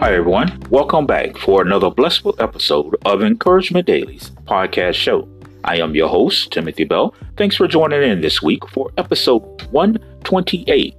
[0.00, 0.62] Hi, everyone.
[0.70, 5.28] Welcome back for another blissful episode of Encouragement Daily's podcast show.
[5.64, 7.16] I am your host, Timothy Bell.
[7.36, 9.42] Thanks for joining in this week for episode
[9.72, 10.94] 128.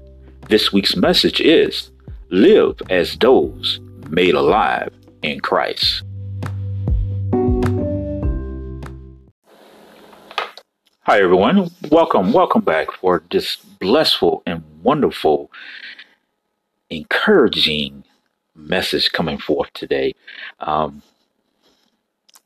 [0.50, 1.92] This week's message is
[2.30, 3.80] Live as those
[4.10, 6.04] made alive in Christ.
[11.04, 11.72] Hi, everyone.
[11.90, 15.50] Welcome, welcome back for this blissful and wonderful,
[16.90, 18.04] encouraging
[18.68, 20.14] message coming forth today.
[20.60, 21.02] Um,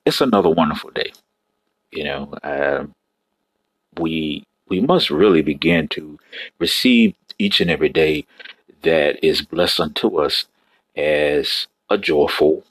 [0.05, 1.11] it's another wonderful day.
[1.91, 2.85] You know, uh,
[3.99, 6.19] we we must really begin to
[6.59, 8.25] receive each and every day
[8.81, 10.45] that is blessed unto us
[10.95, 12.63] as a joyful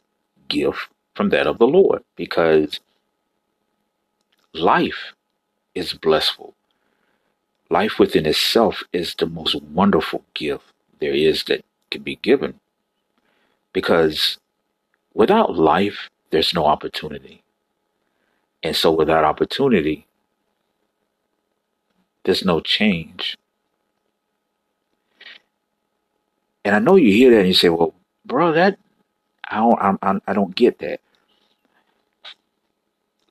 [0.49, 2.81] gift from that of the Lord, because
[4.55, 5.13] life
[5.75, 6.55] is blissful.
[7.71, 10.65] Life within itself is the most wonderful gift
[11.01, 12.55] there is that can be given
[13.73, 14.39] because
[15.15, 17.43] without life, there's no opportunity.
[18.63, 20.07] And so without opportunity,
[22.25, 23.37] there's no change.
[26.65, 28.79] And I know you hear that and you say, well, bro, that,
[29.51, 31.01] I don't, I'm, I don't get that.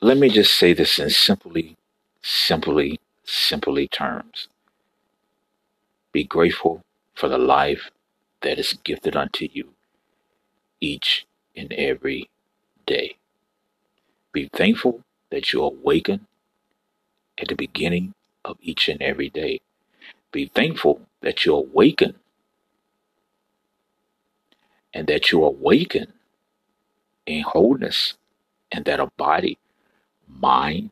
[0.02, 1.78] Let me just say this in simply,
[2.24, 4.48] simply, simply terms.
[6.12, 6.82] Be grateful
[7.16, 7.92] for the life
[8.42, 9.70] that is gifted unto you
[10.82, 12.30] each and every
[12.86, 13.18] day.
[14.34, 16.28] Be thankful that you awaken
[17.40, 18.14] at the beginning
[18.46, 19.62] of each and every day.
[20.32, 22.16] Be thankful that you awaken
[24.94, 26.14] and that you awaken
[27.26, 28.16] in wholeness
[28.72, 29.58] and that of body,
[30.28, 30.92] mind,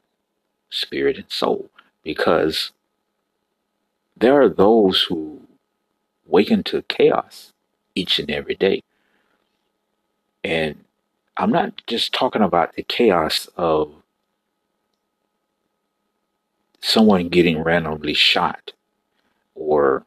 [0.69, 1.69] spirit, and soul.
[2.03, 2.71] Because
[4.17, 5.41] there are those who
[6.27, 7.53] awaken to chaos
[7.95, 8.81] each and every day.
[10.43, 10.83] And
[11.37, 13.91] I'm not just talking about the chaos of
[16.81, 18.72] someone getting randomly shot
[19.55, 20.05] or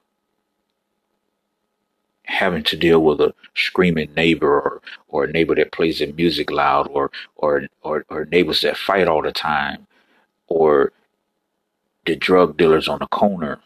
[2.25, 6.51] having to deal with a screaming neighbor or, or a neighbor that plays the music
[6.51, 9.87] loud or, or, or, or neighbors that fight all the time
[10.47, 10.93] or
[12.07, 13.61] the drug dealers on the corner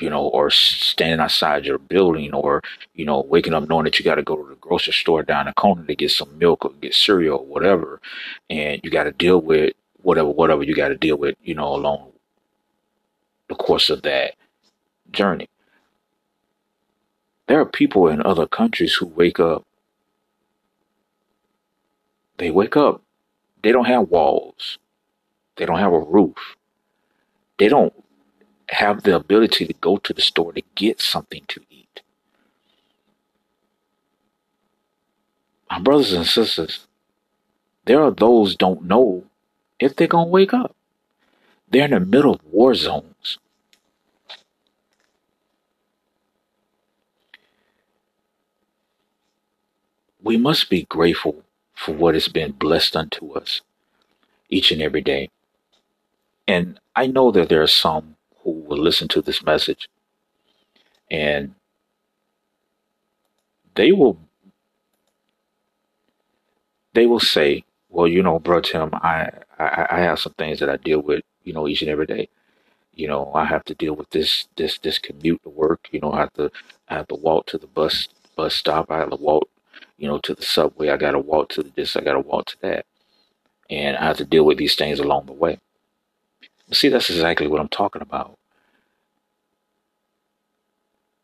[0.00, 2.62] you know, or standing outside your building, or
[2.94, 5.46] you know, waking up knowing that you got to go to the grocery store down
[5.46, 8.00] the corner to get some milk or get cereal or whatever,
[8.48, 11.74] and you got to deal with whatever, whatever you got to deal with, you know,
[11.74, 12.12] along
[13.48, 14.34] the course of that
[15.10, 15.48] journey.
[17.46, 19.66] There are people in other countries who wake up.
[22.38, 23.02] They wake up.
[23.62, 24.78] They don't have walls.
[25.56, 26.56] They don't have a roof.
[27.58, 27.92] They don't
[28.70, 32.02] have the ability to go to the store to get something to eat.
[35.70, 36.86] My brothers and sisters,
[37.86, 39.24] there are those don't know
[39.78, 40.76] if they're going to wake up.
[41.70, 43.38] They're in the middle of war zones.
[50.22, 51.42] We must be grateful
[51.74, 53.62] for what has been blessed unto us
[54.48, 55.30] each and every day.
[56.46, 59.88] And I know that there are some who will listen to this message
[61.10, 61.54] and
[63.76, 64.18] they will
[66.94, 70.70] they will say, well, you know, bro Tim, I, I, I have some things that
[70.70, 72.28] I deal with, you know, each and every day.
[72.94, 75.88] You know, I have to deal with this this this commute to work.
[75.92, 76.50] You know, I have to
[76.88, 78.90] I have to walk to the bus bus stop.
[78.90, 79.48] I have to walk,
[79.98, 80.90] you know, to the subway.
[80.90, 81.96] I got to walk to this.
[81.96, 82.86] I got to walk to that,
[83.70, 85.58] and I have to deal with these things along the way.
[86.72, 88.38] See, that's exactly what I'm talking about.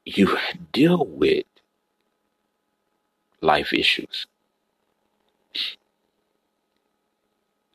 [0.04, 0.38] You
[0.72, 1.46] deal with
[3.40, 4.26] life issues.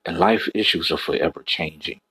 [0.06, 2.02] And life issues are forever changing.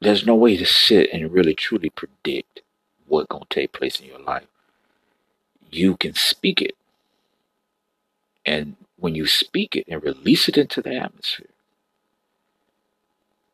[0.00, 2.62] There's no way to sit and really truly predict
[3.06, 4.46] what's going to take place in your life.
[5.70, 6.76] You can speak it.
[8.44, 11.48] And when you speak it and release it into the atmosphere,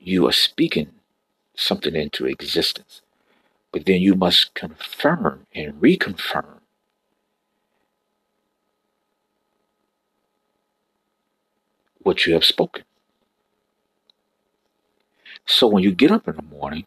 [0.03, 0.91] you are speaking
[1.57, 3.03] something into existence.
[3.73, 6.61] But then you must confirm and reconfirm
[12.03, 12.85] what you have spoken.
[15.47, 16.87] So when you get up in the morning,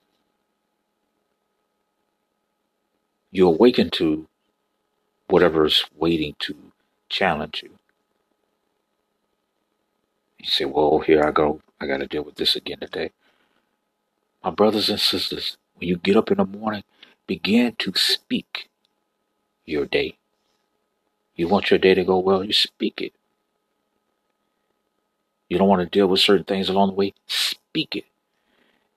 [3.31, 4.27] you awaken to
[5.27, 6.55] whatever is waiting to
[7.09, 7.71] challenge you.
[10.45, 11.59] You say, Well, oh, here I go.
[11.81, 13.11] I got to deal with this again today.
[14.43, 16.83] My brothers and sisters, when you get up in the morning,
[17.27, 18.69] begin to speak
[19.65, 20.17] your day.
[21.35, 23.13] You want your day to go well, you speak it.
[25.49, 28.05] You don't want to deal with certain things along the way, speak it.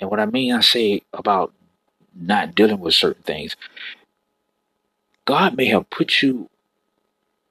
[0.00, 1.55] And what I mean, I say about
[2.15, 3.56] not dealing with certain things,
[5.25, 6.50] God may have put you,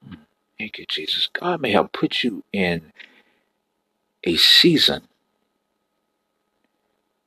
[0.06, 0.14] hmm,
[0.58, 2.92] thank you, Jesus, God may have put you in
[4.28, 5.02] a season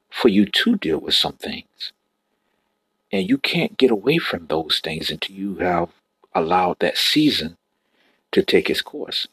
[0.10, 1.94] for you to deal with some things.
[3.12, 5.90] And you can't get away from those things until you have
[6.34, 7.58] allowed that season
[8.32, 9.28] to take its course.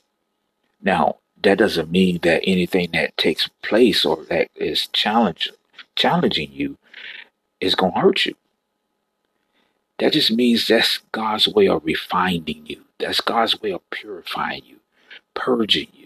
[0.82, 6.78] Now, that doesn't mean that anything that takes place or that is challenging you
[7.60, 8.34] is going to hurt you.
[9.98, 12.84] That just means that's God's way of refining you.
[12.98, 14.78] That's God's way of purifying you,
[15.34, 15.97] purging you.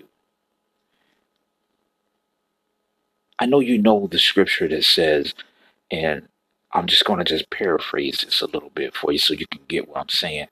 [3.42, 5.34] I know you know the scripture that says,
[5.90, 6.28] and
[6.70, 9.62] I'm just going to just paraphrase this a little bit for you so you can
[9.66, 10.46] get what I'm saying.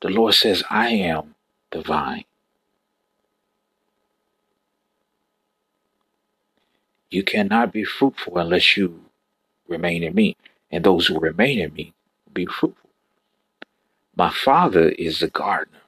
[0.00, 1.34] The Lord says, I am
[1.70, 2.24] the vine.
[7.10, 9.04] You cannot be fruitful unless you
[9.68, 10.38] remain in me,
[10.70, 11.92] and those who remain in me
[12.32, 12.88] be fruitful.
[14.16, 15.82] My Father is the gardener,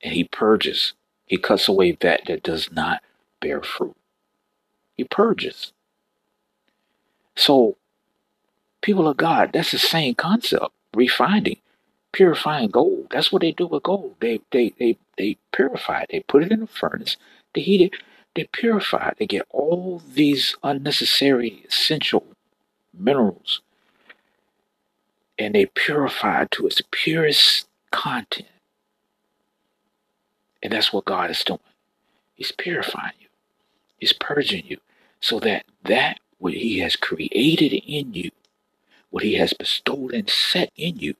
[0.00, 0.92] and He purges,
[1.26, 3.02] He cuts away that that does not
[3.40, 3.96] bear fruit.
[5.00, 5.72] He purges.
[7.34, 7.78] So,
[8.82, 10.66] people of God, that's the same concept.
[10.94, 11.56] Refining,
[12.12, 13.06] purifying gold.
[13.10, 14.16] That's what they do with gold.
[14.20, 16.08] They they they they purify it.
[16.12, 17.16] They put it in a furnace.
[17.54, 17.94] They heat it.
[18.34, 19.16] They purify it.
[19.18, 22.26] They get all these unnecessary essential
[22.92, 23.62] minerals,
[25.38, 28.50] and they purify it to its purest content.
[30.62, 31.60] And that's what God is doing.
[32.34, 33.28] He's purifying you.
[33.98, 34.76] He's purging you
[35.20, 38.30] so that that what he has created in you,
[39.10, 41.14] what he has bestowed and set in you,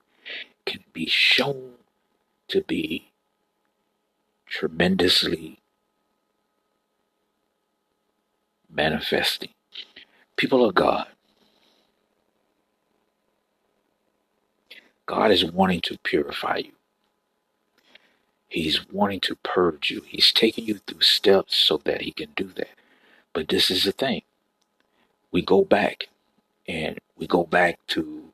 [0.67, 1.73] can be shown
[2.49, 3.11] to be
[4.47, 5.61] tremendously
[8.71, 9.51] manifesting.
[10.37, 11.09] People of God,
[15.07, 16.73] God is wanting to purify you.
[18.49, 20.03] He's wanting to purge you.
[20.07, 22.69] He's taking you through steps so that he can do that.
[23.33, 24.23] But this is the thing.
[25.33, 26.09] We go back
[26.67, 28.33] and we go back to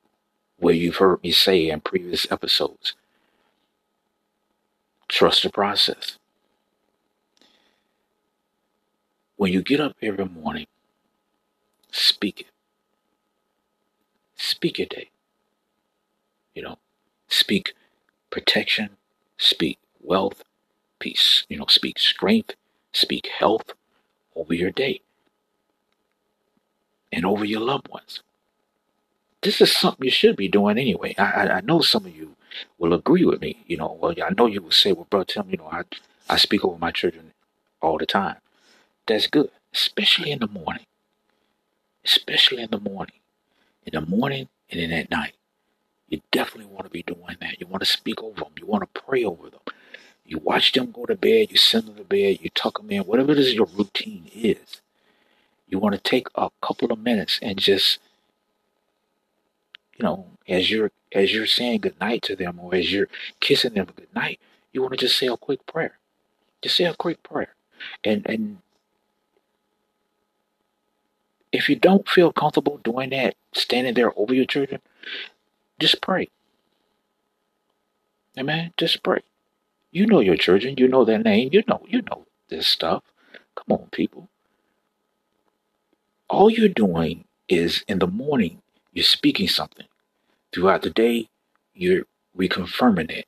[0.57, 2.95] where you've heard me say in previous episodes.
[5.07, 6.17] Trust the process.
[9.35, 10.67] When you get up every morning,
[11.91, 12.47] speak it.
[14.35, 15.09] Speak your day.
[16.55, 16.77] You know,
[17.27, 17.73] speak
[18.31, 18.89] protection,
[19.37, 20.43] speak wealth,
[20.99, 22.55] peace, you know, speak strength,
[22.93, 23.73] speak health
[24.37, 25.01] over your day
[27.11, 28.21] and over your loved ones.
[29.41, 31.15] This is something you should be doing anyway.
[31.17, 32.35] I, I, know some of you
[32.77, 33.63] will agree with me.
[33.67, 35.83] You know, well, I know you will say, well, bro, Tim, you know, I,
[36.29, 37.33] I speak over my children
[37.81, 38.37] all the time.
[39.05, 40.85] That's good, especially in the morning.
[42.03, 43.19] Especially in the morning.
[43.85, 45.33] In the morning and then at night.
[46.09, 47.59] You definitely want to be doing that.
[47.59, 48.53] You want to speak over them.
[48.59, 49.59] You want to pray over them.
[50.27, 51.51] You watch them go to bed.
[51.51, 52.39] You send them to bed.
[52.41, 53.03] You tuck them in.
[53.03, 54.81] Whatever it is your routine is.
[55.67, 57.99] You want to take a couple of minutes and just,
[59.97, 63.09] you know, as you're as you're saying good night to them or as you're
[63.41, 64.39] kissing them good night,
[64.73, 65.99] you want to just say a quick prayer.
[66.61, 67.55] Just say a quick prayer.
[68.03, 68.59] And and
[71.51, 74.81] if you don't feel comfortable doing that, standing there over your children,
[75.79, 76.29] just pray.
[78.39, 78.73] Amen.
[78.77, 79.21] Just pray.
[79.97, 80.75] You know your children.
[80.77, 81.49] You know their name.
[81.51, 83.03] You know you know this stuff.
[83.55, 84.29] Come on, people.
[86.29, 88.61] All you're doing is in the morning
[88.93, 89.87] you're speaking something.
[90.53, 91.29] Throughout the day,
[91.73, 92.03] you're
[92.37, 93.25] reconfirming it.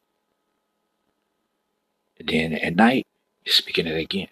[2.20, 3.08] And then at night,
[3.46, 4.28] you're speaking it again.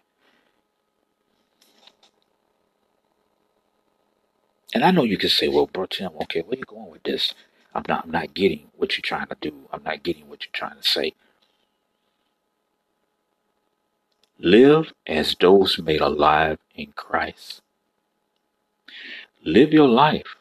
[4.76, 7.34] And I know you can say, well, bro, Tim, okay, where you going with this?
[7.74, 9.54] I'm not I'm not getting what you're trying to do.
[9.74, 11.14] I'm not getting what you're trying to say.
[14.40, 17.62] Live as those made alive in Christ.
[19.44, 20.36] Live your life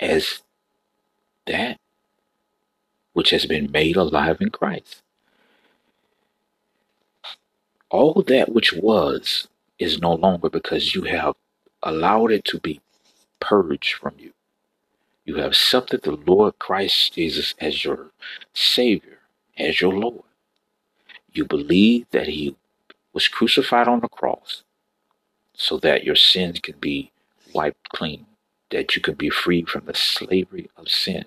[0.00, 0.42] as
[1.46, 1.78] that
[3.12, 5.02] which has been made alive in Christ.
[7.90, 9.48] All that which was
[9.78, 11.36] is no longer because you have
[11.82, 12.80] allowed it to be
[13.40, 14.32] purged from you.
[15.24, 18.10] You have accepted the Lord Christ Jesus as your
[18.54, 19.20] Savior,
[19.58, 20.25] as your Lord.
[21.36, 22.56] You believe that He
[23.12, 24.62] was crucified on the cross
[25.54, 27.10] so that your sins can be
[27.52, 28.26] wiped clean
[28.70, 31.24] that you can be freed from the slavery of sin.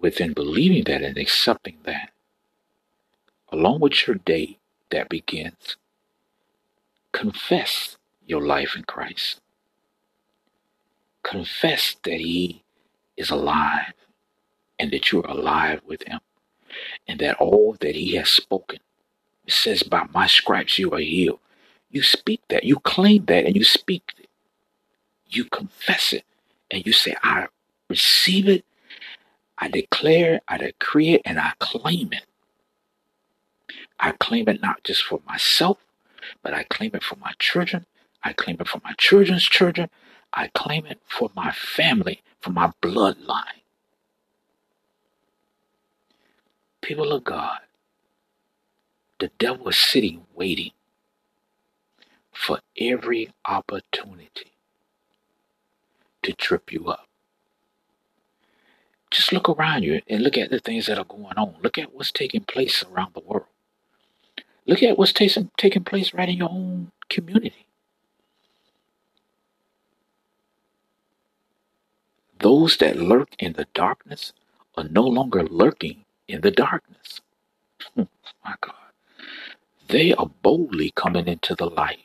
[0.00, 2.10] Within believing that and accepting that,
[3.50, 4.58] along with your day
[4.90, 5.76] that begins,
[7.12, 7.96] confess
[8.26, 9.40] your life in Christ.
[11.22, 12.62] Confess that He
[13.16, 13.94] is alive
[14.84, 16.20] and that you're alive with Him
[17.08, 18.80] and that all that He has spoken,
[19.46, 21.40] it says, By my stripes you are healed.
[21.90, 24.28] You speak that, you claim that, and you speak it.
[25.26, 26.24] You confess it,
[26.70, 27.46] and you say, I
[27.88, 28.66] receive it,
[29.58, 32.26] I declare, I decree it, and I claim it.
[33.98, 35.78] I claim it not just for myself,
[36.42, 37.86] but I claim it for my children.
[38.22, 39.88] I claim it for my children's children.
[40.34, 43.63] I claim it for my family, for my bloodline.
[46.84, 47.60] People of God,
[49.18, 50.72] the devil is sitting waiting
[52.30, 54.52] for every opportunity
[56.22, 57.06] to trip you up.
[59.10, 61.56] Just look around you and look at the things that are going on.
[61.62, 63.46] Look at what's taking place around the world.
[64.66, 67.66] Look at what's taking taking place right in your own community.
[72.40, 74.34] Those that lurk in the darkness
[74.76, 77.20] are no longer lurking in the darkness.
[77.94, 78.04] Hmm,
[78.44, 78.74] my God.
[79.88, 82.00] They are boldly coming into the light.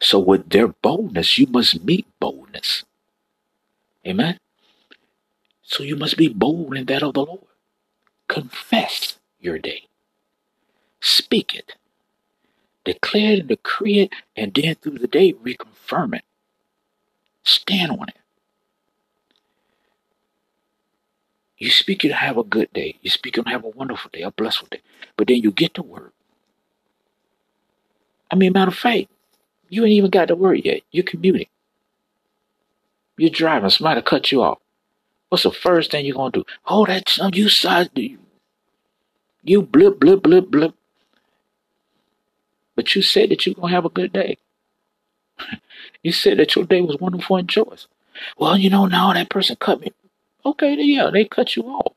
[0.00, 2.84] So, with their boldness, you must meet boldness.
[4.06, 4.38] Amen.
[5.62, 7.40] So, you must be bold in that of the Lord.
[8.28, 9.84] Confess your day,
[11.00, 11.76] speak it,
[12.84, 16.24] declare it and decree it, and then through the day, reconfirm it.
[17.44, 18.18] Stand on it.
[21.62, 22.96] You speak it, have a good day.
[23.02, 24.80] You speak it, have a wonderful day, a blessed day.
[25.16, 26.12] But then you get to work.
[28.32, 29.06] I mean, matter of fact,
[29.68, 30.82] you ain't even got to work yet.
[30.90, 31.46] You're commuting.
[33.16, 33.70] You're driving.
[33.70, 34.58] Somebody cut you off.
[35.28, 36.44] What's the first thing you're gonna do?
[36.66, 37.90] Oh, that's on you side.
[39.44, 40.74] You blip, blip, blip, blip.
[42.74, 44.36] But you said that you're gonna have a good day.
[46.02, 47.86] you said that your day was wonderful and joyous.
[48.36, 49.92] Well, you know, now that person cut me.
[50.46, 51.94] Okay, yeah, they cut you off.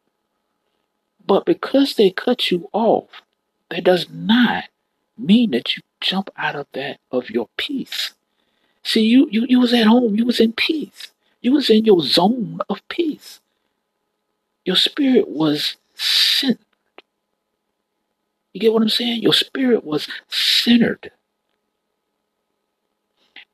[1.25, 3.09] But because they cut you off,
[3.69, 4.65] that does not
[5.17, 8.13] mean that you jump out of that of your peace.
[8.83, 11.11] See, you you you was at home, you was in peace.
[11.41, 13.41] You was in your zone of peace.
[14.65, 16.59] Your spirit was centered.
[18.53, 19.23] You get what I'm saying?
[19.23, 21.11] Your spirit was centered.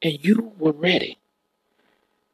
[0.04, 1.18] And you were ready.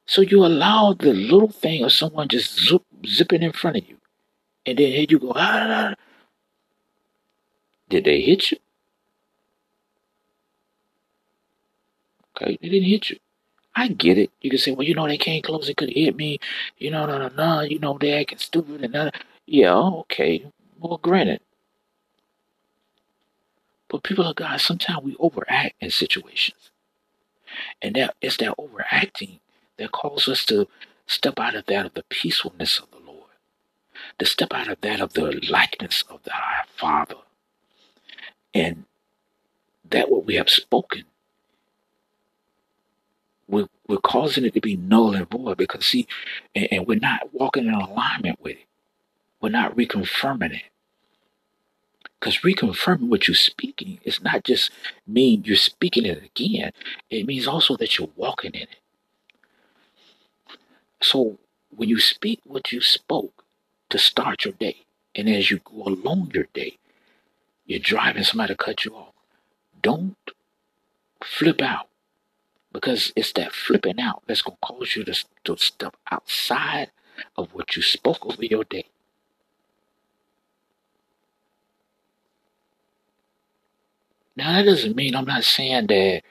[0.07, 3.97] So you allow the little thing of someone just zip, zipping in front of you.
[4.65, 5.93] And then here you go, ah,
[7.89, 8.57] did they hit you?
[12.35, 13.17] Okay, they didn't hit you.
[13.75, 14.31] I get it.
[14.41, 16.39] You can say, well, you know, they came close, they could hit me.
[16.77, 19.15] You know, no, no, no, you know, they acting stupid and that.
[19.45, 20.45] Yeah, okay.
[20.79, 21.41] Well, granted.
[23.89, 26.71] But people of God, sometimes we overact in situations.
[27.81, 29.39] And that it's that overacting
[29.77, 30.67] that calls us to
[31.07, 33.31] step out of that of the peacefulness of the Lord,
[34.19, 37.15] to step out of that of the likeness of the, our Father.
[38.53, 38.86] And
[39.89, 41.05] that what we have spoken
[43.48, 46.07] we're, we're causing it to be null and void because see,
[46.55, 48.65] and, and we're not walking in alignment with it.
[49.41, 50.63] We're not reconfirming it.
[52.19, 54.72] Because reconfirming what you're speaking is not just
[55.05, 56.72] mean you're speaking it again.
[57.10, 58.77] It means also that you're walking in it.
[61.01, 61.39] So
[61.70, 63.44] when you speak what you spoke
[63.89, 64.77] to start your day,
[65.16, 66.77] and as you go along your day,
[67.66, 69.13] you're driving somebody to cut you off.
[69.82, 70.16] Don't
[71.24, 71.88] flip out
[72.72, 76.92] because it's that flipping out that's going to cause you to, to step outside
[77.36, 78.86] of what you spoke over your day.
[84.36, 86.22] Now, that doesn't mean I'm not saying that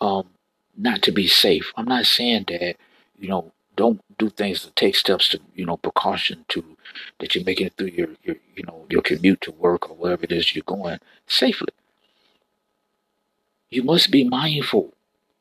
[0.00, 0.28] um,
[0.76, 1.72] not to be safe.
[1.76, 2.76] I'm not saying that,
[3.18, 6.64] you know, don't do things to take steps to, you know, precaution to
[7.20, 10.24] that you're making it through your, your, you know, your commute to work or wherever
[10.24, 11.72] it is you're going safely.
[13.70, 14.94] You must be mindful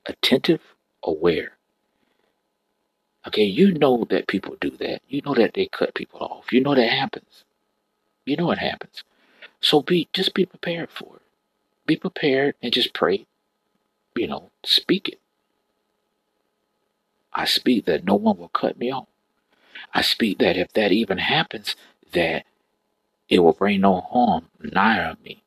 [0.06, 0.62] attentive,
[1.04, 1.54] aware.
[3.28, 5.02] Okay, you know that people do that.
[5.10, 6.54] You know that they cut people off.
[6.54, 7.44] You know that happens.
[8.26, 9.04] You know it happens.
[9.60, 11.22] So be just be prepared for it.
[11.88, 13.26] Be prepared and just pray.
[14.16, 15.20] You know, speak it.
[17.38, 19.08] I speak that no one will cut me off.
[19.94, 21.76] I speak that if that even happens,
[22.12, 22.46] that
[23.30, 25.44] it will bring no harm nigh of me.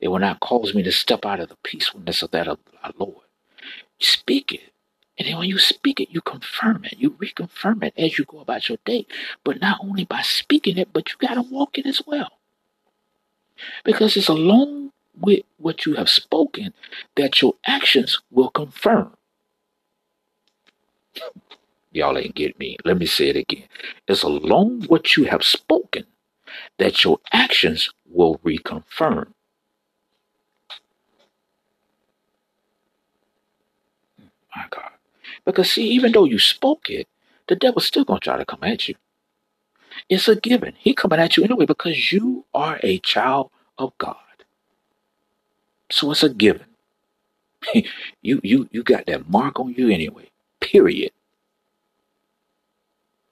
[0.00, 2.90] It will not cause me to step out of the peacefulness of that of our
[2.98, 3.24] Lord.
[4.00, 4.72] Speak it.
[5.16, 6.98] And then when you speak it, you confirm it.
[6.98, 9.06] You reconfirm it as you go about your day.
[9.44, 12.32] But not only by speaking it, but you got to walk it as well.
[13.84, 16.74] Because it's along with what you have spoken
[17.14, 19.14] that your actions will confirm.
[21.92, 22.76] Y'all ain't get me.
[22.84, 23.64] Let me say it again.
[24.08, 26.04] It's along what you have spoken
[26.78, 29.28] that your actions will reconfirm.
[34.56, 34.92] My God.
[35.44, 37.08] Because see, even though you spoke it,
[37.48, 38.96] the devil's still gonna try to come at you.
[40.08, 40.74] It's a given.
[40.78, 44.16] He coming at you anyway because you are a child of God.
[45.90, 46.66] So it's a given.
[48.22, 50.30] you you you got that mark on you anyway.
[50.64, 51.12] Period.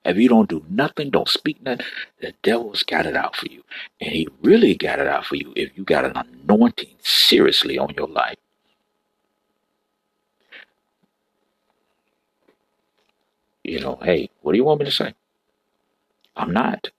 [0.04, 1.86] If you don't do nothing, don't speak nothing,
[2.20, 3.64] the devil's got it out for you.
[4.00, 7.94] And he really got it out for you if you got an anointing seriously on
[7.96, 8.38] your life.
[13.64, 15.14] You know, hey, what do you want me to say?
[16.36, 16.90] I'm not.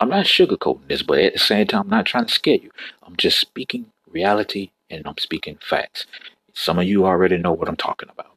[0.00, 2.70] I'm not sugarcoating this, but at the same time, I'm not trying to scare you.
[3.04, 6.06] I'm just speaking reality and I'm speaking facts.
[6.54, 8.35] Some of you already know what I'm talking about.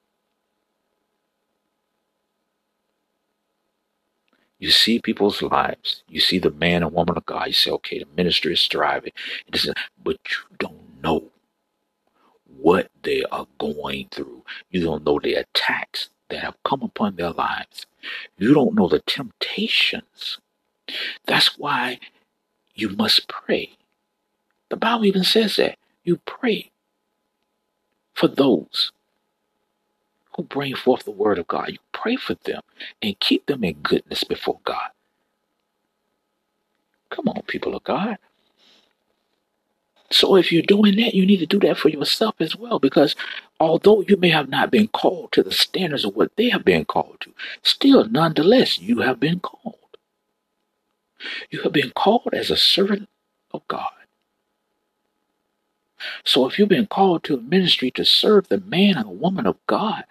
[4.59, 6.03] You see people's lives.
[6.09, 7.47] You see the man and woman of God.
[7.47, 9.13] You say, okay, the ministry is striving.
[9.51, 11.31] But you don't know
[12.57, 14.43] what they are going through.
[14.69, 17.85] You don't know the attacks that have come upon their lives.
[18.37, 20.39] You don't know the temptations.
[21.25, 21.99] That's why
[22.75, 23.77] you must pray.
[24.69, 25.77] The Bible even says that.
[26.03, 26.71] You pray
[28.13, 28.91] for those
[30.39, 31.69] who bring forth the word of God.
[31.69, 32.61] You pray for them
[33.01, 34.89] and keep them in goodness before God.
[37.09, 38.17] Come on, people of God.
[40.11, 43.15] So if you're doing that, you need to do that for yourself as well, because
[43.59, 46.85] although you may have not been called to the standards of what they have been
[46.85, 49.75] called to, still, nonetheless, you have been called.
[51.51, 53.09] You have been called as a servant
[53.51, 53.91] of God.
[56.23, 59.45] So if you've been called to a ministry to serve the man and the woman
[59.45, 60.05] of God,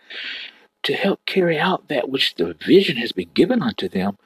[0.82, 4.16] to help carry out that which the vision has been given unto them,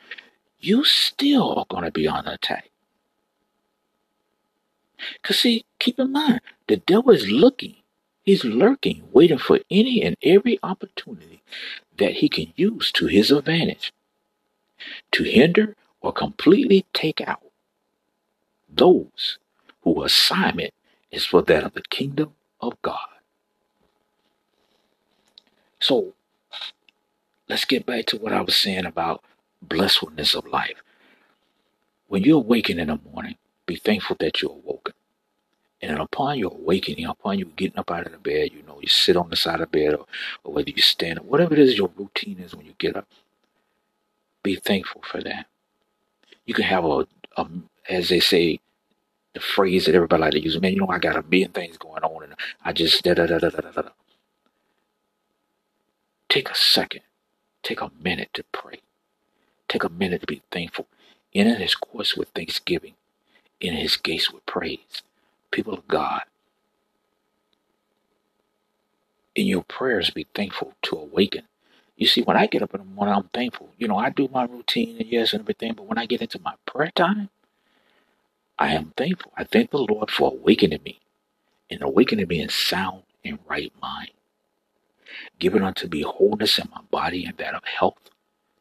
[0.61, 2.70] you still are going to be on attack.
[5.20, 7.77] Because, see, keep in mind, the devil is looking,
[8.22, 11.42] he's lurking, waiting for any and every opportunity
[11.96, 13.92] that he can use to his advantage
[15.12, 17.42] to hinder or completely take out
[18.68, 19.38] those
[19.83, 20.72] whose assignment
[21.12, 22.98] is for that of the kingdom of God.
[25.81, 26.14] So,
[27.48, 29.25] let's get back to what I was saying about
[29.62, 30.83] blessedness of life.
[32.09, 34.94] When you awaken in the morning, be thankful that you're awoken.
[35.83, 38.88] And upon your awakening, upon you getting up out of the bed, you know, you
[38.88, 40.07] sit on the side of the bed or,
[40.44, 43.09] or whether you stand up, whatever it is your routine is when you get up,
[44.42, 45.46] be thankful for that.
[46.46, 47.48] You can have a, a
[47.88, 48.61] as they say,
[49.34, 51.78] the phrase that everybody like to use, man, you know, I got a million things
[51.78, 53.82] going on and I just da da da da da da.
[56.28, 57.02] Take a second,
[57.62, 58.80] take a minute to pray.
[59.68, 60.86] Take a minute to be thankful.
[61.34, 62.94] Enter his course with thanksgiving,
[63.60, 65.02] in his gates with praise
[65.52, 66.22] people of God,
[69.34, 71.44] in your prayers, be thankful to awaken.
[71.96, 73.70] You see, when I get up in the morning, I'm thankful.
[73.78, 76.40] You know, I do my routine and yes and everything, but when I get into
[76.40, 77.30] my prayer time,
[78.58, 79.32] I am thankful.
[79.36, 81.00] I thank the Lord for awakening me
[81.70, 84.12] and awakening me in sound and right mind,
[85.38, 88.10] giving unto me wholeness in my body and that of health,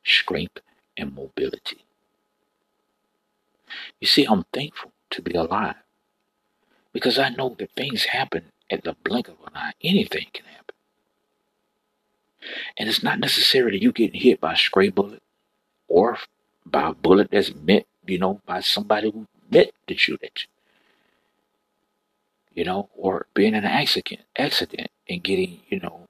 [0.06, 0.60] strength,
[0.98, 1.86] and mobility.
[4.02, 5.76] You see, I'm thankful to be alive
[6.94, 9.74] because I know that things happen at the blink of an eye.
[9.84, 10.76] Anything can happen.
[12.78, 15.22] And it's not necessarily you getting hit by a stray bullet
[15.88, 16.18] or
[16.66, 20.50] by a bullet that's meant, you know, by somebody who meant to shoot at you.
[22.54, 26.08] You know, or being in an accident, accident and getting, you know,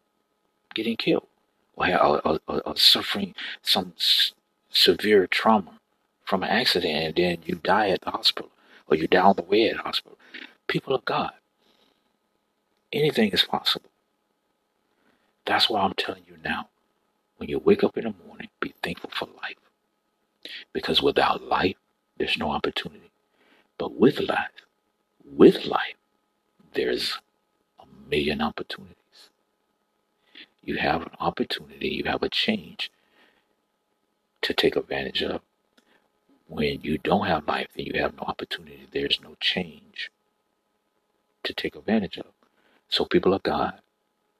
[0.75, 1.27] getting killed,
[1.75, 4.33] or, or, or, or suffering some s-
[4.71, 5.73] severe trauma
[6.25, 8.51] from an accident, and then you die at the hospital,
[8.87, 10.17] or you die on the way at the hospital
[10.67, 11.31] people of God.
[12.93, 13.89] Anything is possible.
[15.45, 16.69] That's why I'm telling you now.
[17.37, 19.57] When you wake up in the morning, be thankful for life.
[20.73, 21.77] Because without life,
[22.17, 23.10] there's no opportunity.
[23.81, 24.61] But with life,
[25.25, 25.97] with life,
[26.75, 27.19] there's
[27.79, 28.95] a million opportunities.
[30.63, 32.91] You have an opportunity, you have a change
[34.43, 35.41] to take advantage of.
[36.47, 38.87] When you don't have life, then you have no opportunity.
[38.93, 40.11] There's no change.
[41.43, 42.27] to take advantage of.
[42.89, 43.81] So people of God,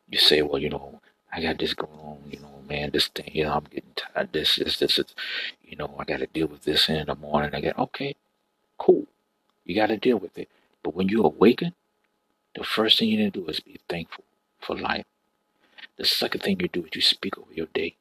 [0.10, 1.02] you say, well, you know,
[1.34, 4.34] I got this going on, you know, man, this thing, you know, I'm getting tired.
[4.34, 5.16] This, this, this, is,
[5.64, 7.56] you know, I got to deal with this in the morning.
[7.56, 8.16] I got, okay,
[8.80, 9.08] cool.
[9.66, 10.50] You got to deal with it.
[10.84, 11.74] But when you awaken,
[12.56, 14.26] the first thing you need to do is be thankful
[14.60, 15.06] for life.
[15.98, 17.96] The second thing you do is you speak over your day.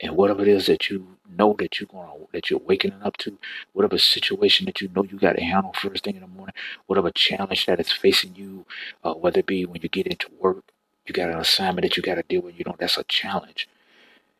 [0.00, 3.38] And whatever it is that you know that you're going that you're waking up to,
[3.72, 6.54] whatever situation that you know you got to handle first thing in the morning,
[6.86, 8.64] whatever challenge that is facing you,
[9.02, 10.64] uh, whether it be when you get into work,
[11.06, 12.58] you got an assignment that you got to deal with.
[12.58, 13.68] You know that's a challenge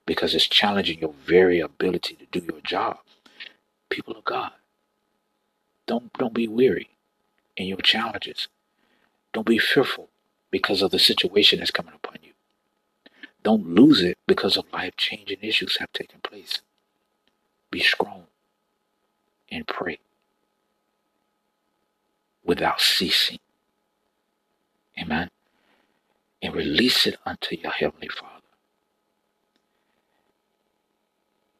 [0.07, 2.99] because it's challenging your very ability to do your job.
[3.91, 4.53] People of God,
[5.87, 6.91] don't don't be weary
[7.57, 8.49] in your challenges.
[9.33, 10.09] Don't be fearful
[10.51, 12.33] because of the situation that's coming upon you.
[13.43, 16.63] Don't lose it because of life changing issues have taken place.
[17.71, 18.25] Be strong
[19.51, 19.99] and pray
[22.45, 23.39] without ceasing.
[24.99, 25.31] Amen.
[26.43, 28.33] And release it unto your Heavenly Father.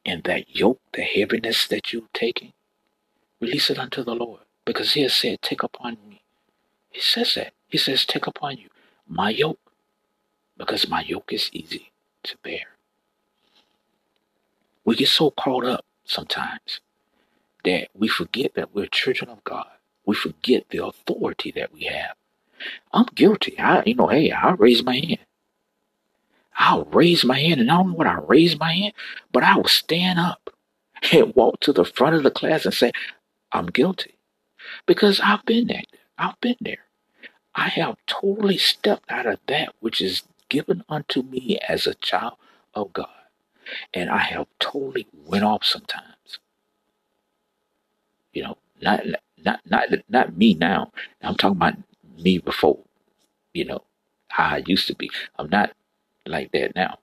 [0.05, 2.53] And that yoke, the heaviness that you're taking,
[3.41, 4.41] release it unto the Lord.
[4.65, 6.21] Because He has said, Take upon me.
[6.91, 7.53] He says that.
[7.67, 8.69] He says, Take upon you
[9.07, 9.59] my yoke
[10.57, 11.91] because my yoke is easy
[12.23, 12.77] to bear.
[14.85, 16.81] We get so caught up sometimes
[17.65, 19.67] that we forget that we're children of God.
[20.05, 22.15] We forget the authority that we have.
[22.93, 23.59] I'm guilty.
[23.59, 25.19] I, you know, hey, I raise my hand.
[26.57, 28.93] I'll raise my hand, and I don't know what I raise my hand,
[29.31, 30.49] but I will stand up
[31.13, 32.91] and walk to the front of the class and say,
[33.51, 34.17] I'm guilty.
[34.85, 35.83] Because I've been there.
[36.17, 36.85] I've been there.
[37.55, 42.33] I have totally stepped out of that which is given unto me as a child
[42.73, 43.07] of God.
[43.93, 46.39] And I have totally went off sometimes.
[48.31, 49.03] You know, not
[49.43, 50.91] not not not me now.
[51.21, 51.75] I'm talking about
[52.17, 52.79] me before.
[53.53, 53.83] You know,
[54.29, 55.09] how I used to be.
[55.37, 55.71] I'm not
[56.25, 56.99] like that now.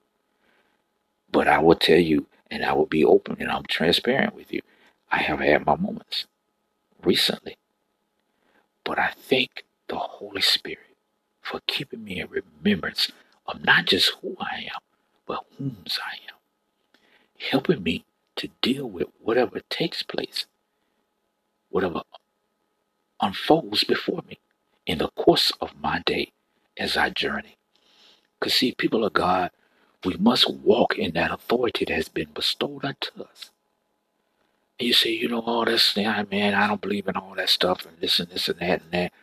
[1.29, 4.61] But I will tell you, and I will be open and I'm transparent with you.
[5.11, 6.25] I have had my moments
[7.05, 7.57] recently.
[8.83, 10.79] But I thank the Holy Spirit
[11.41, 13.11] for keeping me in remembrance
[13.47, 14.81] of not just who I am,
[15.27, 16.37] but whom's I am.
[17.51, 18.05] Helping me
[18.37, 20.45] to deal with whatever takes place,
[21.69, 22.01] whatever
[23.21, 24.39] unfolds before me
[24.85, 26.31] in the course of my day
[26.77, 27.57] as I journey.
[28.39, 29.51] Because, see, people of God,
[30.05, 33.51] we must walk in that authority that has been bestowed unto us.
[34.77, 37.97] You say, you know, all this, man, I don't believe in all that stuff and
[37.99, 39.13] this and this and that and that.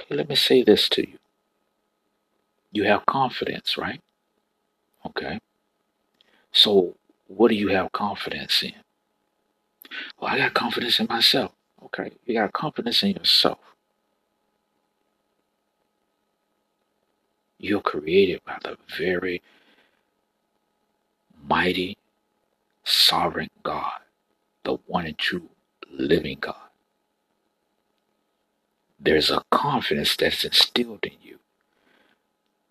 [0.00, 1.18] Okay, let me say this to you.
[2.72, 4.00] You have confidence, right?
[5.06, 5.38] Okay.
[6.50, 6.96] So,
[7.28, 8.74] what do you have confidence in?
[10.18, 11.52] Well, I got confidence in myself.
[11.84, 13.58] Okay, you got confidence in yourself.
[17.58, 19.42] You're created by the very
[21.46, 21.96] mighty,
[22.84, 24.00] sovereign God,
[24.64, 25.50] the one and true
[25.90, 26.56] living God
[29.00, 31.38] there's a confidence that's instilled in you.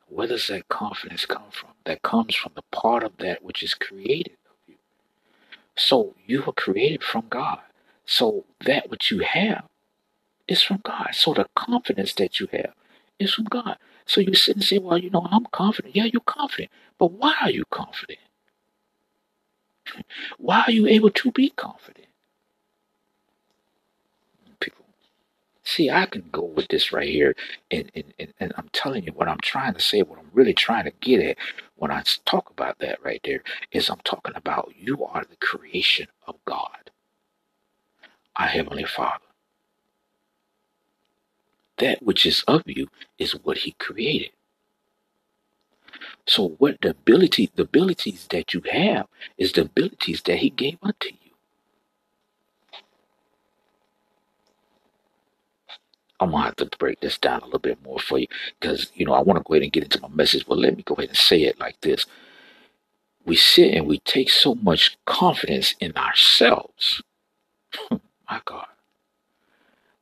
[0.08, 1.72] Where does that confidence come from?
[1.86, 4.76] That comes from the part of that which is created of you.
[5.78, 7.60] So you were created from God.
[8.06, 9.66] So that which you have
[10.48, 11.10] is from God.
[11.14, 12.74] So the confidence that you have
[13.20, 13.78] is from God.
[14.06, 15.96] So you sit and say, Well, you know, I'm confident.
[15.96, 16.72] Yeah, you're confident.
[17.00, 18.20] But why are you confident?
[20.38, 22.08] Why are you able to be confident?
[24.60, 24.86] People,
[25.64, 27.36] See, I can go with this right here,
[27.72, 30.54] and, and, and, and, I'm telling you what I'm trying to say, what I'm really
[30.54, 31.38] trying to get at
[31.76, 36.08] when I talk about that right there is I'm talking about you are the creation
[36.28, 36.92] of God,
[38.36, 39.24] our Heavenly Father.
[41.78, 44.32] That which is of you is what He created.
[46.28, 50.78] So what the ability, the abilities that you have is the abilities that He gave
[50.84, 51.32] unto you.
[56.20, 58.28] I'm gonna have to break this down a little bit more for you
[58.60, 60.78] because you know I want to go ahead and get into my message, but let
[60.78, 62.06] me go ahead and say it like this.
[63.26, 67.04] We sit and we take so much confidence in ourselves,
[67.92, 68.68] my God,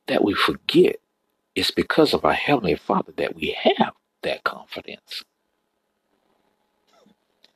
[0.08, 0.96] that we forget
[1.54, 5.24] it's because of our Heavenly Father that we have that confidence.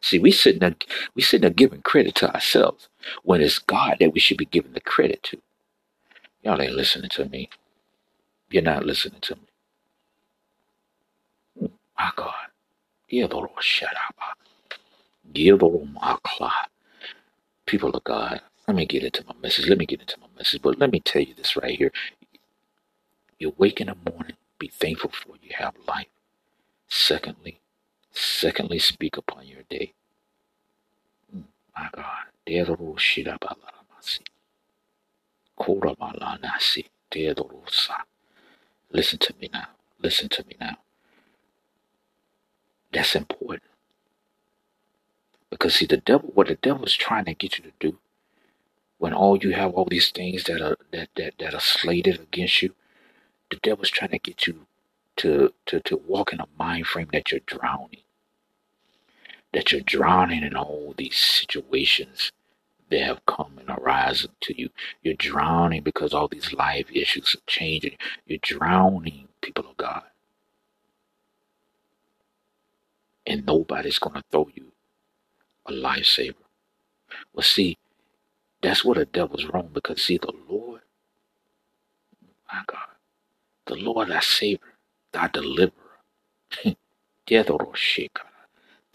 [0.07, 0.77] See, we sitting there,
[1.16, 2.88] we sitting there giving credit to ourselves
[3.25, 5.42] when it's God that we should be giving the credit to.
[6.45, 7.51] Y'all ain't listening to me.
[8.51, 9.42] You're not listening to me.
[11.64, 12.35] Oh, my God.
[17.66, 19.69] People of God, let me get into my message.
[19.69, 20.62] Let me get into my message.
[20.62, 21.92] But let me tell you this right here.
[23.40, 26.07] You wake in the morning, be thankful for you have life.
[26.88, 27.61] Secondly,
[28.16, 29.94] secondly, speak upon your day.
[31.37, 31.44] Mm,
[31.76, 32.26] my God.
[38.92, 39.68] Listen to me now.
[40.02, 40.79] Listen to me now.
[42.92, 43.64] That's important.
[45.50, 47.98] Because see the devil what the devil is trying to get you to do
[48.98, 52.62] when all you have all these things that are that that, that are slated against
[52.62, 52.74] you,
[53.50, 54.66] the devil's trying to get you
[55.18, 58.02] to to to walk in a mind frame that you're drowning.
[59.57, 62.33] That you're drowning in all these situations
[62.90, 64.71] that have come and arisen to you.
[65.03, 67.97] You're drowning because all these life issues are changing.
[68.27, 70.05] You're drowning, people of God.
[73.27, 74.73] And nobody's going to throw you
[75.66, 76.35] a lifesaver.
[77.35, 77.79] Well, see,
[78.62, 80.83] that's where the devil's wrong because, see, the Lord,
[82.53, 82.81] my God,
[83.66, 84.75] the Lord, our Savior,
[85.12, 85.73] thy deliverer,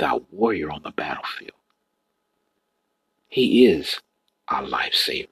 [0.02, 1.52] thy warrior on the battlefield.
[3.30, 4.02] He is
[4.48, 5.28] our lifesaver.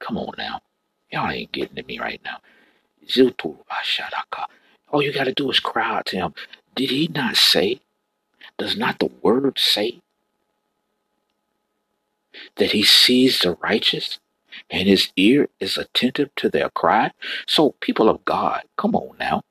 [0.00, 0.62] Come on now.
[1.12, 2.38] Y'all ain't getting to me right now.
[4.88, 6.34] All you got to do is cry out to him.
[6.74, 7.80] Did he not say?
[8.58, 10.00] Does not the word say
[12.56, 14.18] that he sees the righteous
[14.70, 17.12] and his ear is attentive to their cry?
[17.46, 19.42] So, people of God, come on now.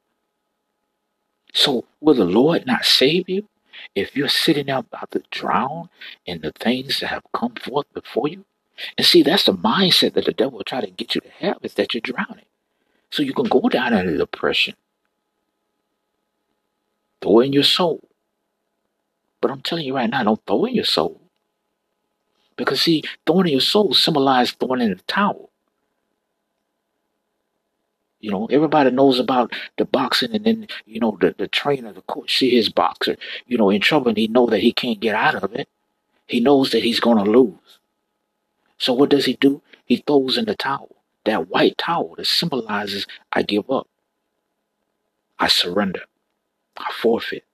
[1.53, 3.47] So, will the Lord not save you?
[3.95, 5.89] if you're sitting there about to drown
[6.25, 8.45] in the things that have come forth before you.
[8.97, 11.57] And see, that's the mindset that the devil will try to get you to have
[11.63, 12.45] is that you're drowning.
[13.11, 14.75] So you can go down into depression.
[17.21, 18.07] Throw in your soul.
[19.41, 21.21] But I'm telling you right now, don't throw in your soul.
[22.55, 25.48] Because see, throwing in your soul symbolizes throwing in the towel.
[28.21, 32.01] You know, everybody knows about the boxing, and then you know the the trainer, the
[32.01, 35.15] coach, see his boxer, you know, in trouble, and he know that he can't get
[35.15, 35.69] out of it.
[36.27, 37.79] He knows that he's gonna lose.
[38.77, 39.61] So what does he do?
[39.85, 43.87] He throws in the towel, that white towel that symbolizes I give up,
[45.39, 46.03] I surrender,
[46.77, 47.45] I forfeit.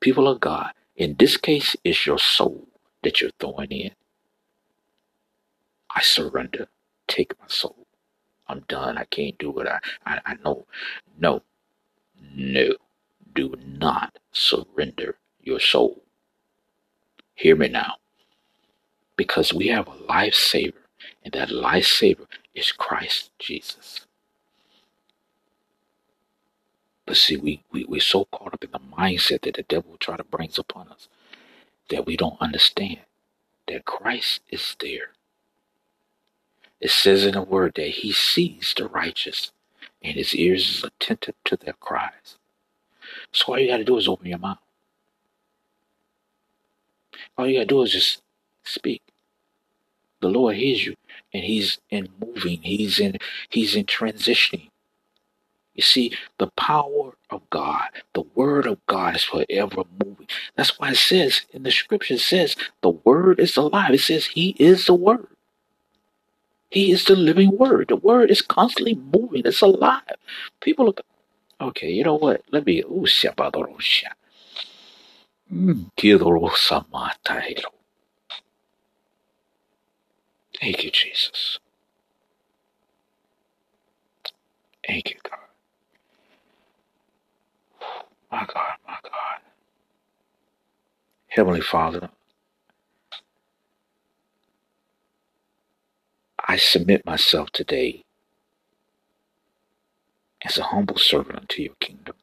[0.00, 2.68] People of God, in this case, it's your soul
[3.02, 3.92] that you're throwing in.
[5.94, 6.68] I surrender.
[7.08, 7.85] Take my soul.
[8.48, 8.98] I'm done.
[8.98, 9.68] I can't do it.
[9.68, 10.66] I, I, I know.
[11.18, 11.42] No,
[12.34, 12.74] no.
[13.34, 16.02] Do not surrender your soul.
[17.34, 17.94] Hear me now.
[19.16, 20.74] Because we have a lifesaver,
[21.24, 24.06] and that lifesaver is Christ Jesus.
[27.06, 30.16] But see, we, we, we're so caught up in the mindset that the devil try
[30.16, 31.08] to bring upon us
[31.90, 32.98] that we don't understand
[33.68, 35.10] that Christ is there
[36.80, 39.52] it says in the word that he sees the righteous
[40.02, 42.38] and his ears is attentive to their cries.
[43.32, 44.58] So all you got to do is open your mouth.
[47.38, 48.22] All you got to do is just
[48.64, 49.02] speak.
[50.20, 50.96] The Lord hears you
[51.34, 52.60] and he's in moving.
[52.62, 53.18] He's in
[53.50, 54.70] he's in transitioning.
[55.74, 60.28] You see, the power of God, the word of God is forever moving.
[60.56, 63.94] That's why it says in the scripture, it says the word is alive.
[63.94, 65.28] It says he is the word.
[66.76, 67.88] He is the living word.
[67.90, 69.42] The word is constantly moving.
[69.46, 70.02] It's alive.
[70.60, 70.94] People.
[71.60, 72.42] Okay, you know what?
[72.52, 72.82] Let me.
[75.52, 75.90] Mm,
[80.60, 81.58] Thank you, Jesus.
[84.86, 85.40] Thank you, God.
[88.32, 89.40] My God, my God.
[91.28, 92.10] Heavenly Father,
[96.46, 98.04] I submit myself today
[100.44, 102.16] as a humble servant unto your kingdom.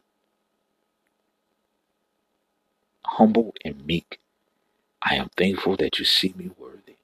[3.05, 4.19] Humble and meek,
[5.01, 6.97] I am thankful that you see me worthy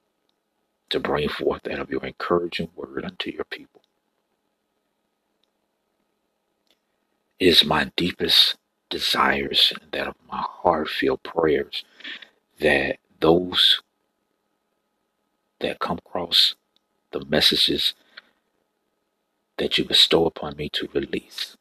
[0.90, 3.82] to bring forth that of your encouraging word unto your people.
[7.38, 8.56] It is my deepest
[8.90, 11.84] desires and that of my heartfelt prayers
[12.60, 13.82] that those
[15.60, 16.54] that come across
[17.12, 17.94] the messages
[19.58, 21.56] that you bestow upon me to release,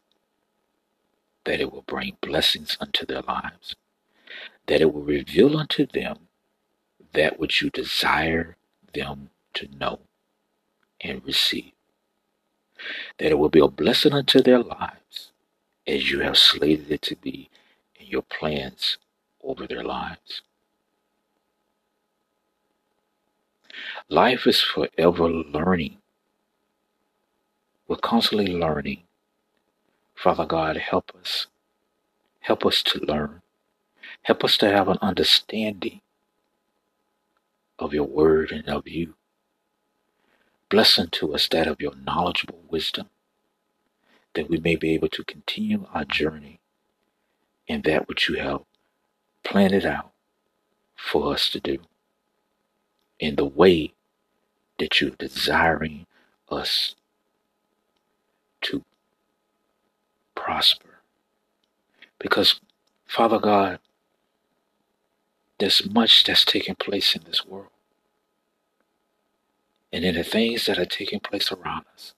[1.45, 3.75] that it will bring blessings unto their lives,
[4.67, 6.27] that it will reveal unto them
[7.13, 8.55] that which you desire
[8.93, 9.99] them to know
[11.01, 11.71] and receive,
[13.17, 15.31] that it will be a blessing unto their lives
[15.87, 17.49] as you have slated it to be
[17.99, 18.97] in your plans
[19.43, 20.41] over their lives.
[24.09, 25.97] Life is forever learning
[27.87, 29.03] We're constantly learning.
[30.15, 31.47] Father God, help us.
[32.41, 33.41] Help us to learn.
[34.23, 36.01] Help us to have an understanding
[37.79, 39.15] of your word and of you.
[40.69, 43.09] Bless unto us that of your knowledgeable wisdom,
[44.35, 46.59] that we may be able to continue our journey
[47.67, 48.61] in that which you have
[49.43, 50.11] planned out
[50.97, 51.79] for us to do,
[53.19, 53.93] in the way
[54.77, 56.05] that you're desiring
[56.49, 56.95] us
[58.61, 58.83] to
[60.35, 61.01] prosper.
[62.19, 62.59] Because,
[63.05, 63.79] Father God,
[65.59, 67.67] there's much that's taking place in this world.
[69.91, 72.13] And in the things that are taking place around us,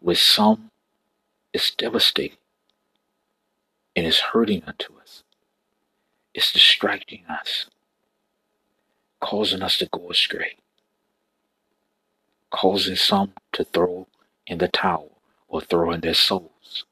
[0.00, 0.70] with some,
[1.52, 2.38] it's devastating
[3.94, 5.22] and it's hurting unto us.
[6.34, 7.66] It's distracting us,
[9.22, 10.56] causing us to go astray,
[12.50, 14.06] causing some to throw
[14.46, 15.12] in the towel
[15.48, 16.84] or throw in their souls.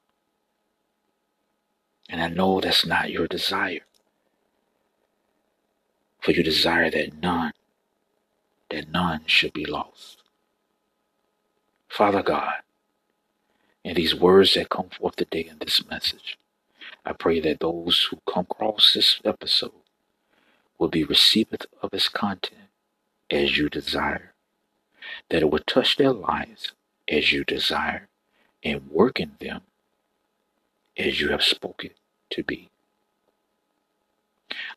[2.08, 3.80] And I know that's not your desire.
[6.20, 7.52] For you desire that none,
[8.70, 10.22] that none should be lost.
[11.88, 12.54] Father God,
[13.84, 16.38] in these words that come forth today in this message,
[17.04, 19.72] I pray that those who come across this episode
[20.80, 22.62] will be receivers of its content
[23.30, 24.32] as you desire,
[25.28, 26.72] that it will touch their lives
[27.08, 28.08] as you desire,
[28.64, 29.60] and work in them
[30.96, 31.90] as you have spoken
[32.30, 32.70] to be.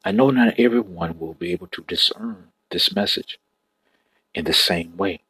[0.04, 3.40] I know not everyone will be able to discern this message
[4.36, 5.22] in the same way,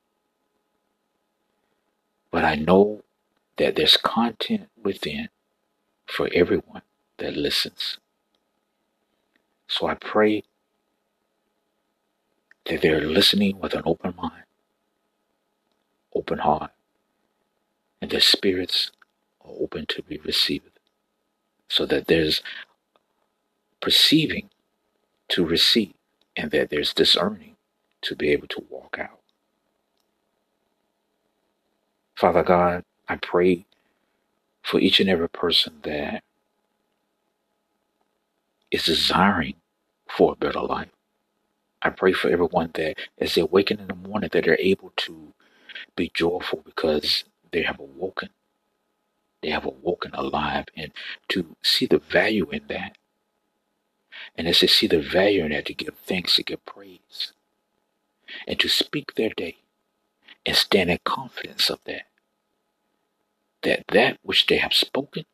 [2.31, 3.03] but I know
[3.57, 5.29] that there's content within
[6.07, 6.81] for everyone
[7.17, 7.99] that listens.
[9.67, 10.43] So I pray
[12.65, 14.45] that they're listening with an open mind,
[16.15, 16.71] open heart,
[18.01, 18.91] and their spirits
[19.43, 20.79] are open to be received,
[21.69, 22.41] so that there's
[23.81, 24.49] perceiving
[25.29, 25.93] to receive,
[26.37, 27.55] and that there's discerning
[28.01, 29.19] to be able to walk out.
[32.15, 33.65] Father God, I pray
[34.63, 36.23] for each and every person that
[38.71, 39.55] is desiring
[40.09, 40.92] for a better life.
[41.83, 45.33] I pray for everyone that as they awaken in the morning that they're able to
[45.95, 48.29] be joyful because they have awoken.
[49.41, 50.91] They have awoken alive and
[51.29, 52.97] to see the value in that.
[54.37, 57.33] And as they see the value in that, to give thanks, to give praise,
[58.47, 59.57] and to speak their day
[60.45, 62.03] and stand in confidence of that
[63.63, 65.25] that that which they have spoken,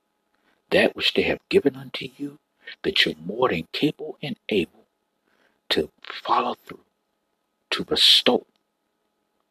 [0.71, 2.39] that which they have given unto you,
[2.83, 4.78] that you're more than capable and able
[5.69, 6.83] to follow through,
[7.71, 8.45] to bestow,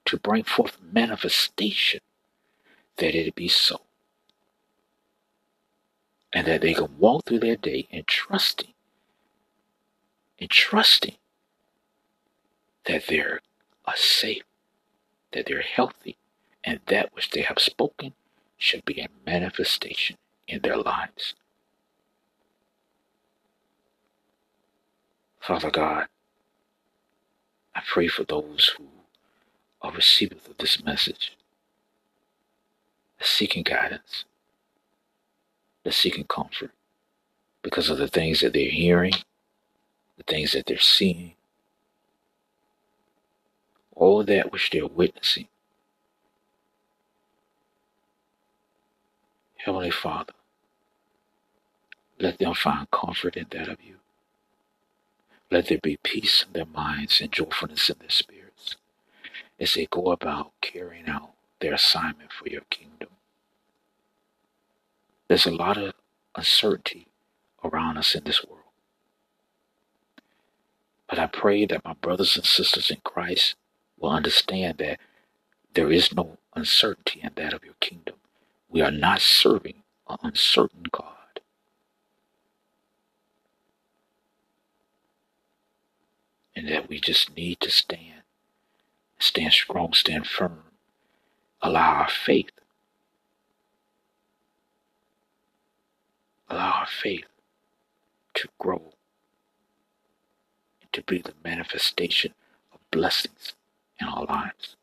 [0.05, 2.01] to bring forth manifestation,
[2.97, 3.83] that it be so.
[6.33, 8.75] And that they can walk through their day in trusting,
[10.39, 11.17] in trusting
[12.85, 13.41] that they're
[13.95, 14.43] safe,
[15.33, 16.17] that they're healthy,
[16.65, 18.13] and that which they have spoken
[18.57, 21.35] should be a manifestation in their lives.
[25.49, 26.09] Father God,
[27.75, 28.85] I pray for those who
[29.81, 31.39] are receivers of this message,
[33.19, 34.27] seeking guidance,
[35.83, 36.73] they're seeking comfort
[37.63, 39.15] because of the things that they're hearing,
[40.19, 41.33] the things that they're seeing,
[43.97, 45.49] all that which they're witnessing.
[49.57, 50.35] Heavenly Father,
[52.21, 53.98] let them find comfort in that of you.
[55.51, 58.77] Let there be peace in their minds and joyfulness in their spirits
[59.61, 63.11] as they go about carrying out their assignment for your kingdom.
[65.29, 65.95] There's a lot of
[66.37, 67.09] uncertainty
[67.65, 68.63] around us in this world.
[71.09, 73.57] But I pray that my brothers and sisters in Christ
[73.99, 75.01] will understand that
[75.75, 78.17] there is no uncertainty in that of your kingdom.
[78.71, 81.18] We are not serving an uncertain God.
[86.59, 88.23] And that we just need to stand,
[89.21, 90.65] stand strong, stand firm,
[91.63, 92.51] allow our faith,
[96.51, 97.27] allow our faith
[98.35, 98.93] to grow
[100.81, 102.35] and to be the manifestation
[102.73, 103.55] of blessings
[104.01, 104.75] in our lives.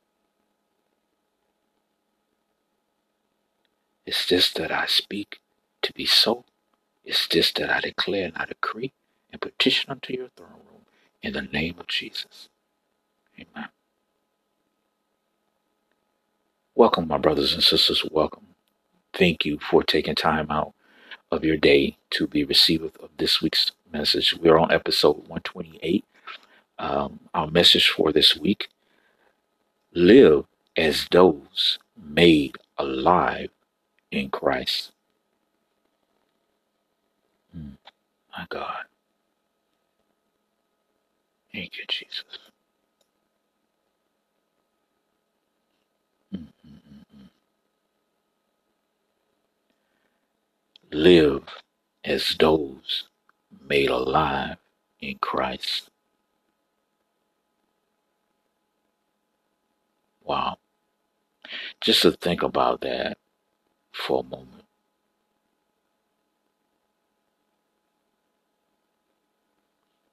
[4.06, 5.42] Is this that I speak
[5.82, 6.46] to be so?
[7.04, 8.94] Is this that I declare and I decree
[9.30, 10.75] and petition unto your throne room
[11.26, 12.50] in the name of Jesus?
[13.40, 13.70] Amen.
[16.76, 18.06] Welcome, my brothers and sisters.
[18.12, 18.46] Welcome.
[19.14, 20.74] Thank you for taking time out
[21.32, 24.36] of your day to be receivers of this week's message.
[24.40, 26.06] We're on episode 128.
[26.78, 28.68] Um, our message for this week
[29.94, 30.46] live
[30.78, 33.50] as those made alive
[34.12, 34.92] in Christ.
[37.58, 37.78] Mm,
[38.38, 38.86] my God.
[41.56, 42.26] Thank you, Jesus.
[46.36, 46.80] Mm, mm,
[47.16, 47.30] mm.
[50.92, 51.44] Live
[52.06, 53.06] as those
[53.68, 54.58] made alive
[55.02, 55.90] in Christ.
[60.24, 60.58] Wow.
[61.82, 63.18] Just to think about that
[63.94, 64.65] for a moment.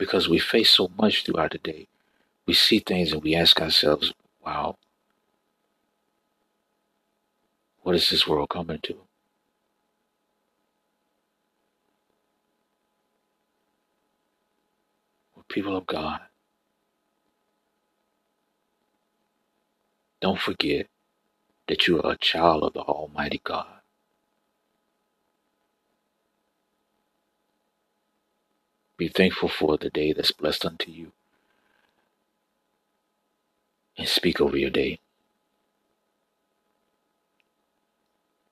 [0.02, 1.86] Because we face so much throughout the day.
[2.44, 4.12] We see things and we ask ourselves,
[4.44, 4.76] wow,
[7.82, 8.94] what is this world coming to?
[15.36, 16.18] Well, people of God,
[20.20, 20.88] don't forget
[21.68, 23.81] that you are a child of the Almighty God.
[29.02, 31.10] Be thankful for the day that's blessed unto you
[33.98, 35.00] and speak over your day.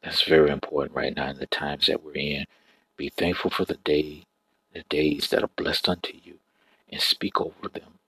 [0.03, 2.47] That's very important right now in the times that we're in.
[2.97, 4.25] Be thankful for the day,
[4.75, 6.41] the days that are blessed unto you,
[6.89, 8.01] and speak over them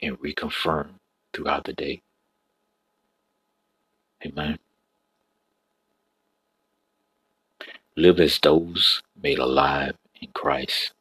[0.00, 0.92] and reconfirm
[1.34, 2.00] throughout the day.
[4.24, 4.58] Amen.
[7.96, 10.92] Live as those made alive in Christ.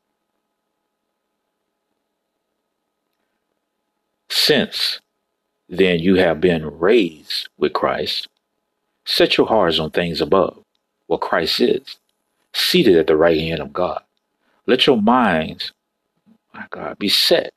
[4.36, 5.00] Since
[5.70, 8.28] then you have been raised with Christ,
[9.06, 10.66] set your hearts on things above,
[11.06, 11.98] where Christ is,
[12.52, 14.02] seated at the right hand of God.
[14.66, 15.72] Let your minds,
[16.52, 17.54] my God, be set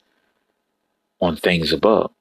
[1.19, 2.13] on things above.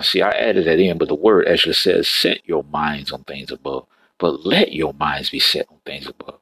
[0.00, 3.52] See, I added that in, but the word actually says, set your minds on things
[3.52, 3.86] above,
[4.18, 6.40] but let your minds be set on things above.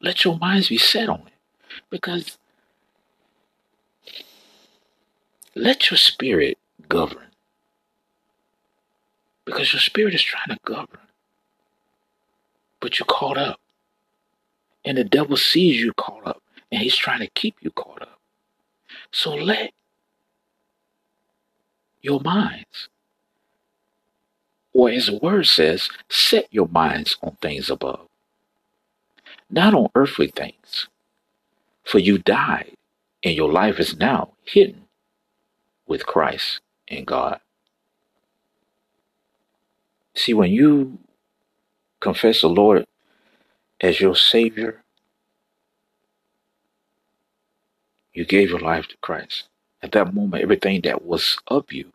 [0.00, 1.32] Let your minds be set on it.
[1.90, 2.38] Because
[5.54, 7.28] let your spirit govern.
[9.44, 11.00] Because your spirit is trying to govern,
[12.80, 13.60] but you're caught up.
[14.84, 16.42] And the devil sees you caught up.
[16.70, 18.20] And he's trying to keep you caught up.
[19.10, 19.72] So let
[22.00, 22.88] your minds,
[24.72, 28.09] or as the word says, set your minds on things above
[29.50, 30.88] not on earthly things.
[31.84, 32.76] For you died,
[33.24, 34.84] and your life is now hidden
[35.86, 37.40] with Christ in God.
[40.14, 40.98] See, when you
[42.00, 42.86] confess the Lord
[43.80, 44.82] as your Savior,
[48.12, 49.44] you gave your life to Christ.
[49.82, 51.92] At that moment, everything that was of you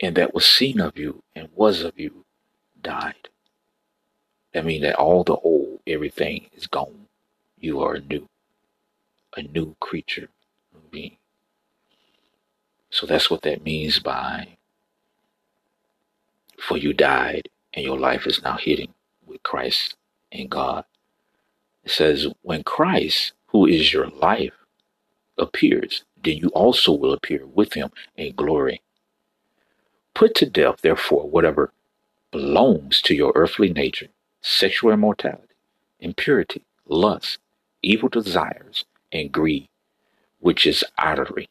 [0.00, 2.24] and that was seen of you and was of you
[2.80, 3.28] died.
[4.52, 7.06] That means that all the old, everything is gone.
[7.58, 8.28] You are new,
[9.36, 10.28] a new creature,
[10.90, 11.16] being.
[12.90, 14.48] So that's what that means by
[16.58, 18.94] for you died and your life is now hidden
[19.26, 19.96] with Christ
[20.30, 20.84] and God.
[21.84, 24.54] It says, when Christ, who is your life,
[25.38, 28.82] appears, then you also will appear with him in glory.
[30.14, 31.72] Put to death, therefore, whatever
[32.30, 34.08] belongs to your earthly nature
[34.42, 35.51] sexual immorality,
[36.02, 37.38] impurity, lust,
[37.80, 39.68] evil desires, and greed,
[40.40, 41.48] which is idolatry.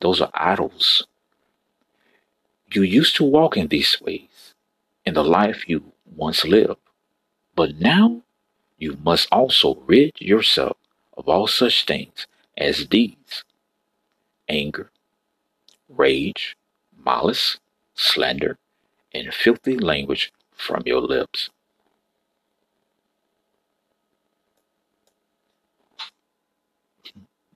[0.00, 1.06] Those are idols.
[2.72, 4.54] You used to walk in these ways
[5.04, 6.80] in the life you once lived,
[7.54, 8.22] but now
[8.78, 10.76] you must also rid yourself
[11.16, 13.44] of all such things as these
[14.48, 14.90] anger,
[15.88, 16.56] rage,
[17.04, 17.58] malice,
[17.94, 18.58] slander,
[19.12, 21.50] and filthy language from your lips.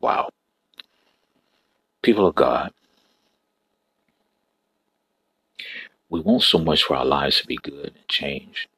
[0.03, 0.31] Wow.
[2.03, 2.73] People of God,
[6.11, 8.69] we want so much for our lives to be good and change.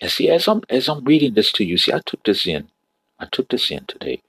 [0.00, 2.68] And see, as I'm as I'm reading this to you, see, I took this in.
[3.20, 4.22] I took this in today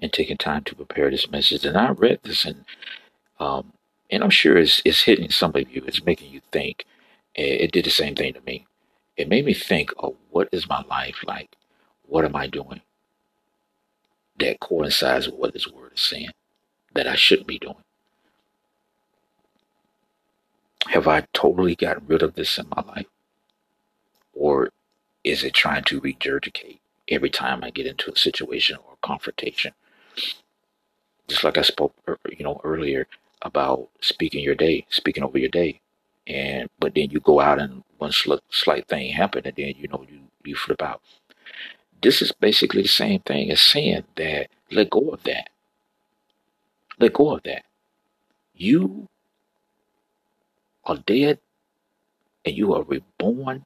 [0.00, 1.64] and taking time to prepare this message.
[1.66, 2.64] And I read this and
[3.40, 3.74] um
[4.10, 6.86] and I'm sure it's it's hitting some of you, it's making you think.
[7.34, 8.66] It did the same thing to me.
[9.16, 11.56] It made me think of what is my life like?
[12.06, 12.82] What am I doing?
[14.40, 16.30] That coincides with what this word is saying.
[16.94, 17.84] that I shouldn't be doing?
[20.88, 23.06] Have I totally gotten rid of this in my life?
[24.34, 24.70] Or
[25.24, 29.72] is it trying to regurgitate every time I get into a situation or a confrontation?
[31.28, 33.06] Just like I spoke, er, er, you know, earlier
[33.42, 35.80] about speaking your day, speaking over your day,
[36.26, 39.88] and but then you go out and one sl- slight thing happen, and then you
[39.88, 41.02] know you you flip out.
[42.02, 45.50] This is basically the same thing as saying that let go of that.
[46.98, 47.64] Let go of that.
[48.54, 49.08] You
[50.84, 51.38] are dead
[52.44, 53.64] and you are reborn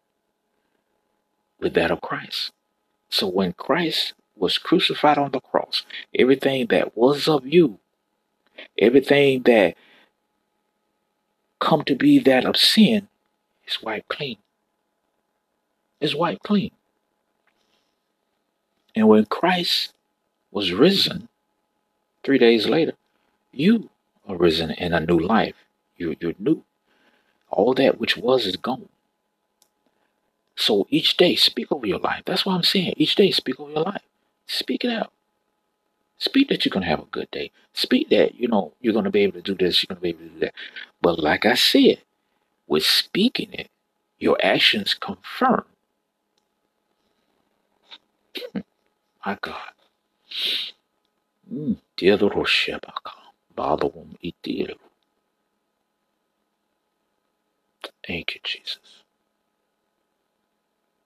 [1.61, 2.53] with that of Christ.
[3.09, 5.85] So when Christ was crucified on the cross,
[6.17, 7.79] everything that was of you,
[8.79, 9.75] everything that
[11.61, 13.09] come to be that of sin
[13.67, 14.39] is wiped clean.
[16.01, 16.73] Is wiped clean.
[18.95, 19.93] And when Christ
[20.51, 21.29] was risen
[22.23, 22.95] three days later,
[23.53, 23.91] you
[24.29, 25.57] are risen in a new life.
[25.97, 26.65] You, you're new.
[27.51, 28.89] All that which was is gone.
[30.57, 32.23] So each day, speak over your life.
[32.25, 32.95] That's what I'm saying.
[32.97, 34.03] Each day, speak over your life.
[34.47, 35.13] Speak it out.
[36.19, 37.51] Speak that you're going to have a good day.
[37.73, 40.03] Speak that, you know, you're going to be able to do this, you're going to
[40.03, 40.55] be able to do that.
[41.03, 42.03] But like I said,
[42.67, 43.69] with speaking it,
[44.19, 45.65] your actions confirm.
[49.27, 49.73] My God.
[51.53, 51.79] Mm.
[58.07, 58.79] Thank you, Jesus.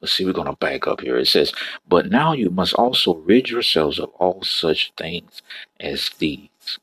[0.01, 1.19] Let's see, we're going to back up here.
[1.19, 1.53] It says,
[1.89, 5.43] But now you must also rid yourselves of all such things
[5.81, 6.79] as these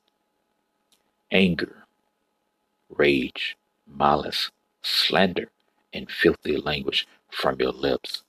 [1.32, 1.86] anger,
[2.90, 3.58] rage,
[3.88, 4.52] malice,
[4.84, 5.50] slander,
[5.94, 8.24] and filthy language from your lips.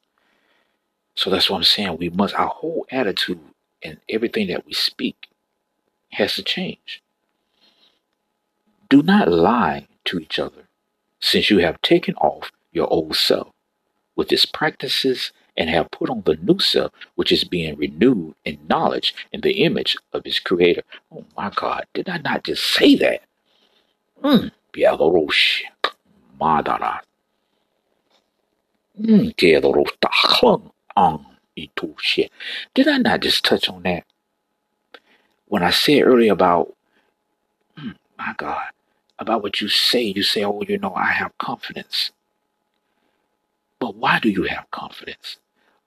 [1.17, 1.97] So that's what I'm saying.
[1.99, 3.41] We must, our whole attitude
[3.83, 5.29] and everything that we speak
[6.13, 7.03] has to change.
[8.89, 10.69] Do not lie to each other,
[11.21, 13.49] since you have taken off your old self
[14.17, 18.59] with its practices and have put on the new self, which is being renewed in
[18.69, 20.83] knowledge in the image of his creator.
[21.13, 23.23] Oh my God, did I not just say that?
[24.23, 24.53] Mm,
[26.41, 27.01] Madara.
[29.01, 29.35] Mm,
[30.97, 31.17] Hmm.
[32.75, 34.05] Did I not just touch on that?
[35.47, 36.75] When I said earlier about,
[37.77, 38.67] hmm, my God,
[39.19, 42.13] about what you say, you say, oh, you know, I have confidence.
[43.81, 45.39] But why do you have confidence?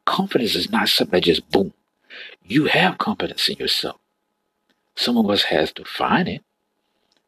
[0.06, 1.74] Confidence is not something that just boom.
[2.44, 4.00] You have confidence in yourself.
[4.96, 6.44] Some of us has to find it.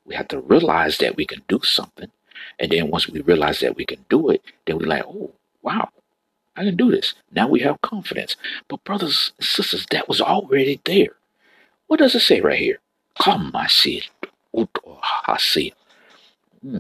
[0.05, 2.11] We have to realize that we can do something.
[2.59, 5.89] And then once we realize that we can do it, then we're like, oh, wow,
[6.55, 7.13] I can do this.
[7.31, 8.35] Now we have confidence.
[8.67, 11.15] But brothers and sisters, that was already there.
[11.87, 12.79] What does it say right here?
[13.19, 14.09] Come, I see it.
[14.53, 14.67] Oh,
[15.39, 15.75] see it.
[16.61, 16.77] Hmm,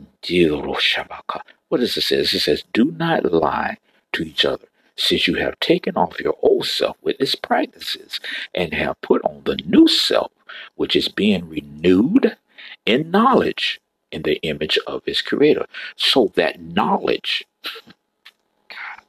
[1.69, 2.17] what does it say?
[2.17, 3.77] It says, Do not lie
[4.13, 8.19] to each other, since you have taken off your old self with its practices
[8.55, 10.31] and have put on the new self,
[10.75, 12.37] which is being renewed
[12.85, 15.65] in knowledge in the image of its creator.
[15.95, 17.45] So that knowledge,
[18.69, 19.03] God,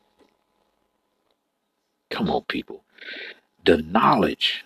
[2.13, 2.85] come on, people,
[3.65, 4.65] the knowledge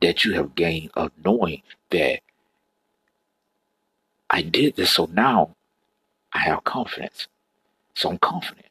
[0.00, 2.20] that you have gained of knowing that
[4.30, 5.54] I did this, so now
[6.32, 7.28] I have confidence.
[7.94, 8.66] So I'm confident.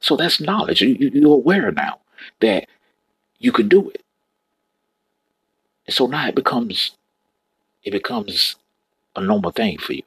[0.00, 0.82] So that's knowledge.
[0.82, 2.00] You, you, are aware now
[2.40, 2.68] that
[3.38, 4.02] you can do it.
[5.86, 6.92] And so now it becomes,
[7.84, 8.56] it becomes
[9.14, 10.02] a normal thing for you.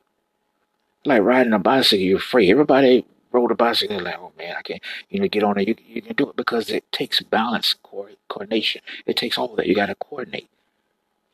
[1.06, 2.50] Like riding a bicycle, you're afraid.
[2.50, 3.06] Everybody
[3.36, 5.68] rode a bicycle, like, oh man, I can't, you know, get on it.
[5.68, 8.82] You, you can do it because it takes balance, coordination.
[9.06, 9.68] It takes all that.
[9.68, 10.50] You got to coordinate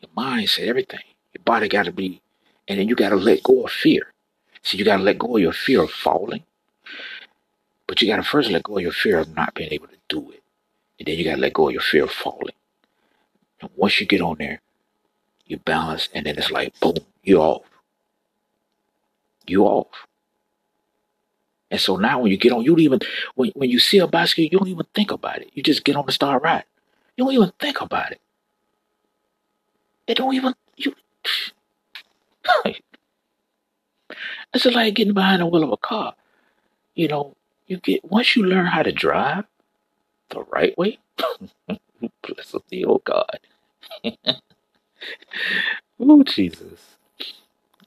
[0.01, 1.05] your mindset, everything.
[1.33, 2.21] Your body got to be,
[2.67, 4.13] and then you got to let go of fear.
[4.63, 6.43] So you got to let go of your fear of falling.
[7.87, 9.97] But you got to first let go of your fear of not being able to
[10.09, 10.41] do it.
[10.99, 12.55] And then you got to let go of your fear of falling.
[13.61, 14.61] And once you get on there,
[15.45, 17.63] you balance, and then it's like, boom, you off.
[19.47, 20.07] You off.
[21.71, 22.99] And so now when you get on, you don't even,
[23.35, 25.51] when, when you see a bicycle, you don't even think about it.
[25.55, 26.65] You just get on the start ride.
[27.17, 28.21] You don't even think about it.
[30.07, 30.95] It don't even, you,
[34.53, 36.15] It's like getting behind the wheel of a car.
[36.95, 37.35] You know,
[37.67, 39.45] you get once you learn how to drive
[40.29, 40.99] the right way.
[42.23, 43.39] bless thee, oh God.
[45.99, 46.97] oh Jesus.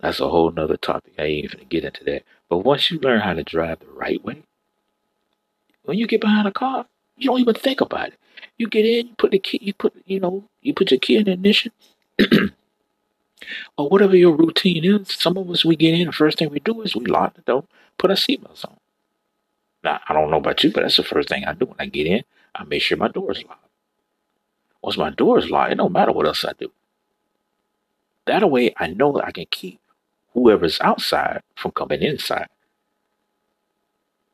[0.01, 1.14] That's a whole nother topic.
[1.18, 2.24] I ain't even gonna get into that.
[2.55, 4.45] But once you learn how to drive the right way,
[5.87, 6.87] when you get behind a car,
[7.17, 8.15] you don't even think about it.
[8.59, 11.17] You get in, you put the key, you put, you know, you put your key
[11.17, 11.73] in the ignition,
[13.77, 15.09] or whatever your routine is.
[15.09, 17.43] Some of us, we get in, the first thing we do is we lock the
[17.43, 17.65] door,
[17.99, 18.77] put our seatbelts on.
[19.83, 21.87] Now, I don't know about you, but that's the first thing I do when I
[21.87, 22.23] get in.
[22.55, 23.69] I make sure my door is locked.
[24.81, 26.71] Once my door is locked, it don't matter what else I do.
[28.27, 29.81] That way, I know that I can keep
[30.35, 32.49] whoever's outside from coming inside.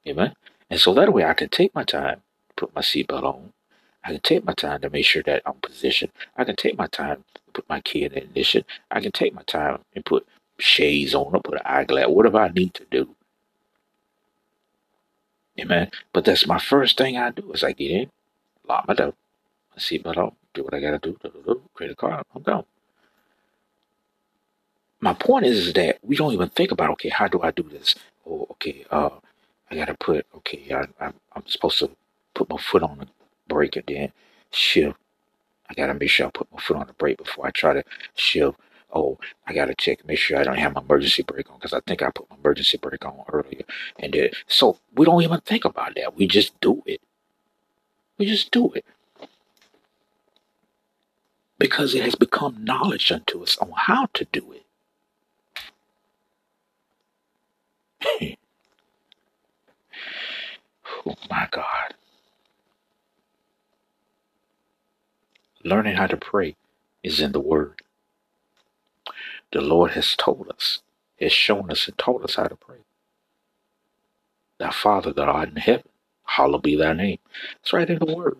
[0.07, 0.34] Amen.
[0.70, 2.22] And so that way, I can take my time,
[2.57, 3.53] put my seatbelt on.
[4.05, 6.12] I can take my time to make sure that I'm positioned.
[6.36, 8.64] I can take my time to put my key in ignition.
[8.90, 10.26] I can take my time and put
[10.59, 13.14] shades on or put an eyeglass, whatever I need to do.
[15.61, 15.90] Amen.
[16.12, 18.11] But that's my first thing I do is I get in,
[18.66, 19.14] lock my door,
[19.72, 22.42] my seatbelt on, do what I gotta do, do, do, do create a car, I'm
[22.42, 22.64] gone.
[25.01, 27.62] My point is, is that we don't even think about okay, how do I do
[27.64, 27.94] this?
[28.24, 29.11] Or okay, uh,
[29.70, 31.90] I gotta put okay, I, I, I'm supposed to
[32.34, 33.09] put my foot on the
[33.48, 34.12] brake and then
[34.51, 34.98] shift.
[35.70, 37.84] I gotta make sure I put my foot on the brake before I try to
[38.14, 38.59] shift.
[38.92, 41.80] Oh, I gotta check, make sure I don't have my emergency brake on because I
[41.86, 43.62] think I put my emergency brake on earlier.
[43.98, 46.16] And then, so we don't even think about that.
[46.16, 47.01] We just do it.
[48.18, 48.84] We just do it
[51.59, 54.64] because it has become knowledge unto us on how to do it.
[58.07, 58.36] Oh
[61.30, 61.94] my God.
[65.64, 66.57] Learning how to pray
[67.03, 67.82] is in the Word.
[69.53, 70.82] The Lord has told us,
[71.20, 72.78] has shown us, and taught us how to pray.
[74.59, 75.88] Thy Father that art in heaven,
[76.24, 77.18] hallowed be thy name.
[77.61, 78.38] It's right in the Word.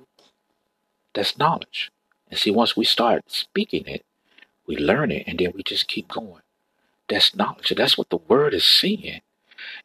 [1.15, 1.91] That's knowledge.
[2.31, 4.05] And see, once we start speaking it,
[4.67, 6.43] we learn it, and then we just keep going.
[7.09, 7.73] That's knowledge.
[7.77, 9.23] That's what the Word is saying.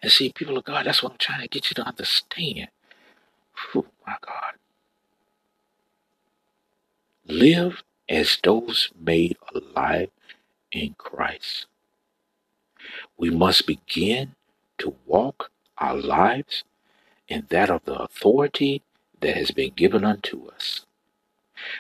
[0.02, 2.68] And see, people of God, that's what I'm trying to get you to understand.
[3.74, 4.54] Oh, my God.
[7.28, 10.10] Live as those made alive
[10.72, 11.66] in Christ.
[13.18, 14.36] We must begin
[14.78, 16.64] to walk our lives
[17.28, 18.84] in that of the authority
[19.22, 20.86] that has been given unto us.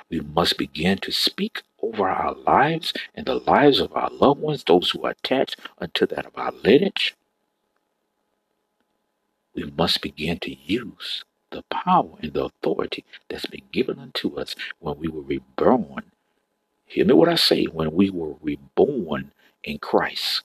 [0.10, 4.64] We must begin to speak over our lives and the lives of our loved ones,
[4.64, 7.16] those who are attached unto that of our lineage.
[9.56, 14.56] We must begin to use the power and the authority that's been given unto us
[14.80, 16.04] when we were reborn.
[16.86, 19.32] Hear me what I say, when we were reborn
[19.64, 20.44] in Christ.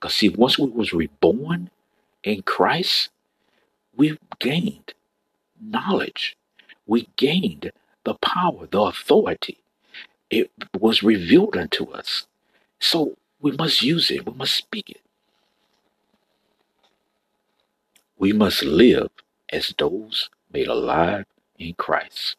[0.00, 1.70] Because see, once we was reborn
[2.24, 3.10] in Christ,
[3.96, 4.94] we gained
[5.60, 6.36] knowledge.
[6.86, 7.72] We gained
[8.04, 9.58] the power, the authority.
[10.30, 12.26] It was revealed unto us.
[12.80, 14.26] So we must use it.
[14.26, 15.02] We must speak it.
[18.18, 19.10] We must live
[19.52, 21.26] as those made alive
[21.58, 22.36] in Christ.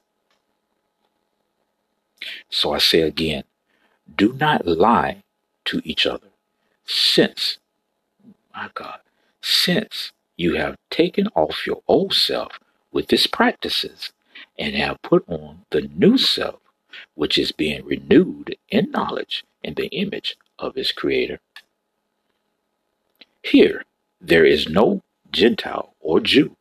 [2.50, 3.44] So I say again,
[4.16, 5.24] do not lie
[5.66, 6.28] to each other,
[6.86, 7.58] since,
[8.56, 9.00] my God,
[9.42, 12.60] since you have taken off your old self
[12.92, 14.12] with its practices
[14.58, 16.60] and have put on the new self,
[17.16, 21.40] which is being renewed in knowledge in the image of its creator.
[23.44, 23.84] Here,
[24.22, 25.02] there is no
[25.36, 26.56] Gentile or Jew,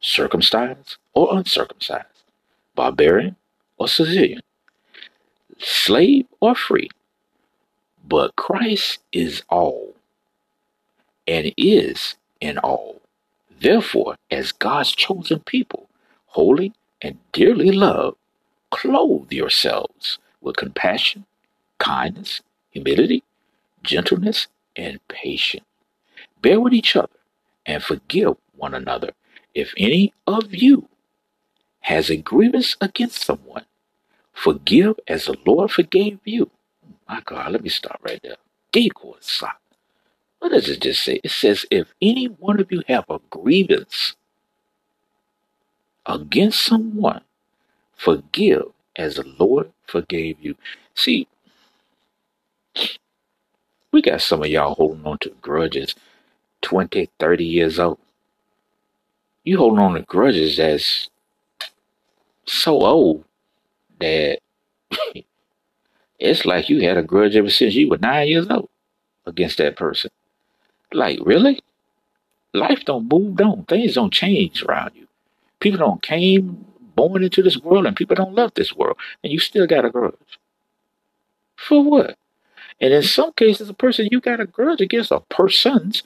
[0.00, 2.24] circumcised or uncircumcised,
[2.74, 3.36] barbarian
[3.78, 4.40] or Scythian,
[5.58, 6.88] slave or free,
[8.04, 9.94] but Christ is all
[11.28, 13.00] and is in all.
[13.60, 15.88] Therefore, as God's chosen people,
[16.26, 18.16] holy and dearly loved,
[18.72, 21.26] clothe yourselves with compassion,
[21.78, 23.22] kindness, humility,
[23.84, 25.64] gentleness, and patience.
[26.42, 27.08] Bear with each other
[27.66, 29.12] and forgive one another
[29.54, 30.88] if any of you
[31.82, 33.66] has a grievance against someone.
[34.32, 36.50] Forgive as the Lord forgave you.
[37.08, 38.36] My God, let me stop right there.
[40.40, 41.20] What does it just say?
[41.24, 44.16] It says, if any one of you have a grievance
[46.06, 47.22] against someone,
[47.96, 50.56] forgive as the Lord forgave you.
[50.94, 51.28] See,
[53.92, 55.94] we got some of y'all holding on to grudges
[56.66, 58.00] 20, 30 years old.
[59.44, 61.08] You holding on to grudges that's
[62.44, 63.24] so old
[64.00, 64.40] that
[66.18, 68.68] it's like you had a grudge ever since you were nine years old
[69.26, 70.10] against that person.
[70.92, 71.60] Like, really?
[72.52, 73.64] Life don't move on.
[73.66, 75.06] Things don't change around you.
[75.60, 78.96] People don't came born into this world and people don't love this world.
[79.22, 80.40] And you still got a grudge.
[81.54, 82.18] For what?
[82.80, 86.02] And in some cases, a person you got a grudge against a persons,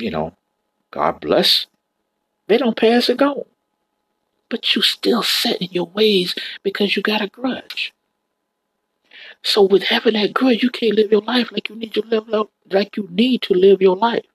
[0.00, 0.34] you know,
[0.90, 1.66] God bless,
[2.46, 3.46] they don't pass and go.
[4.50, 7.92] But you still set in your ways because you got a grudge.
[9.42, 12.28] So with having that grudge, you can't live your life like you need to live
[12.70, 14.26] like you need to live your life.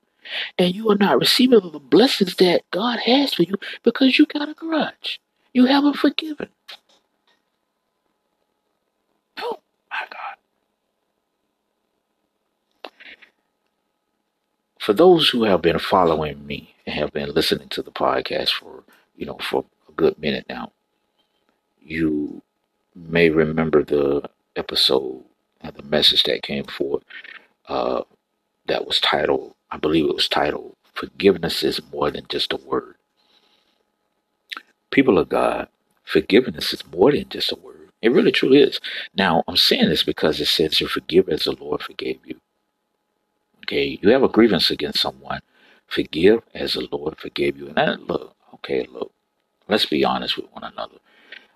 [0.58, 4.50] And you are not receiving the blessings that God has for you because you got
[4.50, 5.20] a grudge.
[5.54, 6.50] You haven't forgiven.
[9.40, 9.60] Oh
[9.92, 10.33] my God.
[14.84, 18.84] For those who have been following me and have been listening to the podcast for,
[19.16, 20.74] you know, for a good minute now,
[21.82, 22.42] you
[22.94, 25.24] may remember the episode
[25.62, 27.02] and the message that came forth
[27.70, 28.02] uh,
[28.68, 32.96] that was titled, I believe it was titled, Forgiveness is More Than Just a Word.
[34.92, 35.70] People of God,
[36.04, 37.90] forgiveness is more than just a word.
[38.02, 38.82] It really truly is.
[39.16, 42.42] Now, I'm saying this because it says you forgive as the Lord forgave you.
[43.64, 45.42] Okay, you have a grievance against someone.
[45.88, 47.68] Forgive as the Lord forgave you.
[47.70, 49.12] And I, look, okay, look,
[49.68, 50.98] let's be honest with one another.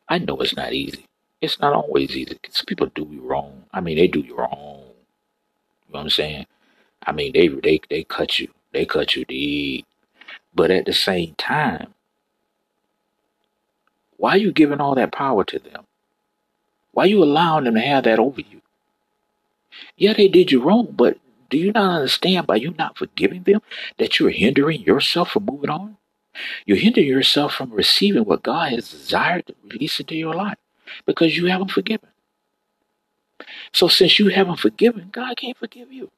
[0.10, 1.06] I know it's not easy.
[1.42, 3.66] It's not always easy because people do you wrong.
[3.74, 4.84] I mean, they do you wrong.
[5.88, 6.46] You know what I'm saying?
[7.06, 8.50] I mean, they they they cut you.
[8.74, 9.86] They cut you deep.
[10.54, 11.94] But at the same time,
[14.18, 15.86] why are you giving all that power to them?
[16.94, 18.62] Why are you allowing them to have that over you?
[19.98, 21.18] Yeah, they did you wrong, but
[21.50, 23.62] do you not understand by you not forgiving them
[23.98, 25.98] that you're hindering yourself from moving on?
[26.66, 30.58] You're hindering yourself from receiving what God has desired to release into your life
[31.06, 32.10] because you haven't forgiven.
[33.74, 36.12] So since you haven't forgiven, God can't forgive you.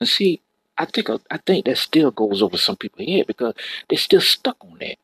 [0.00, 0.40] And see,
[0.76, 3.54] I think I think that still goes over some people's head because
[3.88, 4.96] they're still stuck on that.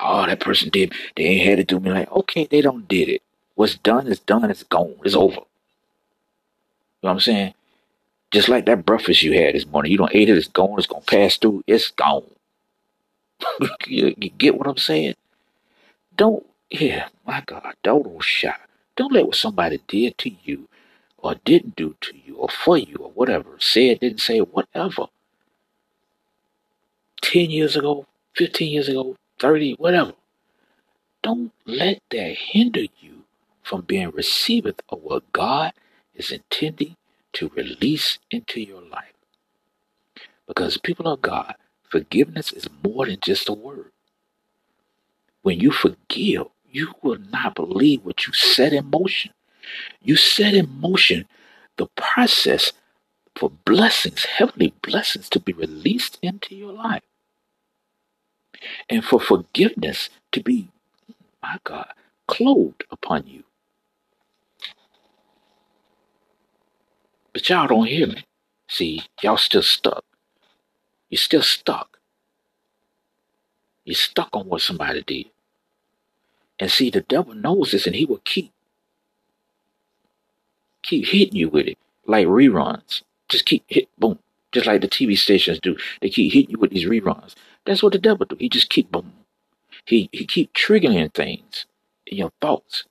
[0.00, 0.92] Oh, that person did.
[1.16, 3.22] They ain't had to do me like, okay, they don't did it.
[3.58, 4.52] What's done is done.
[4.52, 4.94] It's gone.
[5.04, 5.34] It's over.
[5.34, 5.44] You know
[7.00, 7.54] what I'm saying?
[8.30, 9.90] Just like that breakfast you had this morning.
[9.90, 10.36] You don't ate it.
[10.38, 10.78] It's gone.
[10.78, 11.64] It's gonna pass through.
[11.66, 12.30] It's gone.
[13.88, 15.14] you, you get what I'm saying?
[16.16, 16.46] Don't.
[16.70, 17.74] Yeah, my God.
[17.82, 18.60] Don't shot.
[18.96, 20.68] Don't let what somebody did to you
[21.18, 25.06] or didn't do to you or for you or whatever, said, didn't say, whatever.
[27.22, 28.06] 10 years ago,
[28.36, 30.12] 15 years ago, 30, whatever.
[31.22, 33.17] Don't let that hinder you
[33.68, 35.74] from being receiveth of what God
[36.14, 36.96] is intending
[37.34, 39.14] to release into your life.
[40.46, 41.54] Because people of God,
[41.90, 43.92] forgiveness is more than just a word.
[45.42, 49.32] When you forgive, you will not believe what you set in motion.
[50.02, 51.26] You set in motion
[51.78, 52.72] the process
[53.36, 57.02] for blessings, heavenly blessings to be released into your life.
[58.88, 60.68] And for forgiveness to be,
[61.42, 61.88] my God,
[62.28, 63.44] clothed upon you.
[67.38, 68.24] But y'all don't hear me.
[68.66, 70.04] See, y'all still stuck.
[71.08, 72.00] You're still stuck.
[73.84, 75.26] You're stuck on what somebody did.
[76.58, 78.50] And see, the devil knows this and he will keep
[80.82, 81.78] keep hitting you with it
[82.08, 83.02] like reruns.
[83.28, 84.18] Just keep hit boom.
[84.50, 85.76] Just like the TV stations do.
[86.00, 87.36] They keep hitting you with these reruns.
[87.64, 88.34] That's what the devil do.
[88.40, 89.12] He just keep boom.
[89.84, 91.66] He he keep triggering things
[92.04, 92.84] in your thoughts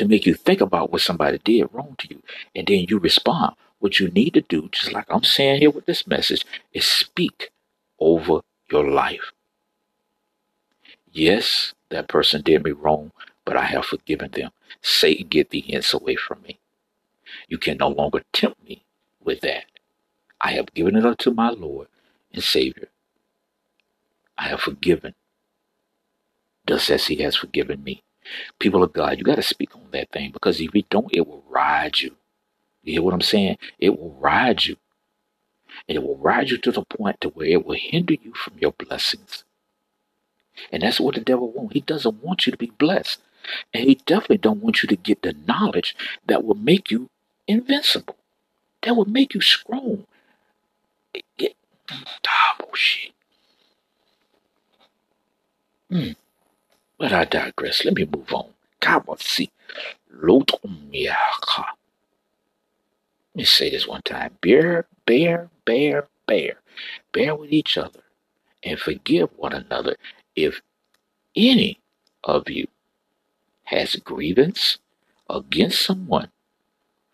[0.00, 2.22] to make you think about what somebody did wrong to you.
[2.56, 3.56] And then you respond.
[3.80, 7.50] What you need to do, just like I'm saying here with this message, is speak
[7.98, 8.40] over
[8.70, 9.32] your life.
[11.12, 13.12] Yes, that person did me wrong,
[13.44, 14.50] but I have forgiven them.
[14.82, 16.58] Satan, get the hence away from me.
[17.48, 18.84] You can no longer tempt me
[19.22, 19.64] with that.
[20.40, 21.88] I have given it up to my Lord
[22.32, 22.88] and Savior.
[24.38, 25.14] I have forgiven,
[26.66, 28.02] just as He has forgiven me.
[28.58, 31.26] People of God, you got to speak on that thing because if you don't, it
[31.26, 32.16] will ride you.
[32.82, 33.58] You hear what I'm saying?
[33.78, 34.76] It will ride you.
[35.88, 38.58] And it will ride you to the point to where it will hinder you from
[38.58, 39.44] your blessings.
[40.72, 41.74] And that's what the devil wants.
[41.74, 43.20] He doesn't want you to be blessed.
[43.74, 45.96] And he definitely don't want you to get the knowledge
[46.26, 47.10] that will make you
[47.48, 48.16] invincible.
[48.82, 50.06] That will make you strong.
[51.14, 51.56] It, it,
[51.90, 53.12] ah, bullshit.
[55.90, 56.10] Hmm.
[57.00, 57.84] But I digress.
[57.84, 58.50] Let me move on.
[58.82, 59.50] Kabasi.
[60.12, 60.56] Let
[63.34, 64.36] me say this one time.
[64.42, 66.60] Bear, bear, bear, bear.
[67.12, 68.02] Bear with each other
[68.62, 69.96] and forgive one another
[70.36, 70.60] if
[71.34, 71.80] any
[72.24, 72.68] of you
[73.64, 74.78] has grievance
[75.30, 76.30] against someone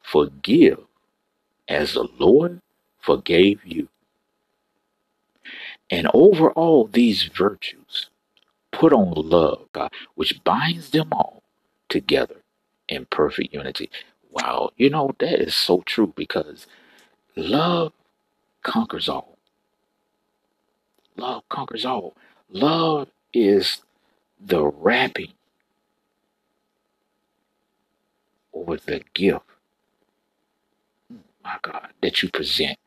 [0.03, 0.81] forgive
[1.69, 2.61] as the Lord
[3.01, 3.89] forgave you.
[5.91, 8.11] And over all these virtues,
[8.77, 11.45] put on love, God, which binds them all
[11.91, 12.37] together
[12.89, 13.91] in perfect unity.
[14.33, 16.69] Wow, you know, that is so true because
[17.37, 17.93] love
[18.65, 19.39] conquers all.
[21.17, 22.17] Love conquers all.
[22.51, 23.83] Love is
[24.41, 25.35] the wrapping
[28.55, 29.45] over the gift,
[31.45, 32.79] my God, that you present.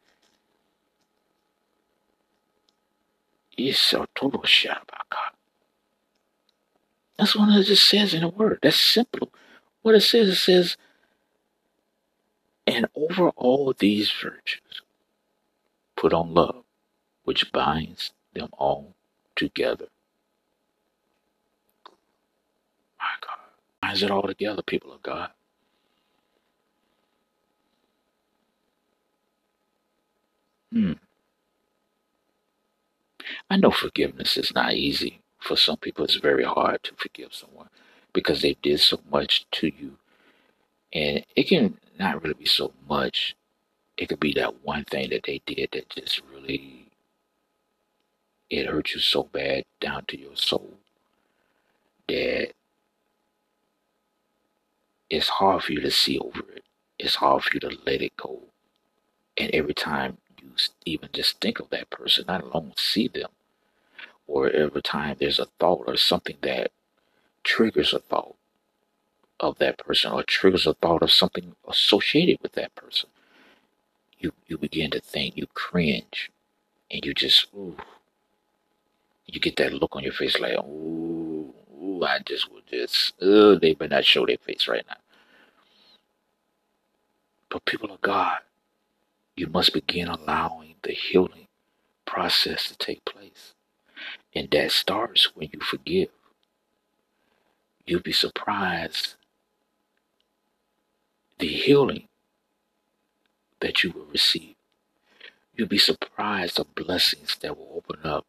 [3.57, 5.38] It's a total about God.
[7.19, 8.61] That's what it just says in the word.
[8.63, 9.31] That's simple.
[9.83, 10.77] What it says, it says,
[12.67, 14.83] and over all these virtues,
[15.97, 16.63] put on love,
[17.25, 18.95] which binds them all
[19.35, 19.87] together.
[22.99, 23.37] My God.
[23.81, 25.31] Binds it all together, people of God.
[30.73, 30.93] Hmm.
[33.49, 35.21] I know forgiveness is not easy.
[35.39, 37.69] For some people, it's very hard to forgive someone
[38.13, 39.97] because they did so much to you.
[40.93, 43.35] And it can not really be so much.
[43.97, 46.87] It could be that one thing that they did that just really
[48.49, 50.73] it hurt you so bad down to your soul
[52.07, 52.53] that
[55.09, 56.63] it's hard for you to see over it.
[56.97, 58.41] It's hard for you to let it go.
[59.37, 60.51] And every time you
[60.85, 63.29] even just think of that person, not alone see them,
[64.29, 66.71] or every time there's a thought or something that
[67.43, 68.35] triggers a thought
[69.39, 73.09] of that person or triggers a thought of something associated with that person,
[74.19, 76.31] you, you begin to think, you cringe,
[76.91, 77.75] and you just, ooh,
[79.25, 83.55] you get that look on your face like, ooh, ooh I just would just, uh,
[83.55, 84.97] they better not show their face right now.
[87.49, 88.39] But people of God,
[89.35, 91.47] you must begin allowing the healing
[92.05, 93.53] process to take place.
[94.35, 96.09] And that starts when you forgive.
[97.85, 99.15] You'll be surprised
[101.39, 102.07] the healing
[103.61, 104.55] that you will receive.
[105.55, 108.25] You'll be surprised the blessings that will open up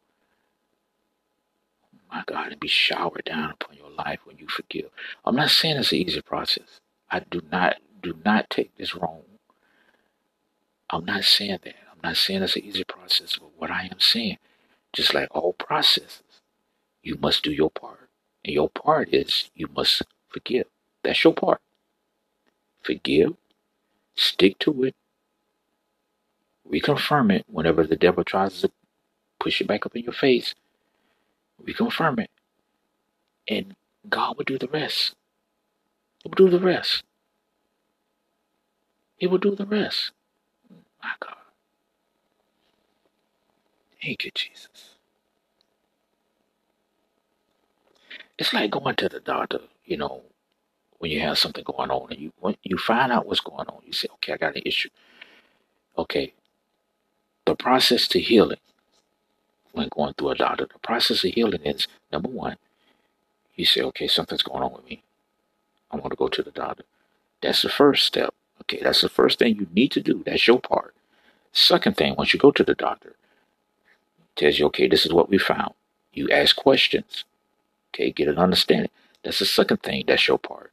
[1.95, 4.89] oh my God, and be showered down upon your life when you forgive.
[5.25, 6.79] I'm not saying it's an easy process.
[7.11, 9.23] I do not do not take this wrong.
[10.89, 11.75] I'm not saying that.
[11.91, 14.37] I'm not saying it's an easy process, but what I am saying,
[14.93, 16.23] just like all processes,
[17.03, 18.09] you must do your part.
[18.45, 20.67] And your part is you must forgive.
[21.03, 21.61] That's your part.
[22.83, 23.35] Forgive,
[24.15, 24.95] stick to it,
[26.69, 28.71] reconfirm it whenever the devil tries to
[29.39, 30.55] push it back up in your face
[31.65, 32.29] reconfirm it.
[33.47, 33.75] And
[34.09, 35.15] God will do the rest.
[36.23, 37.03] He will do the rest.
[39.17, 40.11] He will do the rest.
[41.03, 41.35] My God.
[44.03, 44.95] Thank you, Jesus.
[48.39, 50.23] It's like going to the doctor, you know,
[50.99, 53.81] when you have something going on and you when you find out what's going on,
[53.85, 54.89] you say, Okay, I got an issue.
[55.97, 56.33] Okay.
[57.45, 58.59] The process to healing
[59.73, 60.67] when going through a doctor.
[60.71, 62.57] The process of healing is number one,
[63.55, 65.03] you say, okay, something's going on with me.
[65.91, 66.83] I want to go to the doctor.
[67.41, 68.33] That's the first step.
[68.63, 70.23] Okay, that's the first thing you need to do.
[70.25, 70.95] That's your part.
[71.51, 73.15] Second thing, once you go to the doctor,
[74.35, 75.73] tells you, okay, this is what we found.
[76.13, 77.25] You ask questions.
[77.93, 78.91] Okay, get an understanding.
[79.23, 80.05] That's the second thing.
[80.07, 80.71] That's your part.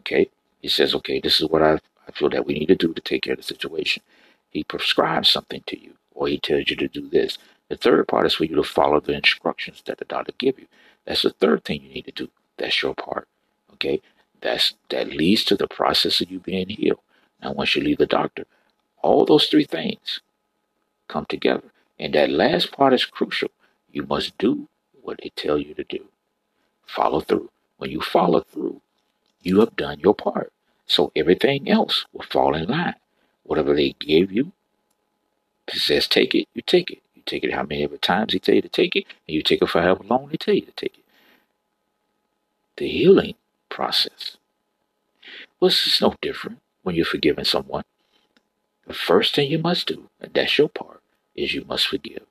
[0.00, 0.28] Okay,
[0.60, 1.74] he says, okay, this is what I,
[2.08, 4.02] I feel that we need to do to take care of the situation.
[4.50, 7.38] He prescribes something to you, or he tells you to do this.
[7.68, 10.66] The third part is for you to follow the instructions that the doctor give you.
[11.06, 12.28] That's the third thing you need to do.
[12.56, 13.28] That's your part.
[13.74, 14.00] Okay?
[14.40, 17.00] That's that leads to the process of you being healed.
[17.42, 18.46] Now once you leave the doctor,
[19.02, 20.20] all those three things
[21.08, 21.72] come together.
[21.98, 23.50] And that last part is crucial.
[23.92, 24.68] You must do
[25.02, 26.06] what they tell you to do.
[26.86, 27.50] Follow through.
[27.78, 28.80] When you follow through,
[29.42, 30.52] you have done your part.
[30.86, 32.96] So everything else will fall in line.
[33.44, 34.52] Whatever they gave you,
[35.68, 38.38] it says take it, you take it You take it how many ever times he
[38.38, 40.62] tell you to take it, and you take it for however long they tell you
[40.62, 41.04] to take it.
[42.76, 43.34] The healing
[43.68, 44.36] process.
[45.60, 47.84] Well, it's no different when you're forgiving someone.
[48.86, 51.02] The first thing you must do, and that's your part,
[51.34, 52.24] is you must forgive.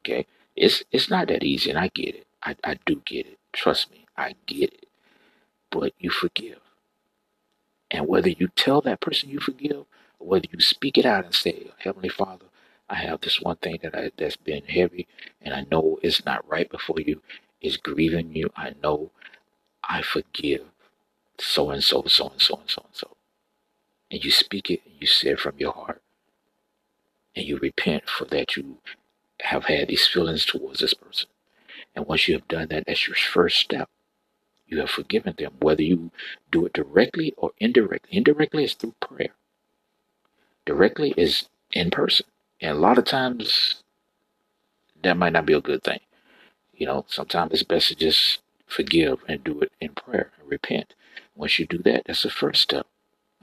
[0.00, 0.26] Okay?
[0.56, 2.26] It's it's not that easy, and I get it.
[2.42, 3.38] I, I do get it.
[3.52, 4.86] Trust me, I get it.
[5.70, 6.60] But you forgive.
[7.90, 9.84] And whether you tell that person you forgive,
[10.18, 12.46] or whether you speak it out and say, Heavenly Father,
[12.88, 15.06] I have this one thing that I that's been heavy,
[15.40, 17.22] and I know it's not right before you.
[17.60, 18.50] It's grieving you.
[18.56, 19.10] I know.
[19.84, 20.66] I forgive
[21.38, 23.16] so and so, so and so and so and so.
[24.10, 26.02] And you speak it, and you say it from your heart,
[27.34, 28.78] and you repent for that you
[29.40, 31.28] have had these feelings towards this person.
[31.94, 33.88] And once you have done that, that's your first step.
[34.66, 36.10] You have forgiven them, whether you
[36.50, 38.16] do it directly or indirectly.
[38.16, 39.34] Indirectly is through prayer.
[40.64, 42.26] Directly is in person.
[42.60, 43.82] And a lot of times
[45.02, 46.00] that might not be a good thing.
[46.72, 50.94] You know, sometimes it's best to just forgive and do it in prayer and repent.
[51.34, 52.86] Once you do that, that's the first step.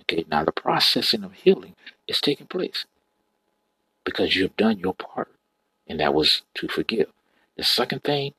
[0.01, 1.75] Okay, now the processing of healing
[2.07, 2.85] is taking place
[4.09, 5.31] because you have done your part,
[5.87, 7.09] and that was to forgive.
[7.57, 8.33] The second thing,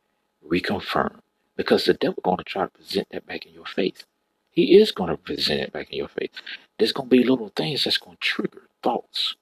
[0.46, 1.20] reconfirm,
[1.56, 4.04] because the devil going to try to present that back in your face.
[4.50, 6.30] He is going to present it back in your face.
[6.78, 9.36] There's going to be little things that's going to trigger thoughts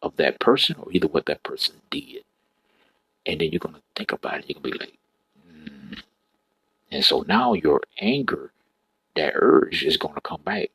[0.00, 2.24] of that person or either what that person did.
[3.26, 4.44] And then you're going to think about it.
[4.48, 4.98] You're going to be like,
[5.46, 6.02] mm.
[6.90, 8.52] and so now your anger,
[9.14, 10.70] that urge is going to come back.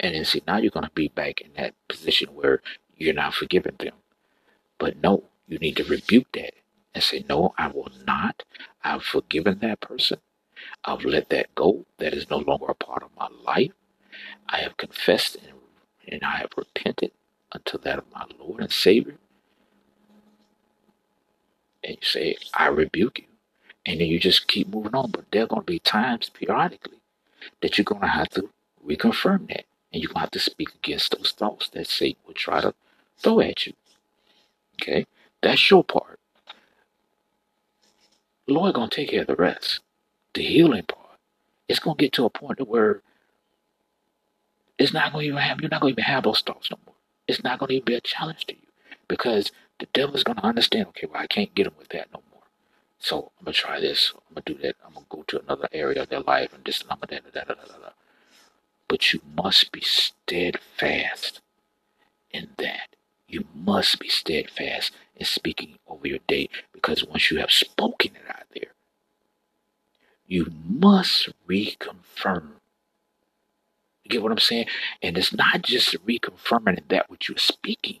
[0.00, 2.62] And then see, now you're going to be back in that position where
[2.96, 3.94] you're not forgiving them.
[4.78, 6.54] But no, you need to rebuke that
[6.94, 8.44] and say, No, I will not.
[8.84, 10.18] I've forgiven that person.
[10.84, 11.86] I've let that go.
[11.98, 13.72] That is no longer a part of my life.
[14.48, 15.58] I have confessed and,
[16.08, 17.12] and I have repented
[17.52, 19.16] unto that of my Lord and Savior.
[21.84, 23.26] And you say, I rebuke you.
[23.86, 25.10] And then you just keep moving on.
[25.10, 27.00] But there are going to be times periodically
[27.62, 28.50] that you're going to have to
[28.86, 29.64] reconfirm that.
[29.92, 32.74] And you're going to have to speak against those thoughts that Satan will try to
[33.18, 33.72] throw at you.
[34.80, 35.06] Okay?
[35.42, 36.18] That's your part.
[38.46, 39.80] The Lord gonna take care of the rest.
[40.34, 41.18] The healing part.
[41.68, 43.00] It's gonna get to a point to where
[44.76, 46.96] it's not gonna even have you're not gonna even have those thoughts no more.
[47.28, 48.66] It's not gonna even be a challenge to you.
[49.06, 52.42] Because the devil's gonna understand, okay, well I can't get him with that no more.
[52.98, 56.02] So I'm gonna try this, I'm gonna do that, I'm gonna go to another area
[56.02, 57.90] of their life and this and I'm gonna da da da da da.
[58.90, 61.40] But you must be steadfast
[62.32, 62.96] in that.
[63.28, 68.28] You must be steadfast in speaking over your day because once you have spoken it
[68.30, 68.74] out there,
[70.26, 72.50] you must reconfirm.
[74.04, 74.66] You get what I'm saying?
[75.02, 78.00] And it's not just reconfirming in that which you're speaking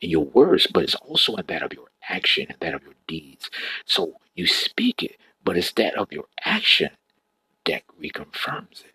[0.00, 2.94] in your words, but it's also in that of your action and that of your
[3.08, 3.50] deeds.
[3.86, 6.90] So you speak it, but it's that of your action
[7.66, 8.94] that reconfirms it.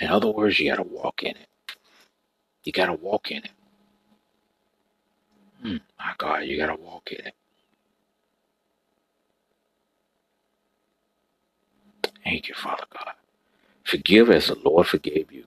[0.00, 1.48] In other words, you got to walk in it.
[2.64, 3.50] You got to walk in it.
[5.62, 7.34] Hmm, my God, you got to walk in it.
[12.24, 13.14] Thank you, Father God.
[13.84, 15.44] Forgive as the Lord forgave you.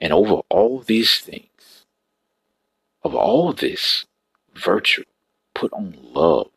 [0.00, 1.86] And over all these things,
[3.04, 4.06] of all this
[4.54, 5.04] virtue,
[5.54, 6.50] put on love.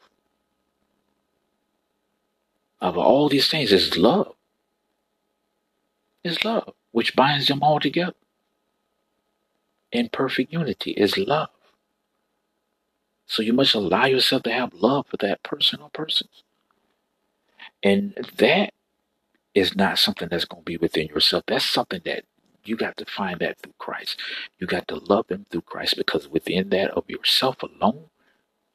[2.82, 4.36] Of all these things is love.
[6.24, 8.16] Is love which binds them all together
[9.92, 11.50] in perfect unity is love.
[13.26, 16.44] So you must allow yourself to have love for that person or persons.
[17.84, 18.74] And that
[19.54, 21.44] is not something that's going to be within yourself.
[21.48, 22.24] That's something that
[22.64, 24.20] you got to find that through Christ.
[24.60, 28.06] You got to love them through Christ because within that of yourself alone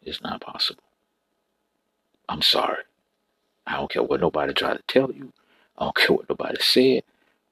[0.03, 0.83] is not possible.
[2.29, 2.83] I'm sorry.
[3.67, 5.33] I don't care what nobody tried to tell you.
[5.79, 7.03] I don't care what nobody said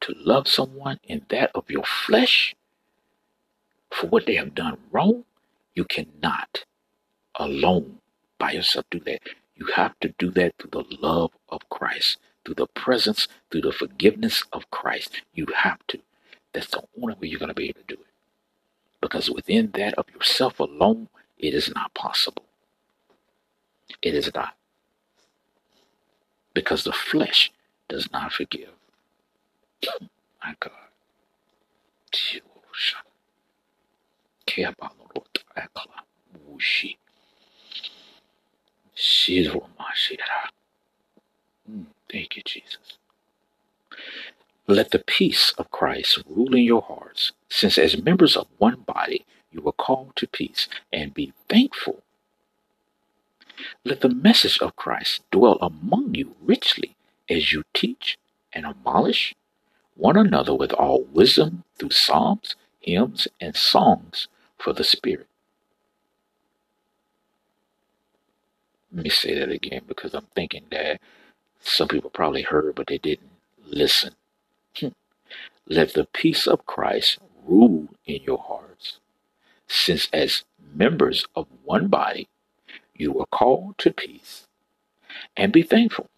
[0.02, 2.54] to love someone in that of your flesh
[3.90, 5.24] for what they have done wrong,
[5.74, 6.64] you cannot
[7.36, 7.98] alone
[8.38, 9.20] by yourself do that.
[9.56, 13.72] You have to do that through the love of Christ, through the presence, through the
[13.72, 15.22] forgiveness of Christ.
[15.34, 16.00] You have to.
[16.52, 18.06] That's the only way you're going to be able to do it.
[19.00, 22.44] Because within that of yourself alone, it is not possible.
[24.02, 24.54] It is not.
[26.54, 27.52] Because the flesh
[27.88, 28.70] does not forgive.
[30.42, 30.72] My God.
[42.10, 42.98] Thank you, Jesus.
[44.66, 49.24] Let the peace of Christ rule in your hearts, since as members of one body
[49.52, 52.02] you were called to peace, and be thankful.
[53.84, 56.96] Let the message of Christ dwell among you richly
[57.28, 58.18] as you teach
[58.52, 59.34] and abolish
[60.00, 64.28] one another with all wisdom through psalms, hymns, and songs
[64.58, 65.28] for the Spirit.
[68.92, 71.00] Let me say that again because I'm thinking that
[71.60, 73.30] some people probably heard, but they didn't
[73.66, 74.14] listen.
[75.68, 78.98] Let the peace of Christ rule in your hearts,
[79.68, 80.44] since as
[80.74, 82.28] members of one body,
[82.94, 84.46] you are called to peace,
[85.36, 86.08] and be thankful.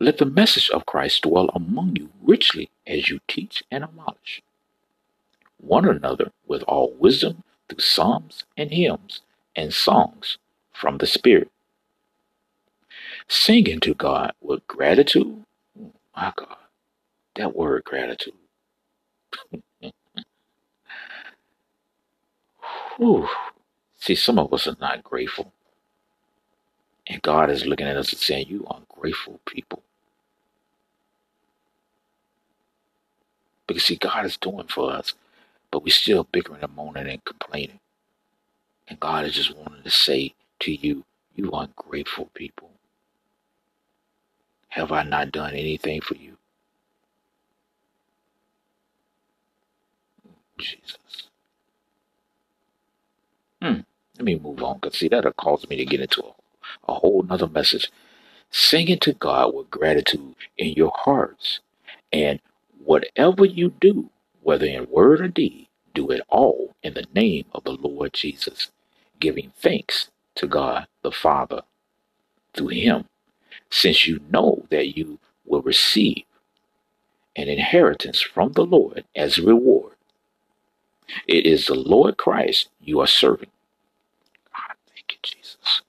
[0.00, 4.42] Let the message of Christ dwell among you richly as you teach and admonish
[5.60, 9.22] one another with all wisdom through psalms and hymns
[9.56, 10.38] and songs
[10.72, 11.50] from the Spirit.
[13.28, 15.44] Singing to God with gratitude.
[15.80, 16.56] Oh, my God,
[17.36, 18.34] that word gratitude.
[22.98, 23.28] Whew.
[23.98, 25.52] See, some of us are not grateful.
[27.08, 29.82] And God is looking at us and saying, You ungrateful people.
[33.68, 35.14] Because, see, God is doing for us,
[35.70, 37.80] but we're still bickering and moaning and complaining.
[38.88, 41.04] And God is just wanting to say to you,
[41.34, 42.70] You ungrateful people.
[44.70, 46.38] Have I not done anything for you?
[50.58, 50.98] Jesus.
[53.62, 53.80] Hmm.
[54.18, 57.22] Let me move on because see that'll cause me to get into a, a whole
[57.22, 57.90] nother message.
[58.50, 61.60] Singing to God with gratitude in your hearts.
[62.12, 62.40] And
[62.88, 64.10] whatever you do,
[64.42, 68.72] whether in word or deed, do it all in the name of the Lord Jesus,
[69.20, 71.62] giving thanks to God the Father
[72.54, 73.06] through him,
[73.70, 76.24] since you know that you will receive
[77.36, 79.94] an inheritance from the Lord as a reward.
[81.28, 83.50] It is the Lord Christ you are serving.
[84.52, 85.82] God, thank you, Jesus.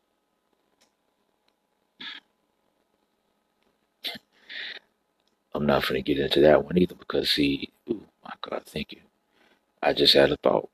[5.60, 8.94] I'm not going to get into that one either because, see, ooh, my God, thank
[8.94, 9.02] you.
[9.84, 10.70] I just had a thought.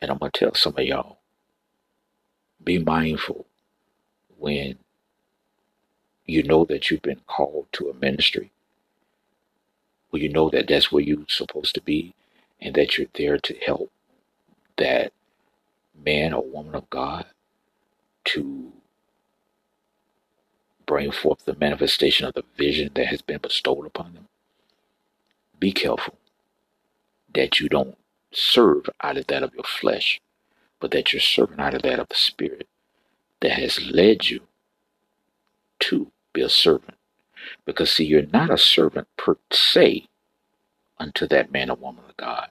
[0.00, 1.18] And I'm to tell some of y'all
[2.64, 3.46] be mindful
[4.38, 4.78] when
[6.26, 8.52] you know that you've been called to a ministry,
[10.10, 12.14] when you know that that's where you're supposed to be,
[12.60, 13.90] and that you're there to help
[14.78, 15.12] that
[16.04, 17.26] man or woman of God
[18.26, 18.72] to
[20.92, 24.28] bring forth the manifestation of the vision that has been bestowed upon them.
[25.58, 26.16] Be careful
[27.34, 27.96] that you don't
[28.30, 30.20] serve out of that of your flesh,
[30.80, 32.68] but that you're serving out of that of the Spirit
[33.40, 34.40] that has led you
[35.80, 36.98] to be a servant.
[37.64, 40.08] Because, see, you're not a servant per se
[40.98, 42.50] unto that man or woman of God.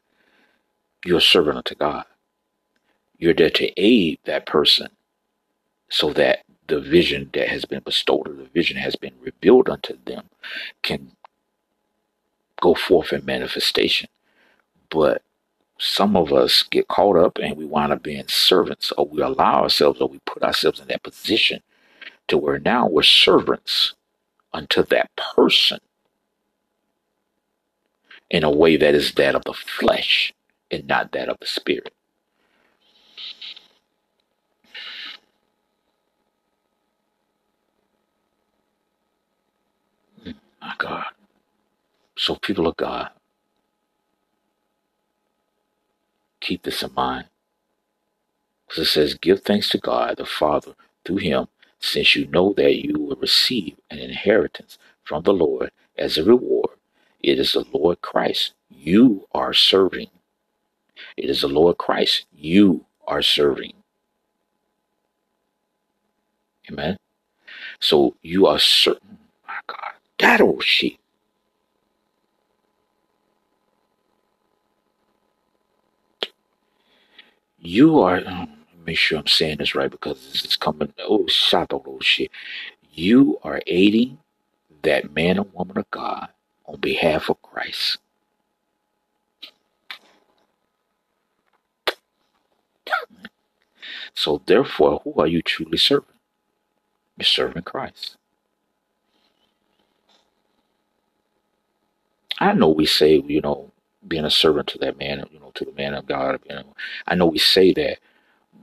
[1.06, 2.06] You're a servant unto God.
[3.20, 4.88] You're there to aid that person
[5.92, 6.40] so that
[6.72, 10.26] the vision that has been bestowed or the vision has been revealed unto them
[10.84, 11.14] can
[12.62, 14.10] go forth in manifestation.
[14.90, 15.24] But
[15.80, 19.64] some of us get caught up and we wind up being servants, or we allow
[19.64, 21.62] ourselves, or we put ourselves in that position
[22.30, 23.96] to where now we're servants
[24.54, 25.80] unto that person
[28.30, 30.34] in a way that is that of the flesh
[30.72, 31.94] and not that of the spirit.
[40.62, 41.06] My God.
[42.22, 43.12] So, people of God,
[46.42, 47.26] keep this in mind.
[48.68, 50.74] Because it says, Give thanks to God the Father
[51.06, 51.48] through him,
[51.80, 56.72] since you know that you will receive an inheritance from the Lord as a reward.
[57.22, 60.10] It is the Lord Christ you are serving.
[61.18, 63.74] It is the Lord Christ you are serving.
[66.72, 66.98] Amen.
[67.82, 71.01] So you are certain, my God, that old sheep.
[77.62, 78.52] You are, um,
[78.86, 80.94] make sure I'm saying this right because this is coming.
[81.00, 82.32] Oh, shut up, old shit.
[82.94, 84.20] You are aiding
[84.84, 86.30] that man or woman of God
[86.66, 88.00] on behalf of Christ.
[94.16, 96.08] So therefore, who are you truly serving?
[97.18, 98.18] You're serving Christ.
[102.40, 103.71] I know we say, you know,
[104.08, 106.40] being a servant to that man, you know, to the man of God.
[106.50, 106.76] You know,
[107.08, 108.00] I know we say that,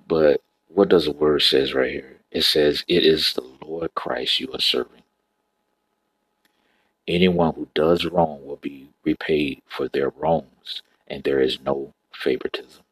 [0.06, 2.18] but what does the word says right here?
[2.30, 5.02] It says, "It is the Lord Christ you are serving."
[7.06, 12.82] Anyone who does wrong will be repaid for their wrongs, and there is no favoritism.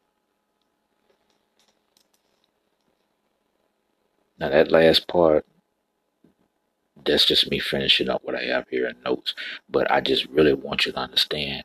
[4.39, 5.45] Now that last part,
[7.05, 9.35] that's just me finishing up what I have here in notes.
[9.69, 11.63] But I just really want you to understand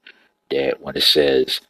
[0.53, 1.61] that when it says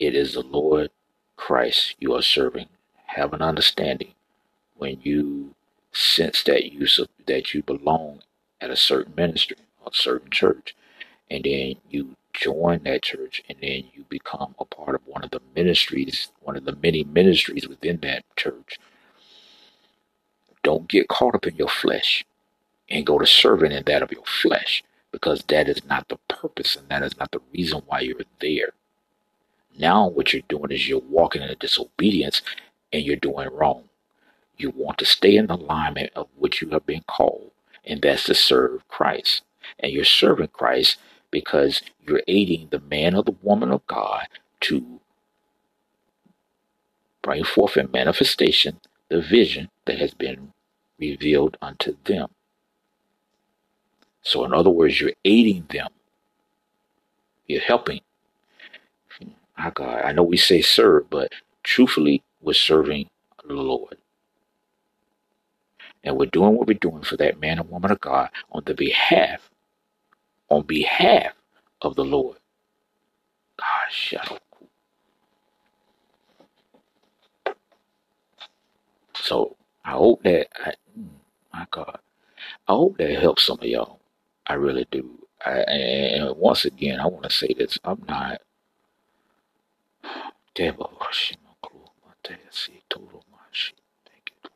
[0.00, 0.90] it is the Lord
[1.36, 2.68] Christ you are serving,
[3.08, 4.14] have an understanding
[4.76, 5.54] when you
[5.92, 6.86] sense that you
[7.26, 8.20] that you belong
[8.60, 10.76] at a certain ministry or a certain church,
[11.30, 15.30] and then you join that church, and then you become a part of one of
[15.30, 18.78] the ministries, one of the many ministries within that church.
[20.62, 22.24] Don't get caught up in your flesh
[22.90, 24.82] and go to serving in that of your flesh
[25.16, 28.74] because that is not the purpose and that is not the reason why you're there.
[29.78, 32.42] Now, what you're doing is you're walking in disobedience
[32.92, 33.84] and you're doing wrong.
[34.58, 37.52] You want to stay in alignment of which you have been called,
[37.82, 39.40] and that's to serve Christ.
[39.80, 40.98] And you're serving Christ
[41.30, 44.26] because you're aiding the man or the woman of God
[44.62, 45.00] to
[47.22, 50.52] bring forth in manifestation the vision that has been
[50.98, 52.28] revealed unto them.
[54.26, 55.90] So, in other words, you're aiding them,
[57.48, 58.00] you're helping.
[59.58, 61.32] My God, I know we say serve, but
[61.64, 63.08] truthfully, we're serving
[63.46, 63.96] the Lord.
[66.04, 68.74] And we're doing what we're doing for that man and woman of God on the
[68.74, 69.50] behalf,
[70.50, 71.34] on behalf
[71.82, 72.38] of the Lord.
[74.20, 74.42] Up.
[79.16, 81.06] So I hope that, I, hmm,
[81.52, 81.98] my God,
[82.68, 83.95] I hope that helps some of y'all.
[84.46, 85.26] I really do.
[85.46, 88.40] I, and once again, I want to say this: I'm not.
[90.56, 90.78] Thank
[94.30, 94.50] you.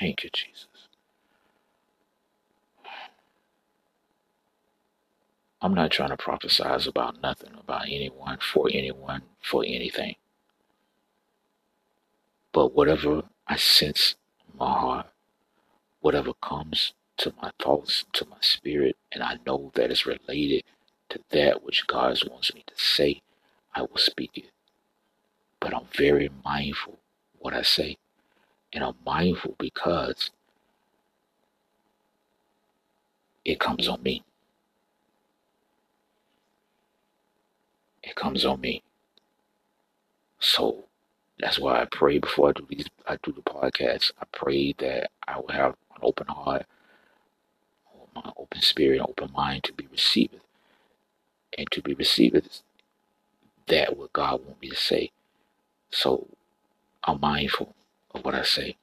[0.00, 0.68] Thank you, Jesus.
[5.62, 10.14] I'm not trying to prophesize about nothing, about anyone, for anyone, for anything.
[12.52, 14.14] But whatever I sense
[14.60, 15.06] my heart,
[16.00, 20.64] whatever comes to my thoughts, to my spirit, and I know that it's related
[21.10, 23.22] to that which God wants me to say,
[23.74, 24.50] I will speak it.
[25.60, 26.98] But I'm very mindful
[27.38, 27.98] what I say.
[28.72, 30.30] And I'm mindful because
[33.44, 34.24] it comes on me.
[38.02, 38.82] It comes on me.
[40.40, 40.84] So
[41.40, 44.12] that's why I pray before I do these I do the podcast.
[44.20, 46.66] I pray that I will have an open heart,
[48.14, 50.36] my open spirit, an open mind to be received.
[51.58, 52.60] And to be received
[53.68, 55.10] that what God wants me to say.
[55.90, 56.28] So
[57.04, 57.74] I'm mindful
[58.14, 58.76] of what I say.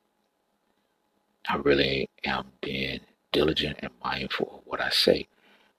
[1.50, 3.02] I really am being
[3.32, 5.28] diligent and mindful of what I say.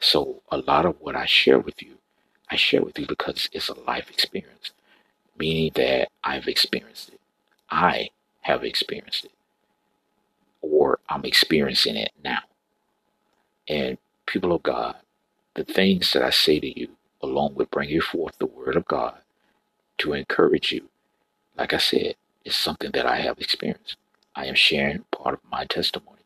[0.00, 1.98] So a lot of what I share with you,
[2.50, 4.72] I share with you because it's a life experience,
[5.38, 7.20] meaning that I've experienced it.
[7.70, 8.10] I
[8.42, 9.32] have experienced it,
[10.62, 12.40] or I'm experiencing it now.
[13.68, 14.96] And people of God,
[15.54, 16.90] the things that I say to you,
[17.22, 19.18] along with bringing forth the word of God
[19.98, 20.88] to encourage you,
[21.56, 23.96] like I said, is something that I have experienced.
[24.34, 26.18] I am sharing part of my testimony.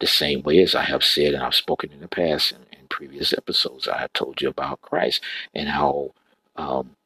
[0.00, 2.88] The same way as I have said and I've spoken in the past in, in
[2.88, 5.22] previous episodes, I have told you about Christ
[5.54, 6.12] and how
[6.56, 6.96] um,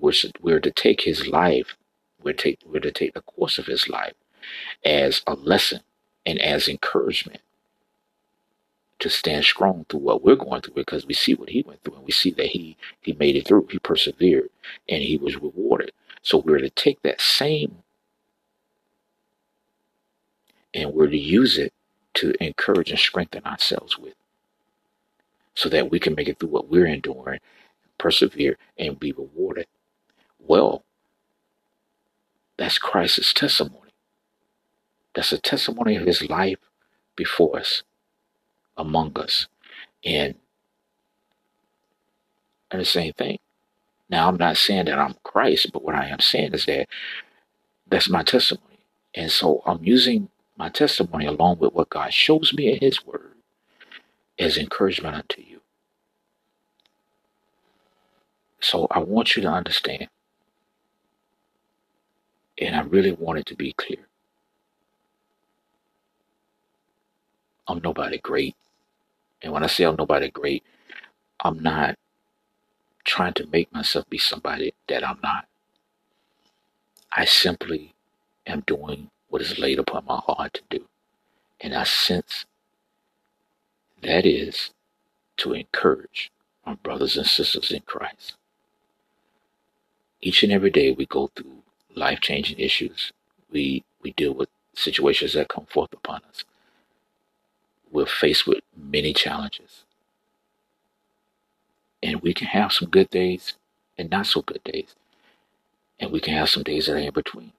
[0.00, 1.76] we're, we're to take his life,
[2.22, 4.14] we're, take, we're to take the course of his life
[4.84, 5.80] as a lesson
[6.24, 7.40] and as encouragement
[8.98, 11.96] to stand strong through what we're going through because we see what he went through
[11.96, 14.48] and we see that he he made it through he persevered
[14.88, 15.92] and he was rewarded.
[16.22, 17.76] So we're to take that same
[20.74, 21.72] and we're to use it
[22.14, 24.14] to encourage and strengthen ourselves with
[25.54, 27.40] so that we can make it through what we're enduring
[27.98, 29.66] persevere and be rewarded
[30.48, 30.84] well
[32.58, 33.80] that's christ's testimony.
[35.14, 36.58] That's a testimony of his life
[37.16, 37.82] before us
[38.76, 39.48] among us.
[40.04, 40.36] And
[42.70, 43.38] and the same thing.
[44.10, 46.88] Now i'm not saying that i'm christ but what i am saying is that
[47.88, 48.80] that's my testimony.
[49.14, 53.34] And so i'm using my testimony along with what god shows me in his word
[54.38, 55.60] as encouragement unto you.
[58.60, 60.08] So i want you to understand
[62.60, 64.06] and i really wanted to be clear
[67.68, 68.56] i'm nobody great
[69.42, 70.64] and when i say i'm nobody great
[71.40, 71.94] i'm not
[73.04, 75.46] trying to make myself be somebody that I'm not.
[77.12, 77.94] I simply
[78.46, 80.86] am doing what is laid upon my heart to do.
[81.60, 82.46] And I sense
[84.02, 84.70] that is
[85.38, 86.30] to encourage
[86.66, 88.34] my brothers and sisters in Christ.
[90.20, 91.62] Each and every day we go through
[91.96, 93.12] life changing issues.
[93.50, 96.44] We we deal with situations that come forth upon us.
[97.90, 99.84] We're faced with many challenges.
[102.02, 103.54] And we can have some good days
[103.98, 104.94] and not so good days.
[105.98, 107.52] And we can have some days that are in between.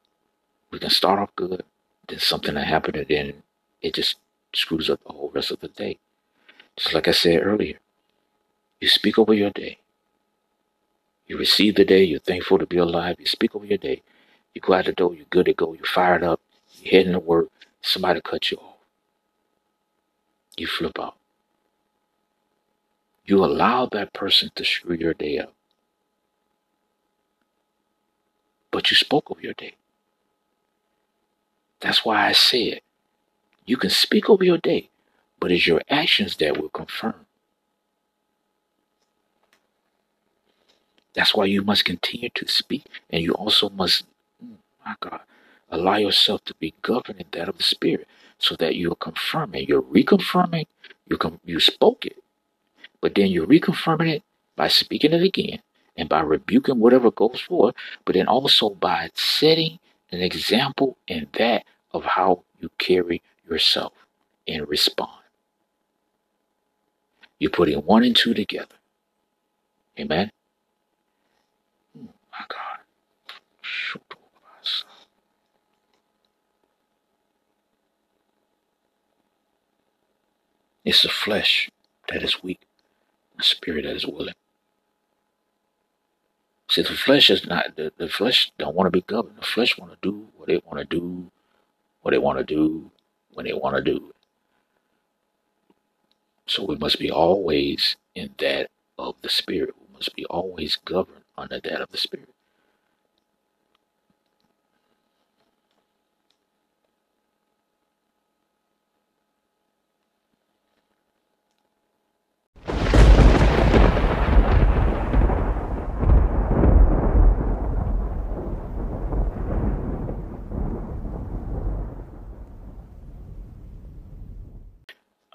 [0.72, 1.64] We can start off good,
[2.07, 3.43] then something that happened, and then
[3.81, 4.18] it just
[4.53, 5.97] screws up the whole rest of the day.
[6.76, 7.80] Just like I said earlier,
[8.80, 9.80] you speak over your day.
[11.26, 14.01] You receive the day, you're thankful to be alive, you speak over your day.
[14.57, 16.41] You go out the door, you're good to go, you're fired up,
[16.81, 18.77] you're heading to work, somebody cut you off.
[20.57, 21.15] You flip out.
[23.23, 25.53] You allow that person to screw your day up.
[28.71, 29.75] But you spoke over your day.
[31.79, 32.81] That's why I said
[33.67, 34.89] you can speak over your day,
[35.39, 37.27] but it's your actions that will confirm.
[41.13, 44.05] That's why you must continue to speak, and you also must,
[44.88, 45.22] my God,
[45.72, 48.07] allow yourself to be governed in that of the Spirit,
[48.39, 50.68] so that you're confirming, you're reconfirming,
[51.07, 52.18] you com- you spoke it,
[53.01, 54.23] but then you're reconfirming it
[54.55, 55.61] by speaking it again
[55.97, 59.80] and by rebuking whatever goes forth, but then also by setting
[60.11, 63.93] an example in that of how you carry yourself
[64.47, 65.11] and respond.
[67.39, 68.76] You're putting one and two together.
[69.99, 70.31] Amen.
[71.97, 72.66] Oh my God.
[80.88, 81.69] It's the flesh
[82.09, 82.61] that is weak,
[83.38, 84.35] the spirit that is willing.
[86.69, 89.38] See, the flesh is not the, the flesh don't want to be governed.
[89.38, 91.30] The flesh want to do what they want to do,
[92.03, 92.91] what they want to do,
[93.34, 94.14] when they want to do.
[96.45, 99.76] So we must be always in that of the spirit.
[99.80, 102.30] We must be always governed under that of the spirit.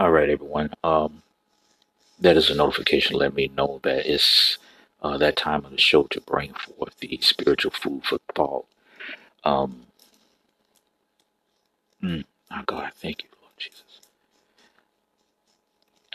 [0.02, 0.70] All right, everyone.
[0.82, 1.22] Um,
[2.20, 3.16] that is a notification.
[3.16, 4.58] Let me know that it's
[5.00, 8.66] uh, that time of the show to bring forth the spiritual food for thought.
[9.44, 9.86] Um,
[12.02, 12.24] mm,
[12.66, 14.00] God, thank you, Lord Jesus.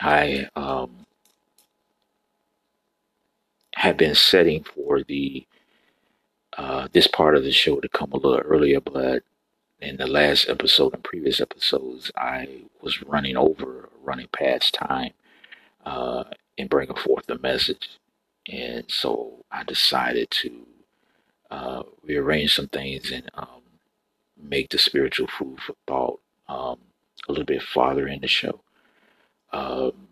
[0.02, 1.06] I um,
[3.76, 5.46] have been setting for the
[6.58, 9.22] uh, this part of the show to come a little earlier, but
[9.80, 15.12] in the last episode and previous episodes, I was running over, running past time
[15.84, 16.24] uh,
[16.56, 17.98] in bringing forth the message.
[18.50, 20.66] And so I decided to
[21.50, 23.62] uh, rearrange some things and um,
[24.40, 26.78] make the spiritual food thought um,
[27.28, 28.60] a little bit farther in the show.
[29.52, 30.08] Um,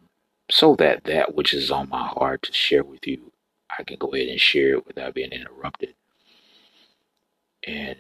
[0.51, 3.32] so that that which is on my heart to share with you,
[3.76, 5.94] I can go ahead and share it without being interrupted.
[7.66, 7.97] And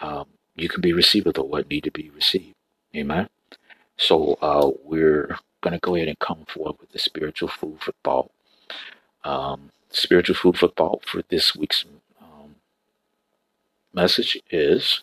[0.00, 0.26] um,
[0.56, 2.54] you can be receivers of what need to be received.
[2.94, 3.28] Amen.
[3.96, 7.92] So uh, we're going to go ahead and come forward with the spiritual food for
[8.04, 8.30] thought.
[9.24, 11.84] Um, spiritual food for thought for this week's
[12.20, 12.56] um,
[13.92, 15.02] message is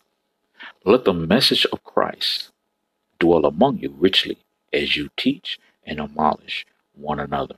[0.86, 2.52] let the message of Christ
[3.20, 4.38] dwell among you richly
[4.74, 7.56] as you teach and admonish one another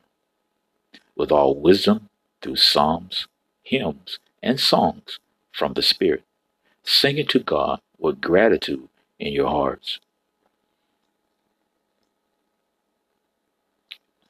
[1.15, 2.09] with all wisdom
[2.41, 3.27] through psalms,
[3.63, 5.19] hymns, and songs
[5.51, 6.23] from the Spirit,
[6.83, 8.89] singing to God with gratitude
[9.19, 9.99] in your hearts.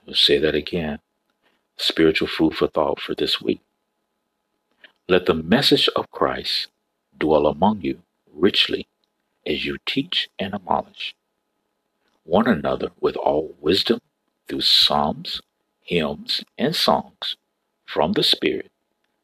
[0.07, 0.99] I'll say that again.
[1.77, 3.61] Spiritual food for thought for this week.
[5.09, 6.67] Let the message of Christ
[7.17, 8.01] dwell among you
[8.33, 8.87] richly
[9.45, 11.15] as you teach and admonish
[12.25, 13.99] one another with all wisdom
[14.47, 15.41] through psalms,
[15.81, 17.37] hymns, and songs
[17.85, 18.71] from the Spirit,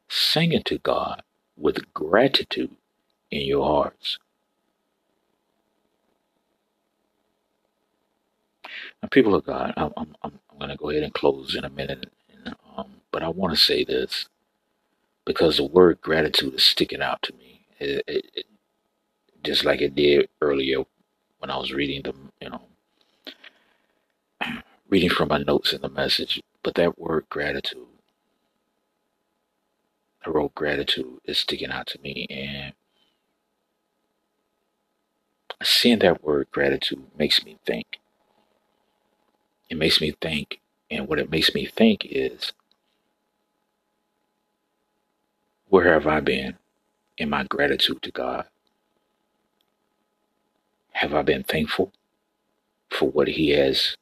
[0.08, 1.22] singing to God
[1.56, 2.70] with gratitude
[3.30, 4.18] in your hearts.
[9.02, 11.70] And people of God, I'm, I'm, I'm going to go ahead and close in a
[11.70, 12.10] minute,
[12.76, 14.28] um, but I want to say this
[15.26, 17.66] because the word gratitude is sticking out to me.
[17.80, 18.46] It, it, it,
[19.44, 20.78] just like it did earlier
[21.38, 22.62] when I was reading the, you know,
[24.90, 26.42] reading from my notes in the message.
[26.62, 27.86] But that word gratitude,
[30.26, 32.74] I wrote gratitude is sticking out to me, and
[35.62, 38.00] seeing that word gratitude makes me think.
[39.70, 40.60] It makes me think,
[40.90, 42.52] and what it makes me think is,
[45.68, 46.56] where have I been
[47.18, 48.46] in my gratitude to God?
[50.92, 51.92] Have I been thankful
[52.90, 53.96] for what He has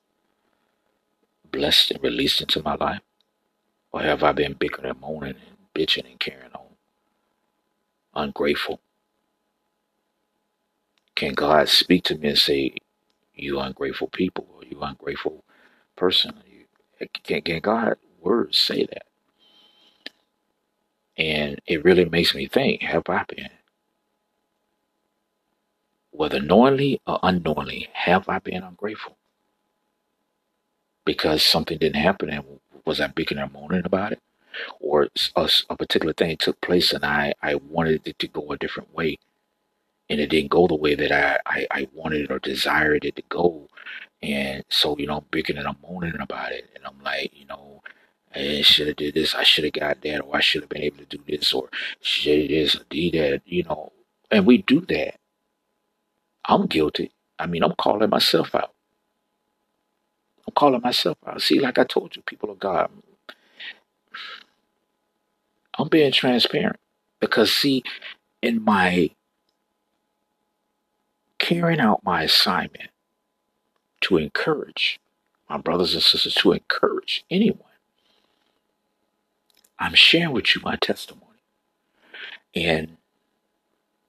[1.53, 3.01] blessed and released into my life?
[3.93, 6.67] Or have I been bickering and moaning and bitching and carrying on?
[8.15, 8.81] Ungrateful.
[11.19, 12.75] Can God speak to me and say,
[13.35, 15.45] You ungrateful people, or you ungrateful
[15.97, 16.35] person.
[17.25, 19.07] Can, can God words say that?
[21.19, 23.51] And it really makes me think, have I been?
[26.13, 29.19] Whether knowingly or unknowingly, have I been ungrateful?
[31.07, 32.45] Because something didn't happen and
[32.87, 34.21] was I bickering or moaning about it?
[34.81, 38.59] Or a, a particular thing took place and I, I wanted it to go a
[38.59, 39.19] different way
[40.11, 43.23] and it didn't go the way that I, I, I wanted or desired it to
[43.29, 43.69] go
[44.23, 46.69] and so, you know, I'm bickering and I'm moaning about it.
[46.75, 47.83] And I'm like, you know,
[48.35, 49.35] I should have did this.
[49.35, 51.71] I should have got that, or I should have been able to do this, or
[52.01, 53.43] should this, or do that.
[53.47, 53.93] You know,
[54.31, 55.17] and we do that.
[56.47, 57.13] I'm guilty.
[57.39, 58.75] I mean, I'm calling myself out.
[60.47, 61.41] I'm calling myself out.
[61.43, 62.91] See, like I told you, people of God,
[65.79, 66.77] I'm being transparent
[67.21, 67.83] because, see,
[68.43, 69.11] in my
[71.49, 72.91] carrying out my assignment
[74.03, 75.01] to encourage
[75.49, 77.63] my brothers and sisters, to encourage anyone,
[79.79, 81.25] I'm sharing with you my testimony.
[82.55, 82.99] And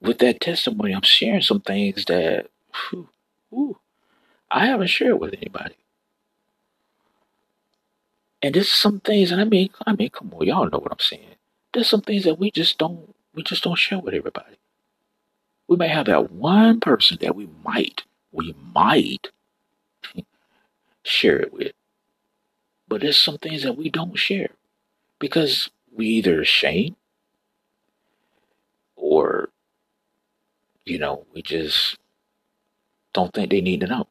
[0.02, 2.48] with that testimony, I'm sharing some things that
[2.92, 3.10] whew,
[3.50, 3.80] whew,
[4.52, 5.76] I haven't shared with anybody.
[8.42, 11.00] And there's some things, and I mean, I mean, come on, y'all know what I'm
[11.00, 11.36] saying.
[11.74, 14.58] There's some things that we just don't, we just don't share with everybody.
[15.70, 19.30] We may have that one person that we might, we might
[21.04, 21.74] share it with,
[22.88, 24.50] but there's some things that we don't share
[25.20, 26.96] because we either shame
[28.96, 29.50] or,
[30.86, 32.00] you know, we just
[33.14, 34.08] don't think they need to know.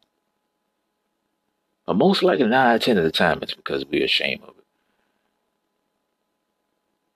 [1.86, 4.50] But most likely, nine out of ten of the time, it's because we're ashamed of
[4.50, 4.64] it.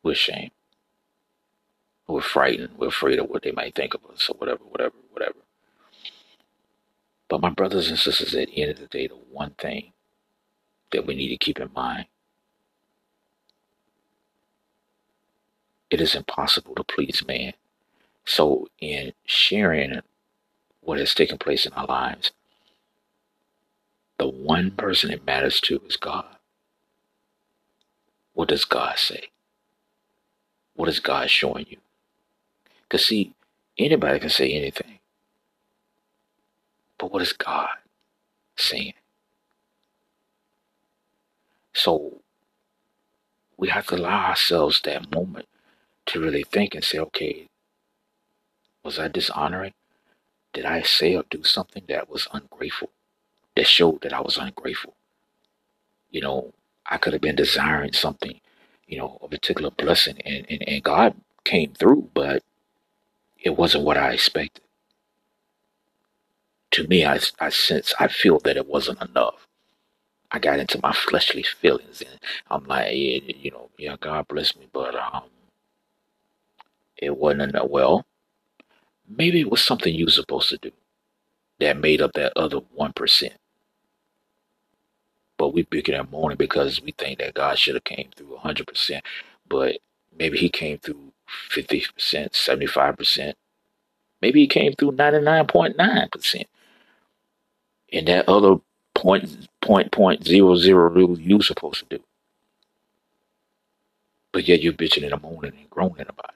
[0.03, 0.51] We're ashamed.
[2.09, 2.79] We're frightened.
[2.79, 5.39] We're afraid of what they might think of us or whatever, whatever, whatever.
[7.29, 9.93] But my brothers and sisters, at the end of the day, the one thing
[10.93, 12.07] that we need to keep in mind
[15.91, 17.55] it is impossible to please man.
[18.27, 20.01] So, in sharing
[20.81, 22.33] what has taken place in our lives,
[24.19, 26.27] the one person it matters to is God.
[28.35, 29.31] What does God say?
[30.75, 31.79] What is God showing you?
[32.93, 33.33] Because, see,
[33.79, 34.99] anybody can say anything.
[36.99, 37.71] But what is God
[38.57, 38.95] saying?
[41.73, 42.21] So,
[43.57, 45.47] we have to allow ourselves that moment
[46.09, 47.49] to really think and say, okay,
[48.85, 49.73] was I dishonoring?
[50.53, 52.91] Did I say or do something that was ungrateful?
[53.57, 54.97] That showed that I was ungrateful.
[56.11, 56.55] You know,
[56.91, 58.41] I could have been desiring something,
[58.87, 61.15] you know, a particular blessing, and, and, and God
[61.45, 62.43] came through, but
[63.43, 64.65] it wasn't what I expected.
[66.73, 69.47] To me, I, I sense, I feel that it wasn't enough.
[70.33, 72.21] I got into my fleshly feelings, and
[72.51, 75.25] I'm like, yeah, you know, yeah, God bless me, but um,
[76.97, 77.69] it wasn't enough.
[77.71, 78.07] Well,
[79.09, 80.73] maybe it was something you were supposed to do
[81.61, 83.35] that made up that other one percent.
[85.39, 88.69] But we it up morning because we think that God should have came through hundred
[88.69, 89.05] percent,
[89.49, 89.79] but
[90.19, 91.13] maybe He came through
[91.51, 93.37] fifty percent, seventy five percent.
[94.23, 96.49] Maybe He came through ninety nine point nine percent,
[97.93, 98.57] and that other
[98.95, 102.05] point point point zero zero rule you supposed to do.
[104.33, 106.33] But yet you're bitching in the morning and groaning about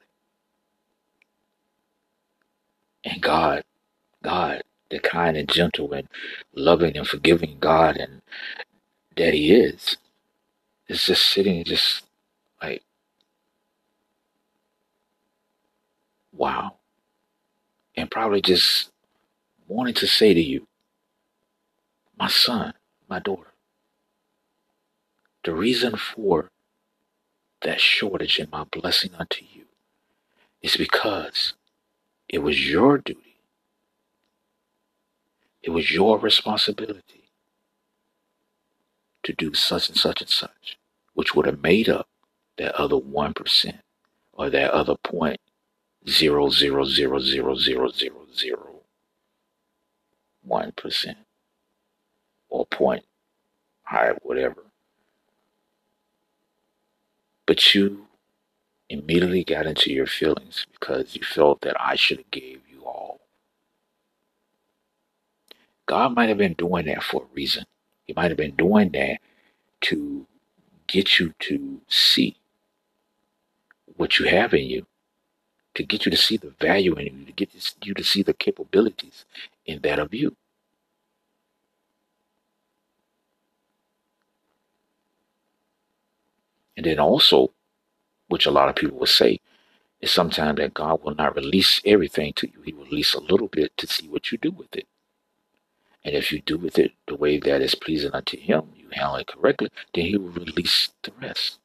[2.89, 3.11] it.
[3.11, 3.63] And God,
[4.23, 6.07] God, the kind and gentle and
[6.55, 8.21] loving and forgiving God and
[9.17, 9.97] that He is,
[10.89, 12.06] is just sitting just
[16.37, 16.75] wow.
[17.95, 18.91] And probably just
[19.67, 20.67] wanting to say to you,
[22.17, 22.73] my son,
[23.09, 23.53] my daughter,
[25.43, 26.49] the reason for
[27.61, 29.63] that shortage in my blessing unto you
[30.61, 31.53] is because
[32.29, 33.37] it was your duty.
[35.63, 37.29] It was your responsibility
[39.23, 40.77] to do such and such and such,
[41.13, 42.07] which would have made up
[42.57, 43.79] that other 1%
[44.33, 45.39] or that other point
[46.09, 48.81] zero zero zero zero zero zero zero
[50.43, 51.17] one percent
[52.49, 53.03] or point
[53.83, 54.63] high whatever.
[57.47, 58.07] But you
[58.89, 63.21] immediately got into your feelings because you felt that I should have gave you all.
[65.87, 67.65] God might have been doing that for a reason.
[68.05, 69.19] He might have been doing that
[69.81, 70.27] to
[70.87, 72.37] get you to see
[73.97, 74.85] what you have in you,
[75.77, 77.49] to get you to see the value in you, to get
[77.83, 79.25] you to see the capabilities
[79.65, 80.35] in that of you.
[86.75, 87.51] And then also,
[88.27, 89.39] which a lot of people will say,
[90.01, 92.61] is sometimes that God will not release everything to you.
[92.63, 94.85] He will release a little bit to see what you do with it.
[96.03, 99.15] And if you do with it the way that is pleasing unto Him, you handle
[99.15, 101.59] it correctly, then He will release the rest.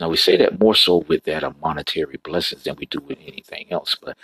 [0.00, 3.18] Now we say that more so with that of monetary blessings than we do with
[3.26, 4.16] anything else, but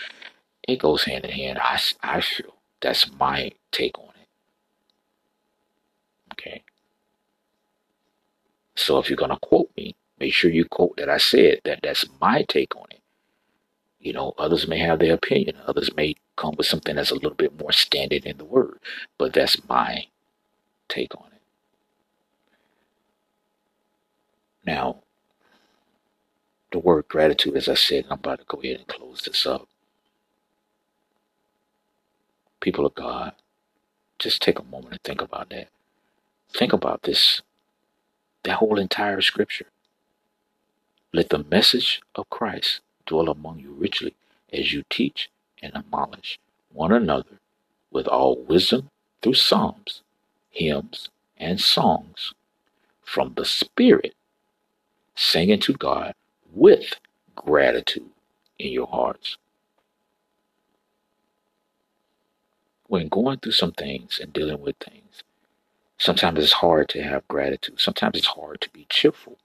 [0.69, 1.59] it goes hand in hand.
[1.59, 4.29] I, I feel that's my take on it.
[6.33, 6.63] Okay.
[8.75, 12.05] So if you're to quote me, make sure you quote that I said that that's
[12.21, 13.01] my take on it.
[14.01, 15.57] You know, others may have their opinion.
[15.67, 18.79] Others may come with something that's a little bit more standard in the word,
[19.19, 20.07] but that's my
[20.89, 21.43] take on it.
[24.67, 25.03] Now,
[26.73, 29.47] the word gratitude, as I said, and I'm about to go ahead and close this
[29.47, 29.69] up.
[32.61, 33.33] People of God,
[34.19, 35.69] just take a moment and think about that.
[36.53, 37.43] Think about this,
[38.45, 39.67] that whole entire scripture.
[41.13, 44.15] Let the message of Christ dwell among you richly
[44.53, 45.31] as you teach
[45.63, 46.39] and admonish
[46.73, 47.41] one another
[47.91, 48.91] with all wisdom
[49.23, 50.03] through psalms,
[50.51, 52.35] hymns, and songs
[53.03, 54.15] from the Spirit,
[55.15, 56.15] singing to God
[56.55, 56.95] with
[57.37, 58.11] gratitude
[58.59, 59.39] in your hearts.
[62.89, 65.23] When going through some things and dealing with things,
[65.99, 67.81] sometimes it's hard to have gratitude.
[67.81, 69.39] Sometimes it's hard to be cheerful,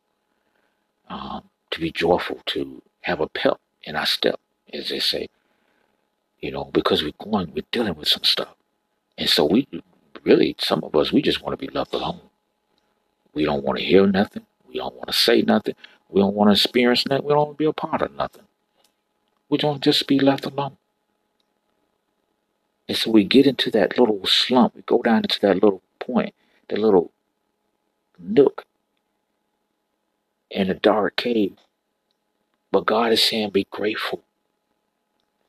[1.09, 4.39] um, to be joyful, to have a pep in our step,
[4.73, 5.29] as they say,
[6.41, 8.55] you know, because we're going, we're dealing with some stuff.
[9.17, 9.67] And so we
[10.23, 12.21] really, some of us, we just want to be left alone.
[13.33, 14.45] We don't want to hear nothing.
[14.67, 15.75] We don't want to say nothing.
[16.09, 17.23] We don't want to experience that.
[17.23, 18.43] We don't want to be a part of nothing.
[19.49, 20.77] We don't just be left alone.
[22.87, 24.75] And so we get into that little slump.
[24.75, 26.35] We go down into that little point,
[26.69, 27.11] that little
[28.19, 28.65] nook
[30.51, 31.53] in a dark cave
[32.71, 34.23] but God is saying, be grateful.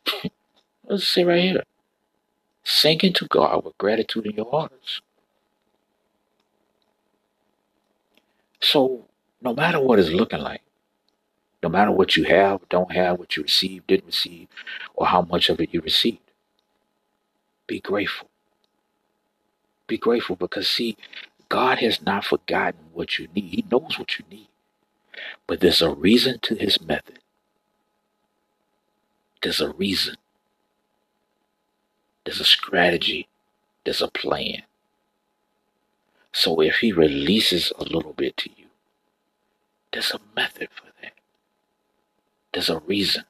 [0.84, 1.64] Let's say right here.
[2.64, 5.02] Sink into God with gratitude in your hearts.
[8.60, 9.07] So,
[9.42, 10.62] no matter what it's looking like,
[11.62, 14.48] no matter what you have, don't have, what you received, didn't receive,
[14.94, 16.20] or how much of it you received,
[17.66, 18.28] be grateful.
[19.86, 20.96] Be grateful because, see,
[21.48, 23.50] God has not forgotten what you need.
[23.54, 24.48] He knows what you need.
[25.46, 27.20] But there's a reason to his method.
[29.42, 30.16] There's a reason.
[32.24, 33.28] There's a strategy.
[33.84, 34.62] There's a plan.
[36.32, 38.57] So if he releases a little bit to you,
[39.92, 41.12] there's a method for that.
[42.54, 43.24] There's a reason.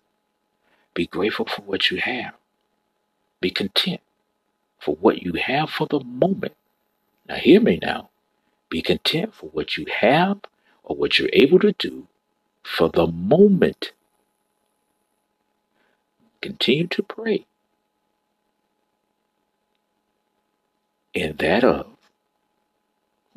[0.94, 2.34] Be grateful for what you have.
[3.40, 4.00] Be content
[4.80, 6.54] for what you have for the moment.
[7.28, 8.10] Now, hear me now.
[8.70, 10.40] Be content for what you have
[10.84, 12.08] or what you're able to do
[12.64, 13.92] for the moment.
[16.42, 17.46] Continue to pray.
[21.14, 21.86] In that of,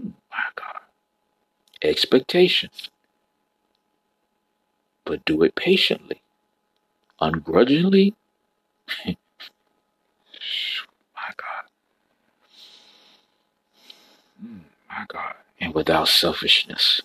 [0.01, 0.81] hmm, my God,
[1.83, 2.89] expectations.
[5.05, 6.21] But do it patiently,
[7.21, 8.15] ungrudgingly.
[9.05, 9.13] my
[11.37, 11.65] God.
[14.41, 14.57] Hmm,
[14.89, 15.35] my God.
[15.59, 17.01] And without selfishness.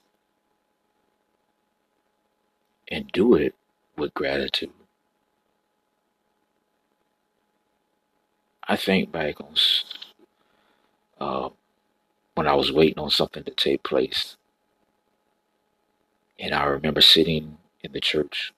[2.90, 3.54] And do it
[3.96, 4.72] with gratitude.
[8.68, 9.54] I think back on
[11.20, 11.50] uh,
[12.34, 14.36] when I was waiting on something to take place.
[16.38, 18.52] And I remember sitting in the church.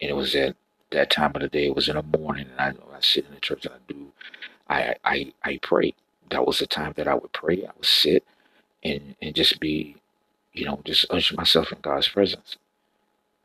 [0.00, 0.56] And it was at
[0.92, 1.66] that time of the day.
[1.66, 2.48] It was in the morning.
[2.58, 4.08] And I, I sit in the church and I do,
[4.68, 5.94] I, I, I pray.
[6.30, 7.64] That was the time that I would pray.
[7.64, 8.24] I would sit
[8.84, 9.96] and, and just be,
[10.54, 12.56] you know, just usher myself in God's presence,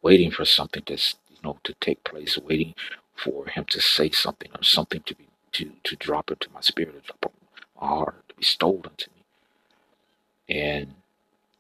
[0.02, 2.76] waiting for something to, you know, to take place, waiting
[3.16, 6.96] for him to say something or something to be to to drop into my spirit,
[7.06, 7.34] to drop
[7.82, 10.56] my heart, to be stolen to me.
[10.58, 10.96] And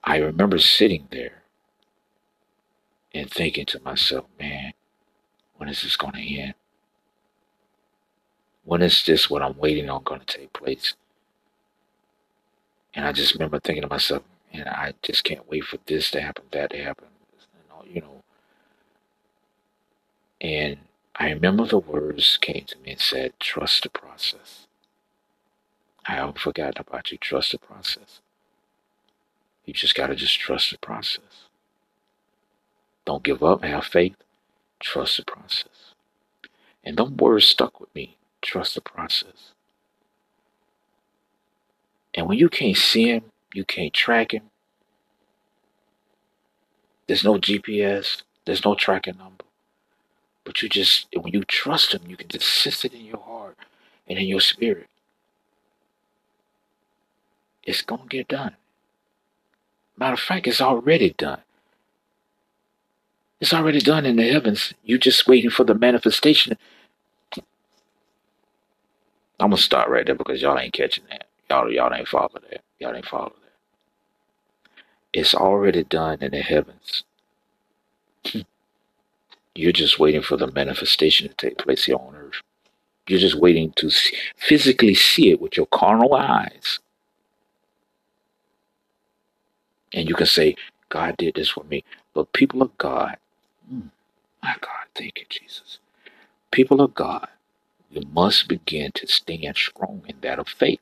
[0.03, 1.40] I remember sitting there
[3.13, 4.73] and thinking to myself, man,
[5.57, 6.53] when is this going to end?
[8.63, 10.95] When is this what I'm waiting on going to take place?
[12.93, 14.23] And I just remember thinking to myself,
[14.53, 17.07] and I just can't wait for this to happen, that to happen,
[17.85, 18.23] you know.
[20.39, 20.77] And
[21.15, 24.67] I remember the words came to me and said, trust the process.
[26.05, 27.17] I haven't forgotten about you.
[27.17, 28.21] Trust the process.
[29.65, 31.47] You just got to just trust the process.
[33.05, 33.63] Don't give up.
[33.63, 34.15] Have faith.
[34.79, 35.93] Trust the process.
[36.83, 38.17] And them words stuck with me.
[38.41, 39.51] Trust the process.
[42.13, 43.23] And when you can't see him,
[43.53, 44.43] you can't track him.
[47.07, 48.23] There's no GPS.
[48.45, 49.45] There's no tracking number.
[50.43, 53.57] But you just, when you trust Him, you can just sense it in your heart
[54.07, 54.87] and in your spirit.
[57.63, 58.55] It's going to get done.
[59.97, 61.41] Matter of fact, it's already done.
[63.41, 64.73] It's already done in the heavens.
[64.85, 66.57] You're just waiting for the manifestation.
[69.39, 71.27] I'm gonna start right there because y'all ain't catching that.
[71.49, 72.61] Y'all, y'all ain't following that.
[72.79, 75.19] Y'all ain't following that.
[75.19, 77.03] It's already done in the heavens.
[79.55, 82.41] You're just waiting for the manifestation to take place here on earth.
[83.07, 86.79] You're just waiting to see, physically see it with your carnal eyes.
[89.93, 90.55] And you can say,
[90.89, 91.83] God did this for me.
[92.13, 93.17] But people of God,
[94.43, 95.79] my God, thank you, Jesus.
[96.51, 97.27] People of God,
[97.93, 100.81] we must begin to stand strong in that of faith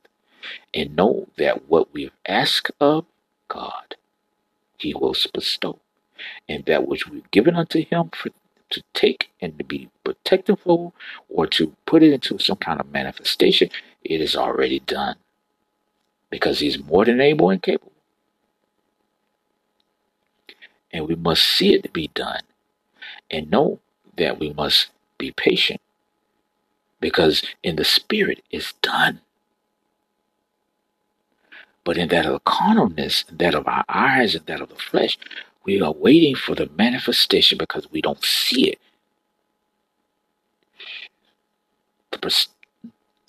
[0.74, 3.04] and know that what we've asked of
[3.48, 3.96] God,
[4.78, 5.78] He will bestow.
[6.48, 8.30] And that which we've given unto Him for
[8.70, 10.92] to take and to be protective for
[11.28, 13.70] or to put it into some kind of manifestation,
[14.04, 15.16] it is already done.
[16.30, 17.92] Because he's more than able and capable.
[20.92, 22.42] And we must see it to be done
[23.30, 23.80] and know
[24.16, 24.88] that we must
[25.18, 25.80] be patient.
[27.00, 29.20] Because in the spirit it's done.
[31.84, 35.18] But in that of the carnalness, that of our eyes, and that of the flesh,
[35.64, 38.78] we are waiting for the manifestation because we don't see it.
[42.12, 42.18] The,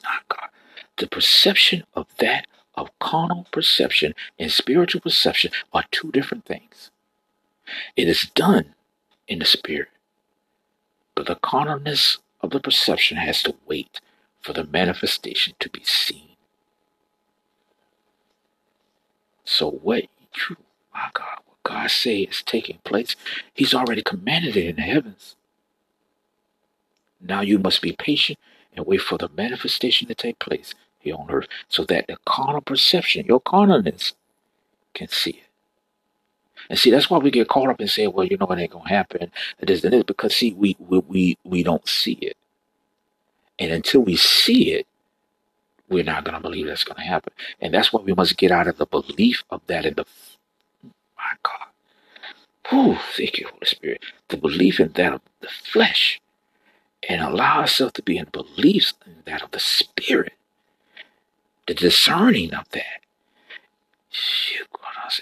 [0.05, 0.49] oh God,
[0.97, 6.91] the perception of that of carnal perception and spiritual perception are two different things.
[7.97, 8.75] It is done
[9.31, 9.89] in the spirit,
[11.15, 14.01] but the carnalness of the perception has to wait
[14.41, 16.29] for the manifestation to be seen.
[19.45, 20.03] So what
[20.49, 20.57] you,
[20.93, 23.15] my God, what God say is taking place,
[23.53, 25.35] He's already commanded it in the heavens.
[27.21, 28.39] Now you must be patient
[28.75, 32.61] and wait for the manifestation to take place here on earth so that the carnal
[32.61, 34.13] perception, your carnalness,
[34.93, 35.50] can see it.
[36.69, 38.71] And see, that's why we get caught up and say, well, you know, it ain't
[38.71, 39.31] to happen.
[39.59, 42.37] It is, it is because, see, we, we, we, we don't see it.
[43.59, 44.87] And until we see it,
[45.89, 47.33] we're not going to believe that's going to happen.
[47.59, 50.05] And that's why we must get out of the belief of that in the
[51.17, 51.67] my God.
[52.69, 54.01] Whew, thank you, Holy Spirit.
[54.29, 56.21] The belief in that of the flesh
[57.07, 60.33] and allow ourselves to be in beliefs in that of the spirit.
[61.67, 63.00] The discerning of that.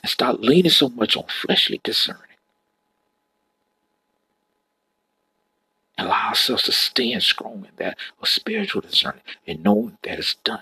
[0.04, 2.22] And stop leaning so much on fleshly discerning.
[5.98, 10.62] Allow ourselves to stand strong in that of spiritual discerning and knowing that it's done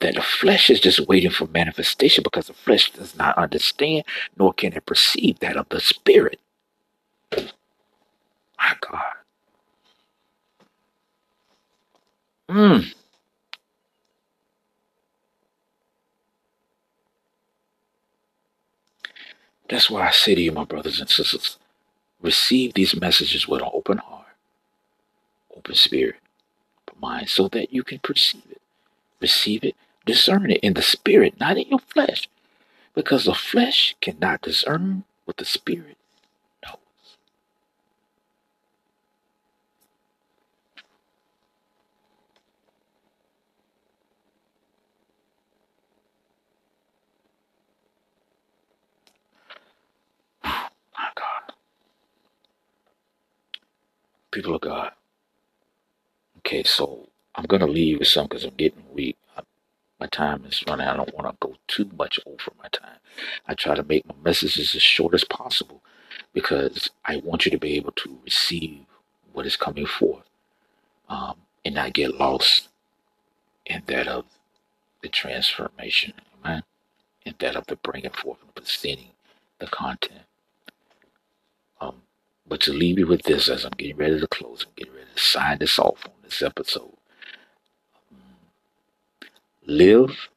[0.00, 4.04] that the flesh is just waiting for manifestation because the flesh does not understand
[4.36, 6.40] nor can it perceive that of the spirit.
[8.58, 9.02] My God.
[12.50, 12.94] Mm.
[19.70, 21.58] That's why I say to you, my brothers and sisters,
[22.22, 24.26] receive these messages with an open heart,
[25.56, 26.16] open spirit,
[26.88, 28.56] open mind, so that you can perceive it
[29.20, 29.76] receive it,
[30.06, 32.28] discern it in the spirit, not in your flesh.
[32.94, 35.96] Because the flesh cannot discern what the spirit
[36.64, 36.78] knows.
[50.98, 51.54] My God.
[54.32, 54.92] People of God.
[56.38, 59.18] Okay, so I'm going to leave with some because I'm getting weak.
[60.00, 60.88] My time is running.
[60.88, 62.98] I don't want to go too much over my time.
[63.48, 65.82] I try to make my messages as short as possible
[66.34, 68.80] because I want you to be able to receive
[69.32, 70.24] what is coming forth
[71.08, 72.68] um, and not get lost
[73.66, 74.26] in that of
[75.02, 76.64] the transformation, amen,
[77.26, 79.10] and that of the bringing forth and presenting
[79.60, 80.22] the content.
[82.50, 85.06] But to leave you with this as I'm getting ready to close, I'm getting ready
[85.14, 86.96] to sign this off on this episode.
[89.64, 90.28] Live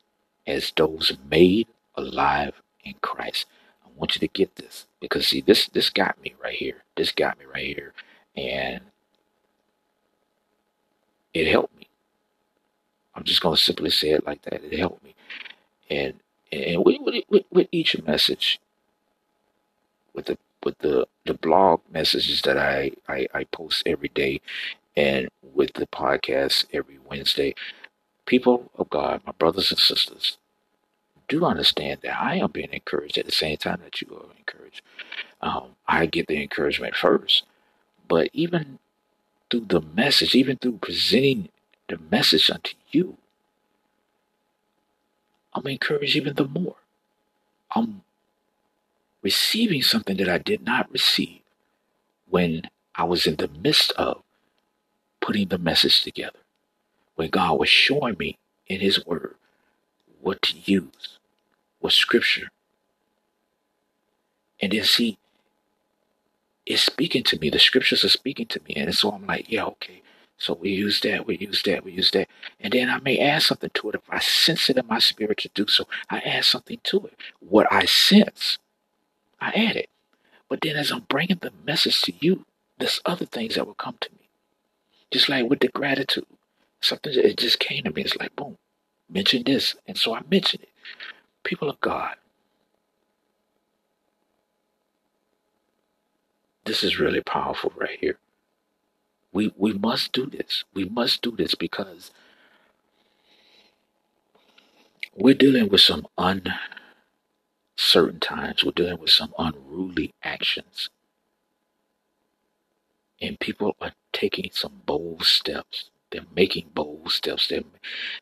[0.46, 3.48] as those made alive in Christ.
[3.84, 6.84] I want you to get this because see this this got me right here.
[6.96, 7.94] This got me right here,
[8.38, 8.82] and
[11.34, 11.88] it helped me.
[13.16, 14.64] I'm just gonna simply say it like that.
[14.64, 15.16] It helped me,
[15.90, 16.14] and
[16.52, 18.60] and with, with, with each message,
[20.14, 24.42] with the with the the blog messages that I, I I post every day,
[24.96, 27.56] and with the podcast every Wednesday,
[28.26, 30.38] people of God, my brothers and sisters,
[31.28, 34.82] do understand that I am being encouraged at the same time that you are encouraged.
[35.42, 37.44] Um, I get the encouragement first,
[38.08, 38.80] but even
[39.50, 41.50] through the message, even through presenting
[41.90, 43.18] the message unto you,
[45.54, 46.76] I'm encouraged even the more.
[47.76, 48.02] I'm
[49.24, 51.42] receiving something that I did not receive
[52.30, 52.64] when
[52.96, 54.24] I was in the midst of
[55.22, 56.40] putting the message together
[57.16, 58.38] when God was showing me
[58.68, 59.36] in His Word
[60.22, 61.20] what to use,
[61.80, 62.48] what scripture
[64.62, 65.20] And then see,
[66.66, 67.50] it's speaking to me.
[67.50, 68.76] The scriptures are speaking to me.
[68.76, 70.02] And so I'm like, yeah, okay.
[70.38, 72.28] So we use that, we use that, we use that.
[72.60, 73.96] And then I may add something to it.
[73.96, 77.16] If I sense it in my spirit to do so, I add something to it.
[77.40, 78.60] What I sense,
[79.44, 79.90] I add it.
[80.50, 82.46] But then as I'm bringing the message to you,
[82.80, 84.30] there's other things that will come to me.
[85.12, 86.26] Just like with the gratitude.
[86.82, 88.04] Something it just came to me.
[88.04, 88.58] It's like, boom,
[89.10, 89.76] mention this.
[89.88, 90.70] And so I mentioned it.
[91.44, 92.16] People of God,
[96.66, 98.18] this is really powerful right here.
[99.34, 100.66] We we must do this.
[100.74, 102.12] We must do this because
[105.16, 106.08] we're dealing with some
[107.84, 108.64] uncertain times.
[108.64, 110.90] We're dealing with some unruly actions.
[113.22, 115.90] And people are taking some bold steps.
[116.12, 117.48] They're making bold steps.
[117.50, 117.64] They're,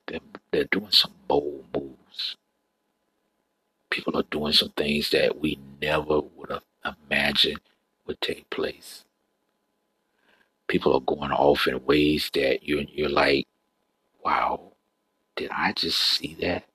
[0.07, 0.19] they're,
[0.51, 2.37] they're doing some bold moves.
[3.89, 6.63] People are doing some things that we never would have
[7.09, 7.61] imagined
[8.07, 9.03] would take place
[10.67, 13.47] people are going off in ways that you're you're like,
[14.23, 14.73] wow,
[15.35, 16.65] did I just see that?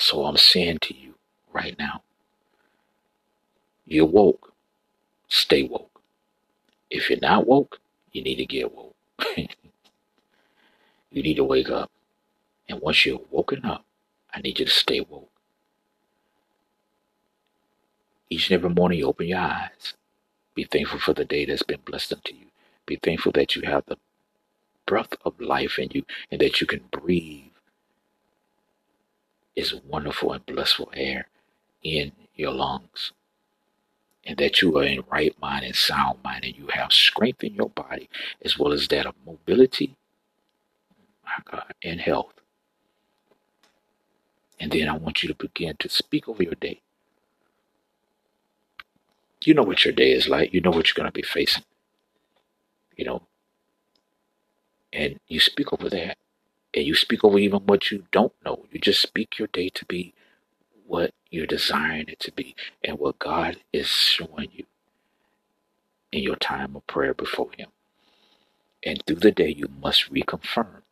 [0.00, 1.14] So I'm saying to you
[1.52, 2.02] right now,
[3.86, 4.54] you're woke,
[5.28, 6.00] stay woke.
[6.90, 7.78] If you're not woke,
[8.12, 8.94] you need to get woke.
[9.36, 9.46] you
[11.22, 11.90] need to wake up.
[12.68, 13.84] And once you're woken up,
[14.32, 15.30] I need you to stay woke.
[18.30, 19.94] Each and every morning you open your eyes
[20.54, 22.46] be thankful for the day that's been blessed unto you.
[22.86, 23.98] Be thankful that you have the
[24.86, 27.52] breath of life in you and that you can breathe
[29.56, 31.28] is wonderful and blissful air
[31.82, 33.12] in your lungs.
[34.24, 37.54] And that you are in right mind and sound mind and you have strength in
[37.54, 38.08] your body
[38.42, 39.96] as well as that of mobility
[41.50, 42.34] God, and health.
[44.58, 46.80] And then I want you to begin to speak over your day.
[49.44, 50.52] You know what your day is like.
[50.52, 51.64] You know what you're going to be facing.
[52.96, 53.22] You know,
[54.92, 56.18] and you speak over that.
[56.74, 58.66] And you speak over even what you don't know.
[58.70, 60.14] You just speak your day to be
[60.86, 64.66] what you're desiring it to be and what God is showing you
[66.12, 67.68] in your time of prayer before Him.
[68.84, 70.82] And through the day, you must reconfirm.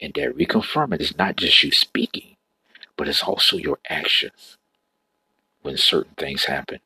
[0.00, 2.36] And that reconfirming is not just you speaking,
[2.96, 4.58] but it's also your actions
[5.62, 6.80] when certain things happen.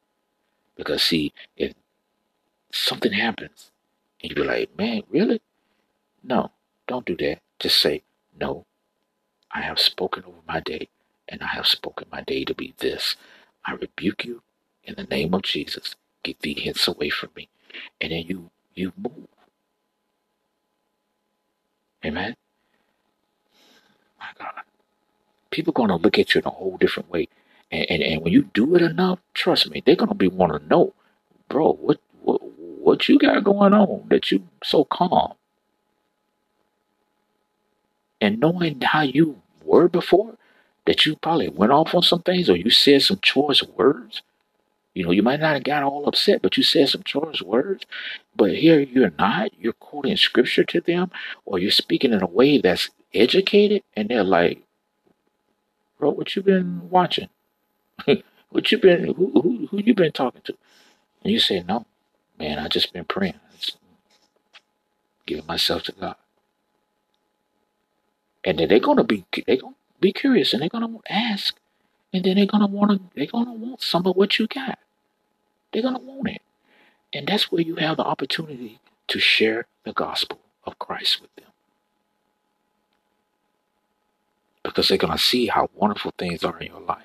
[0.76, 1.74] Because see, if
[2.72, 3.70] something happens
[4.22, 5.40] and you be like, man, really?
[6.22, 6.52] No,
[6.88, 7.40] don't do that.
[7.60, 8.02] Just say,
[8.42, 8.66] no,
[9.52, 10.88] I have spoken over my day,
[11.28, 13.16] and I have spoken my day to be this.
[13.64, 14.42] I rebuke you
[14.84, 15.96] in the name of Jesus.
[16.24, 17.48] Get thee hence away from me.
[18.00, 19.28] And then you you move.
[22.04, 22.36] Amen.
[24.20, 24.62] My God.
[25.50, 27.28] People gonna look at you in a whole different way.
[27.72, 30.68] And, and, and when you do it enough, trust me, they're gonna be want to
[30.68, 30.94] know,
[31.48, 35.34] bro, what, what what you got going on that you so calm.
[38.22, 40.38] And knowing how you were before,
[40.86, 44.22] that you probably went off on some things or you said some choice words.
[44.94, 47.86] You know, you might not have got all upset, but you said some choice words.
[48.36, 49.50] But here you're not.
[49.58, 51.10] You're quoting scripture to them,
[51.46, 54.62] or you're speaking in a way that's educated, and they're like,
[55.98, 57.30] "Bro, what you been watching?
[58.50, 60.56] what you been who, who who you been talking to?
[61.24, 61.86] And you say, No,
[62.38, 63.40] man, I just been praying.
[65.26, 66.16] Giving myself to God.
[68.44, 71.56] And then they're gonna be they're gonna be curious and they're gonna ask.
[72.12, 74.78] And then they're gonna wanna they're gonna want some of what you got.
[75.72, 76.42] They're gonna want it.
[77.12, 81.46] And that's where you have the opportunity to share the gospel of Christ with them.
[84.62, 87.04] Because they're gonna see how wonderful things are in your life.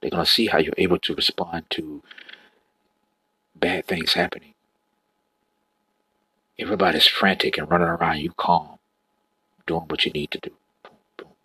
[0.00, 2.02] They're to see how you're able to respond to
[3.54, 4.54] bad things happening.
[6.58, 8.78] Everybody's frantic and running around, you calm,
[9.66, 10.50] doing what you need to do,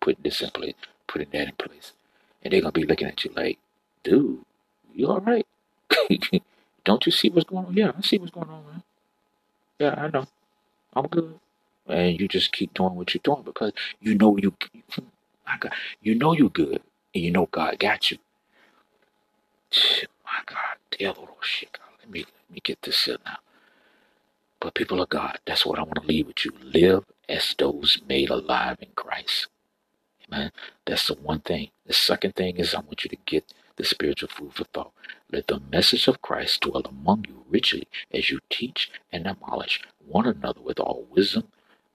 [0.06, 0.74] putting this in place,
[1.08, 1.92] putting that in place.
[2.40, 3.58] And they're to be looking at you like,
[4.04, 4.44] dude,
[4.94, 5.44] you all right?
[6.84, 7.74] Don't you see what's going on?
[7.74, 8.82] Yeah, I see what's going on, man.
[9.80, 10.26] Yeah, I know.
[10.94, 11.40] I'm good.
[11.88, 14.54] And you just keep doing what you're doing because you know you,
[16.02, 16.80] you know you're good
[17.12, 18.18] and you know God got you.
[20.24, 21.14] My God, damn.
[21.18, 21.28] Oh,
[21.98, 23.38] let me let me get this in now.
[24.60, 26.52] But people of God, that's what I want to leave with you.
[26.62, 29.48] Live as those made alive in Christ.
[30.32, 30.52] Amen.
[30.86, 31.70] That's the one thing.
[31.86, 34.92] The second thing is I want you to get the spiritual food for thought.
[35.32, 40.26] Let the message of Christ dwell among you richly as you teach and demolish one
[40.26, 41.48] another with all wisdom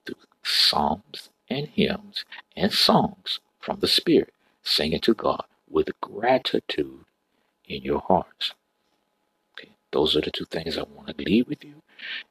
[0.06, 2.26] through psalms and hymns
[2.56, 4.34] and songs from the Spirit,
[4.64, 7.06] singing to God with gratitude
[7.68, 8.53] in your hearts.
[9.60, 11.84] Okay, those are the two things I want to leave with you,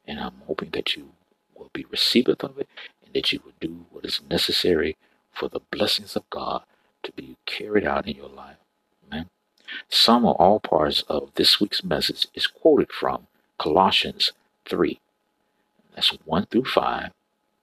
[0.07, 1.11] and I'm hoping that you
[1.55, 2.69] will be receptive of it
[3.05, 4.97] and that you will do what is necessary
[5.31, 6.63] for the blessings of God
[7.03, 8.57] to be carried out in your life.
[9.07, 9.29] Amen.
[9.89, 13.27] Some or all parts of this week's message is quoted from
[13.57, 14.33] Colossians
[14.65, 14.99] 3.
[15.95, 17.11] That's 1 through 5,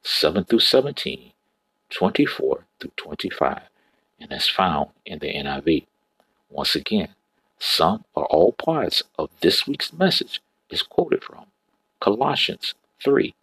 [0.02, 1.32] 7 through 17,
[1.90, 3.62] 24 through 25,
[4.20, 5.86] and that's found in the NIV.
[6.50, 7.08] Once again,
[7.58, 10.40] some or all parts of this week's message
[10.70, 11.46] is quoted from
[12.00, 13.34] Colossians 3,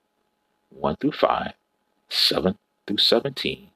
[0.70, 1.54] 1 through 5,
[2.10, 2.58] 7
[2.88, 3.70] through 17,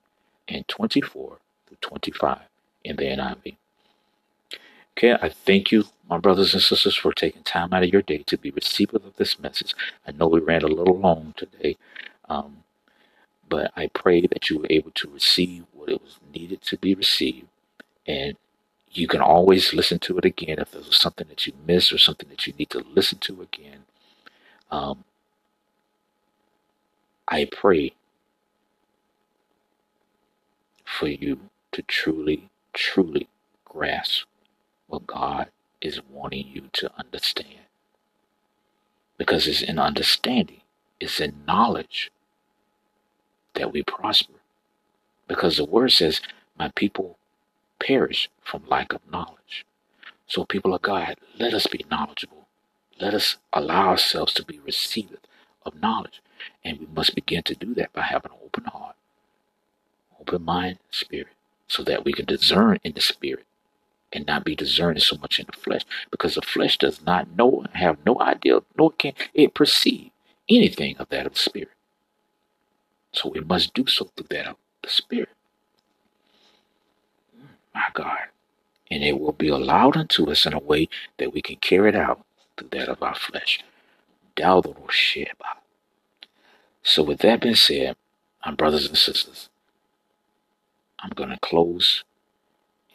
[0.50, 2.40] and 24 through 25
[2.86, 3.58] in the NIV.
[4.98, 8.20] Okay, I thank you, my brothers and sisters, for taking time out of your day
[8.28, 9.76] to be receptive of this message.
[10.08, 11.78] I know we ran a little long today,
[12.30, 12.64] um,
[13.50, 16.96] but I pray that you were able to receive what it was needed to be
[16.96, 17.48] received.
[18.08, 18.38] And
[18.92, 22.30] you can always listen to it again if there's something that you missed or something
[22.30, 23.86] that you need to listen to again.
[24.72, 25.06] Um,
[27.28, 27.94] I pray
[30.98, 31.40] for you
[31.74, 33.28] to truly, truly
[33.66, 34.26] grasp
[34.88, 35.50] what God
[35.82, 37.68] is wanting you to understand.
[39.18, 40.62] Because it's in understanding,
[41.00, 42.12] it's in knowledge
[43.56, 44.34] that we prosper.
[45.28, 46.22] Because the word says,
[46.58, 47.18] My people
[47.80, 49.66] perish from lack of knowledge.
[50.28, 52.48] So, people of God, let us be knowledgeable.
[53.00, 55.20] Let us allow ourselves to be receivers
[55.66, 56.22] of knowledge.
[56.64, 58.96] And we must begin to do that by having an open heart,
[60.38, 61.34] mind, spirit,
[61.68, 63.46] so that we can discern in the spirit
[64.12, 65.84] and not be discerning so much in the flesh.
[66.12, 70.12] Because the flesh does not know have no idea nor can it perceive
[70.50, 71.70] anything of that of the spirit.
[73.14, 75.30] So we must do so through that of the spirit.
[77.74, 78.28] My god.
[78.92, 81.96] And it will be allowed unto us in a way that we can carry it
[81.96, 82.26] out
[82.58, 83.64] through that of our flesh.
[86.84, 87.96] So with that being said
[88.46, 89.49] my brothers and sisters
[91.04, 92.04] i'm going to close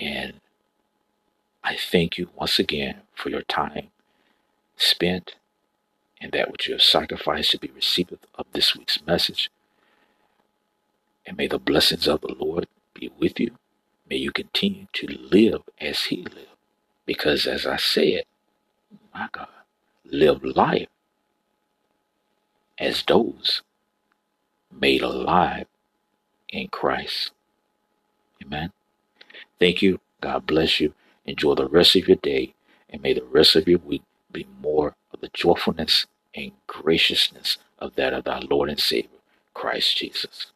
[0.00, 0.34] and
[1.64, 3.88] I thank you once again for your time
[4.76, 5.36] spent
[6.20, 9.50] and that which you have sacrificed to be received of this week's message.
[11.26, 13.58] And may the blessings of the Lord be with you.
[14.08, 16.48] May you continue to live as He lived.
[17.06, 18.24] Because as I said,
[19.14, 19.48] my God,
[20.04, 20.88] live life
[22.78, 23.62] as those
[24.72, 25.66] made alive
[26.50, 27.32] in Christ.
[28.42, 28.72] Amen.
[29.60, 30.00] Thank you.
[30.20, 30.94] God bless you.
[31.26, 32.54] Enjoy the rest of your day,
[32.90, 34.02] and may the rest of your week
[34.32, 39.10] be more of the joyfulness and graciousness of that of our Lord and Savior,
[39.54, 40.48] Christ Jesus.